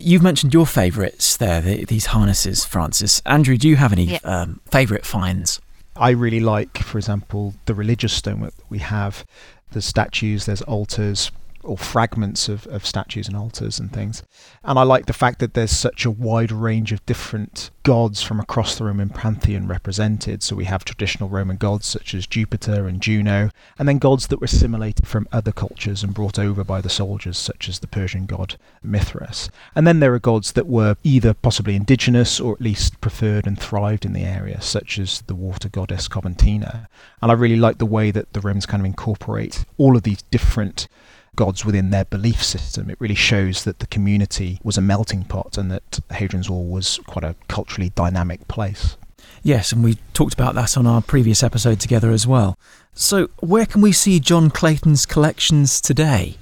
You've 0.00 0.22
mentioned 0.22 0.54
your 0.54 0.66
favourites 0.66 1.36
there, 1.36 1.60
the, 1.60 1.84
these 1.84 2.06
harnesses, 2.06 2.64
Frances. 2.64 3.20
Andrew, 3.26 3.56
do 3.56 3.68
you 3.68 3.76
have 3.76 3.92
any 3.92 4.04
Yeah. 4.04 4.18
um, 4.24 4.60
favourite 4.70 5.04
finds? 5.04 5.60
I 5.94 6.10
really 6.10 6.40
like, 6.40 6.78
for 6.78 6.96
example, 6.98 7.54
the 7.66 7.74
religious 7.74 8.12
stonework 8.12 8.56
that 8.56 8.70
we 8.70 8.78
have. 8.78 9.24
There's 9.72 9.84
statues, 9.84 10.46
there's 10.46 10.62
altars, 10.62 11.30
or 11.62 11.76
fragments 11.76 12.48
of, 12.48 12.66
of 12.68 12.86
statues 12.86 13.28
and 13.28 13.36
altars 13.36 13.78
and 13.78 13.92
things. 13.92 14.22
And 14.64 14.78
I 14.78 14.82
like 14.82 15.06
the 15.06 15.12
fact 15.12 15.38
that 15.40 15.54
there's 15.54 15.70
such 15.70 16.04
a 16.04 16.10
wide 16.10 16.52
range 16.52 16.92
of 16.92 17.04
different 17.06 17.70
gods 17.82 18.22
from 18.22 18.40
across 18.40 18.76
the 18.76 18.84
Roman 18.84 19.08
pantheon 19.08 19.66
represented. 19.66 20.42
So 20.42 20.56
we 20.56 20.64
have 20.66 20.84
traditional 20.84 21.28
Roman 21.28 21.56
gods 21.56 21.86
such 21.86 22.14
as 22.14 22.26
Jupiter 22.26 22.86
and 22.86 23.00
Juno, 23.00 23.50
and 23.78 23.88
then 23.88 23.98
gods 23.98 24.26
that 24.28 24.40
were 24.40 24.46
assimilated 24.46 25.06
from 25.06 25.28
other 25.32 25.52
cultures 25.52 26.02
and 26.02 26.14
brought 26.14 26.38
over 26.38 26.64
by 26.64 26.80
the 26.80 26.88
soldiers, 26.88 27.38
such 27.38 27.68
as 27.68 27.78
the 27.78 27.86
Persian 27.86 28.26
god 28.26 28.56
Mithras. 28.82 29.50
And 29.74 29.86
then 29.86 30.00
there 30.00 30.14
are 30.14 30.18
gods 30.18 30.52
that 30.52 30.66
were 30.66 30.96
either 31.02 31.34
possibly 31.34 31.76
indigenous 31.76 32.40
or 32.40 32.54
at 32.54 32.60
least 32.60 33.00
preferred 33.00 33.46
and 33.46 33.58
thrived 33.58 34.04
in 34.04 34.12
the 34.12 34.24
area, 34.24 34.60
such 34.60 34.98
as 34.98 35.22
the 35.22 35.34
water 35.34 35.68
goddess 35.68 36.08
Coventina. 36.08 36.88
And 37.22 37.30
I 37.30 37.34
really 37.34 37.56
like 37.56 37.78
the 37.78 37.86
way 37.86 38.10
that 38.10 38.32
the 38.32 38.40
Romans 38.40 38.66
kind 38.66 38.80
of 38.80 38.86
incorporate 38.86 39.64
all 39.78 39.96
of 39.96 40.02
these 40.02 40.22
different 40.22 40.88
gods 41.36 41.64
within 41.64 41.90
their 41.90 42.04
belief 42.04 42.42
system. 42.42 42.90
It 42.90 43.00
really 43.00 43.14
shows 43.14 43.64
that 43.64 43.78
the 43.78 43.86
community 43.86 44.58
was 44.62 44.76
a 44.76 44.82
melting 44.82 45.24
pot 45.24 45.56
and 45.56 45.70
that 45.70 46.00
Hadrian's 46.10 46.50
Wall 46.50 46.66
was 46.66 46.98
quite 47.06 47.24
a 47.24 47.36
culturally 47.48 47.90
dynamic 47.90 48.46
place. 48.48 48.96
Yes, 49.42 49.72
and 49.72 49.82
we 49.82 49.98
talked 50.12 50.34
about 50.34 50.54
that 50.54 50.76
on 50.76 50.86
our 50.86 51.00
previous 51.00 51.42
episode 51.42 51.80
together 51.80 52.10
as 52.10 52.26
well. 52.26 52.58
So, 52.92 53.28
where 53.40 53.66
can 53.66 53.80
we 53.80 53.92
see 53.92 54.20
John 54.20 54.50
Clayton's 54.50 55.06
collections 55.06 55.80
today? 55.80 56.36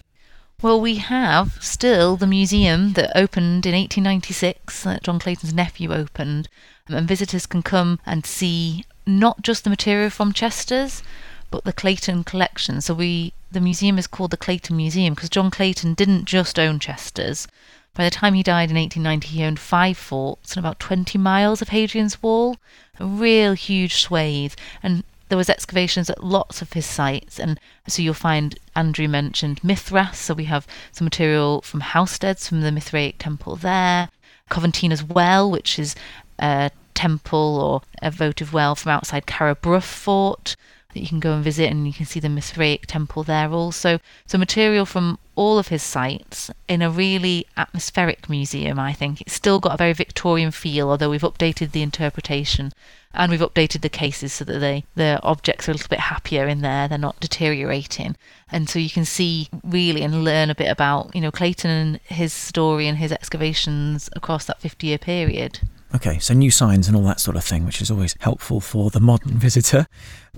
Well, 0.61 0.81
we 0.81 0.97
have 0.97 1.57
still 1.61 2.17
the 2.17 2.27
museum 2.27 2.95
that 2.95 3.17
opened 3.17 3.65
in 3.65 3.75
1896, 3.75 4.83
that 4.83 5.05
John 5.05 5.21
Clayton's 5.21 5.55
nephew 5.55 5.93
opened, 5.93 6.49
and 6.89 7.07
visitors 7.07 7.47
can 7.47 7.63
come 7.63 8.01
and 8.05 8.27
see 8.27 8.85
not 9.07 9.43
just 9.43 9.63
the 9.63 9.71
material 9.71 10.11
from 10.11 10.33
Chesters, 10.33 11.03
but 11.51 11.65
the 11.65 11.73
Clayton 11.73 12.25
collection. 12.25 12.81
So 12.81 12.95
we 12.95 13.33
the 13.51 13.61
museum 13.61 13.99
is 13.99 14.07
called 14.07 14.31
the 14.31 14.37
Clayton 14.37 14.77
Museum 14.77 15.15
because 15.15 15.31
John 15.31 15.51
Clayton 15.51 15.95
didn't 15.95 16.27
just 16.27 16.59
own 16.59 16.79
Chesters. 16.79 17.49
By 17.95 18.05
the 18.05 18.11
time 18.11 18.35
he 18.35 18.43
died 18.43 18.71
in 18.71 18.77
1890, 18.77 19.29
he 19.29 19.43
owned 19.43 19.59
five 19.59 19.97
forts 19.97 20.53
and 20.55 20.65
about 20.65 20.79
20 20.79 21.19
miles 21.19 21.63
of 21.63 21.71
Hadrian's 21.71 22.23
Wall, 22.23 22.59
a 23.01 23.07
real 23.07 23.55
huge 23.55 23.97
swathe. 23.97 24.55
And 24.83 25.03
there 25.29 25.39
was 25.39 25.51
excavations 25.51 26.09
at 26.09 26.23
lots 26.23 26.63
of 26.63 26.73
his 26.75 26.87
sites, 26.87 27.39
and 27.39 27.59
so 27.87 28.03
you'll 28.03 28.15
find 28.15 28.59
Andrew 28.77 29.09
mentioned 29.09 29.63
Mithras. 29.65 30.17
So 30.17 30.35
we 30.35 30.45
have 30.45 30.67
some 30.93 31.07
material 31.07 31.61
from 31.63 31.81
Housesteads 31.81 32.49
from 32.49 32.61
the 32.61 32.73
Mithraic 32.73 33.17
temple 33.19 33.57
there, 33.57 34.11
Coventina's 34.49 35.03
Well, 35.03 35.51
which 35.51 35.79
is 35.79 35.95
a 36.39 36.71
temple 36.95 37.61
or 37.61 37.83
a 38.03 38.11
votive 38.11 38.53
well 38.53 38.75
from 38.75 38.91
outside 38.91 39.27
Carrawburgh 39.27 39.83
Fort 39.83 40.57
that 40.95 41.01
you 41.01 41.07
can 41.09 41.21
go 41.21 41.35
and 41.35 41.45
visit, 41.45 41.71
and 41.71 41.87
you 41.87 41.93
can 41.93 42.07
see 42.07 42.21
the 42.21 42.29
Mithraic 42.29 42.87
temple 42.87 43.23
there 43.23 43.51
also. 43.51 44.01
So 44.27 44.39
material 44.39 44.87
from 44.87 45.19
all 45.35 45.59
of 45.59 45.69
his 45.69 45.83
sites 45.83 46.51
in 46.67 46.81
a 46.81 46.91
really 46.91 47.47
atmospheric 47.57 48.29
museum, 48.29 48.79
I 48.79 48.95
think. 48.95 49.21
It's 49.21 49.35
still 49.35 49.61
got 49.61 49.75
a 49.75 49.77
very 49.77 49.93
Victorian 49.93 50.51
feel, 50.51 50.89
although 50.89 51.11
we've 51.11 51.21
updated 51.21 51.73
the 51.73 51.83
interpretation 51.83 52.73
and 53.15 53.31
we've 53.31 53.41
updated 53.41 53.83
the 53.83 53.89
cases 53.89 54.33
so 54.33 54.45
that 54.45 54.59
they 54.59 54.85
the 54.95 55.19
objects 55.23 55.69
are 55.69 55.73
a 55.73 55.75
little 55.75 55.89
bit 55.89 55.99
happier 55.99 56.47
in 56.47 56.61
there 56.61 56.89
they're 56.89 56.99
not 56.99 57.19
deteriorating 57.21 58.15
and 58.53 58.69
so 58.69 58.79
you 58.79 58.91
can 58.91 59.05
see 59.05 59.49
really 59.65 60.03
and 60.03 60.25
learn 60.25 60.51
a 60.51 60.55
bit 60.55 60.71
about 60.71 61.15
you 61.15 61.21
know 61.23 61.31
clayton 61.31 61.71
and 61.71 62.01
his 62.05 62.35
story 62.35 62.87
and 62.87 62.99
his 62.99 63.11
excavations 63.11 64.11
across 64.15 64.45
that 64.45 64.61
50 64.61 64.87
year 64.87 64.99
period 64.99 65.61
Okay, 65.95 66.19
so 66.19 66.35
new 66.35 66.51
signs 66.51 66.87
and 66.87 66.95
all 66.95 67.03
that 67.05 67.19
sort 67.19 67.35
of 67.35 67.45
thing, 67.45 67.65
which 67.65 67.81
is 67.81 67.91
always 67.91 68.15
helpful 68.21 68.61
for 68.61 68.91
the 68.91 69.01
modern 69.01 69.39
visitor. 69.39 69.87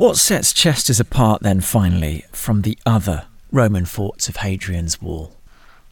What 0.00 0.16
sets 0.16 0.54
Chesters 0.54 0.98
apart 0.98 1.42
then, 1.42 1.60
finally, 1.60 2.24
from 2.32 2.62
the 2.62 2.78
other 2.86 3.26
Roman 3.52 3.84
forts 3.84 4.30
of 4.30 4.36
Hadrian's 4.36 5.02
Wall? 5.02 5.36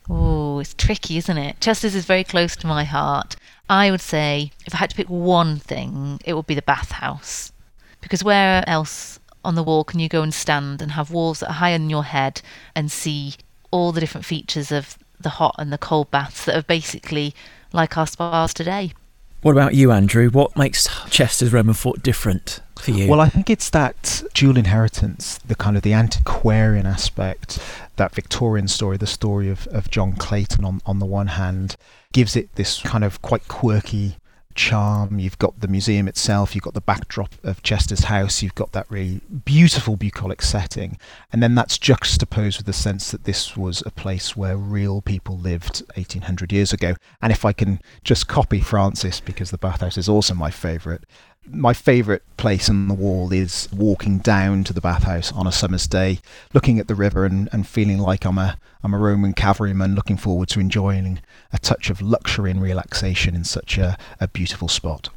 Oh, 0.08 0.60
it's 0.60 0.72
tricky, 0.72 1.18
isn't 1.18 1.36
it? 1.36 1.60
Chesters 1.60 1.94
is 1.94 2.06
very 2.06 2.24
close 2.24 2.56
to 2.56 2.66
my 2.66 2.84
heart. 2.84 3.36
I 3.68 3.90
would 3.90 4.00
say 4.00 4.50
if 4.64 4.74
I 4.74 4.78
had 4.78 4.88
to 4.88 4.96
pick 4.96 5.10
one 5.10 5.58
thing, 5.58 6.20
it 6.24 6.32
would 6.32 6.46
be 6.46 6.54
the 6.54 6.62
bathhouse. 6.62 7.52
Because 8.00 8.24
where 8.24 8.66
else 8.66 9.20
on 9.44 9.56
the 9.56 9.62
wall 9.62 9.84
can 9.84 10.00
you 10.00 10.08
go 10.08 10.22
and 10.22 10.32
stand 10.32 10.80
and 10.80 10.92
have 10.92 11.10
walls 11.10 11.40
that 11.40 11.50
are 11.50 11.60
higher 11.60 11.76
than 11.76 11.90
your 11.90 12.04
head 12.04 12.40
and 12.74 12.90
see 12.90 13.34
all 13.70 13.92
the 13.92 14.00
different 14.00 14.24
features 14.24 14.72
of 14.72 14.96
the 15.20 15.28
hot 15.36 15.54
and 15.58 15.70
the 15.70 15.76
cold 15.76 16.10
baths 16.10 16.46
that 16.46 16.56
are 16.56 16.62
basically 16.62 17.34
like 17.74 17.98
our 17.98 18.06
spas 18.06 18.54
today? 18.54 18.94
What 19.40 19.52
about 19.52 19.74
you, 19.74 19.92
Andrew? 19.92 20.30
What 20.30 20.56
makes 20.56 20.88
Chesters 21.10 21.52
Roman 21.52 21.74
fort 21.74 22.02
different 22.02 22.60
for 22.76 22.90
you? 22.90 23.08
Well, 23.08 23.20
I 23.20 23.28
think 23.28 23.48
it's 23.48 23.70
that 23.70 24.24
dual 24.34 24.56
inheritance, 24.56 25.38
the 25.38 25.54
kind 25.54 25.76
of 25.76 25.82
the 25.82 25.92
antiquarian 25.92 26.86
aspect, 26.86 27.60
that 27.96 28.14
Victorian 28.14 28.66
story, 28.66 28.96
the 28.96 29.06
story 29.06 29.48
of, 29.48 29.68
of 29.68 29.90
John 29.90 30.14
Clayton 30.14 30.64
on, 30.64 30.80
on 30.84 30.98
the 30.98 31.06
one 31.06 31.28
hand, 31.28 31.76
gives 32.12 32.34
it 32.34 32.52
this 32.56 32.82
kind 32.82 33.04
of 33.04 33.22
quite 33.22 33.46
quirky 33.46 34.16
charm. 34.58 35.20
You've 35.20 35.38
got 35.38 35.60
the 35.60 35.68
museum 35.68 36.08
itself, 36.08 36.54
you've 36.54 36.64
got 36.64 36.74
the 36.74 36.80
backdrop 36.80 37.32
of 37.44 37.62
Chesters 37.62 38.04
house, 38.04 38.42
you've 38.42 38.56
got 38.56 38.72
that 38.72 38.90
really 38.90 39.20
beautiful 39.44 39.96
bucolic 39.96 40.42
setting, 40.42 40.98
and 41.32 41.42
then 41.42 41.54
that's 41.54 41.78
juxtaposed 41.78 42.58
with 42.58 42.66
the 42.66 42.72
sense 42.72 43.12
that 43.12 43.24
this 43.24 43.56
was 43.56 43.82
a 43.86 43.90
place 43.90 44.36
where 44.36 44.56
real 44.56 45.00
people 45.00 45.38
lived 45.38 45.82
1800 45.94 46.52
years 46.52 46.72
ago. 46.72 46.96
And 47.22 47.32
if 47.32 47.44
I 47.44 47.52
can 47.52 47.80
just 48.02 48.26
copy 48.26 48.60
Frances, 48.60 49.20
because 49.20 49.52
the 49.52 49.58
bathhouse 49.58 49.96
is 49.96 50.08
also 50.08 50.34
my 50.34 50.50
favourite, 50.50 51.02
my 51.50 51.72
favourite 51.72 52.22
place 52.36 52.68
on 52.68 52.88
the 52.88 52.94
wall 52.94 53.32
is 53.32 53.68
walking 53.72 54.18
down 54.18 54.64
to 54.64 54.72
the 54.72 54.80
bathhouse 54.80 55.32
on 55.32 55.46
a 55.46 55.52
summer's 55.52 55.86
day, 55.86 56.20
looking 56.52 56.78
at 56.78 56.88
the 56.88 56.94
river 56.94 57.24
and, 57.24 57.48
and 57.52 57.66
feeling 57.66 57.98
like 57.98 58.24
I'm 58.24 58.38
a 58.38 58.58
I'm 58.82 58.94
a 58.94 58.98
Roman 58.98 59.32
cavalryman 59.32 59.94
looking 59.94 60.16
forward 60.16 60.48
to 60.50 60.60
enjoying 60.60 61.20
a 61.52 61.58
touch 61.58 61.90
of 61.90 62.00
luxury 62.00 62.50
and 62.50 62.62
relaxation 62.62 63.34
in 63.34 63.44
such 63.44 63.76
a, 63.76 63.96
a 64.20 64.28
beautiful 64.28 64.68
spot. 64.68 65.10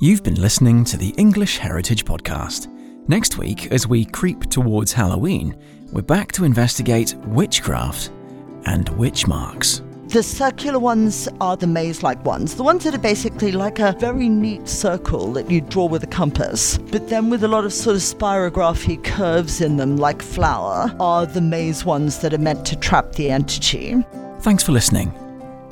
You've 0.00 0.22
been 0.22 0.40
listening 0.40 0.84
to 0.84 0.96
the 0.96 1.12
English 1.18 1.58
Heritage 1.58 2.04
Podcast. 2.04 2.68
Next 3.08 3.36
week, 3.36 3.72
as 3.72 3.86
we 3.86 4.04
creep 4.04 4.48
towards 4.48 4.92
Halloween, 4.92 5.56
we're 5.92 6.02
back 6.02 6.32
to 6.32 6.44
investigate 6.44 7.14
witchcraft 7.26 8.12
and 8.68 8.88
witch 8.90 9.26
marks. 9.26 9.82
The 10.08 10.22
circular 10.22 10.78
ones 10.78 11.28
are 11.38 11.56
the 11.56 11.66
maze 11.66 12.02
like 12.02 12.24
ones, 12.24 12.54
the 12.54 12.62
ones 12.62 12.84
that 12.84 12.94
are 12.94 12.98
basically 12.98 13.52
like 13.52 13.78
a 13.78 13.94
very 13.98 14.28
neat 14.28 14.66
circle 14.66 15.32
that 15.34 15.50
you 15.50 15.60
draw 15.60 15.84
with 15.84 16.02
a 16.02 16.06
compass, 16.06 16.78
but 16.78 17.08
then 17.08 17.28
with 17.28 17.44
a 17.44 17.48
lot 17.48 17.66
of 17.66 17.74
sort 17.74 17.96
of 17.96 18.02
spirography 18.02 19.02
curves 19.04 19.60
in 19.60 19.76
them, 19.76 19.98
like 19.98 20.22
flower, 20.22 20.90
are 20.98 21.26
the 21.26 21.42
maze 21.42 21.84
ones 21.84 22.20
that 22.20 22.32
are 22.32 22.38
meant 22.38 22.64
to 22.66 22.76
trap 22.76 23.12
the 23.12 23.30
entity. 23.30 24.02
Thanks 24.40 24.62
for 24.62 24.72
listening. 24.72 25.12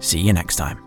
See 0.01 0.21
you 0.21 0.35
next 0.35 0.57
time. 0.57 0.86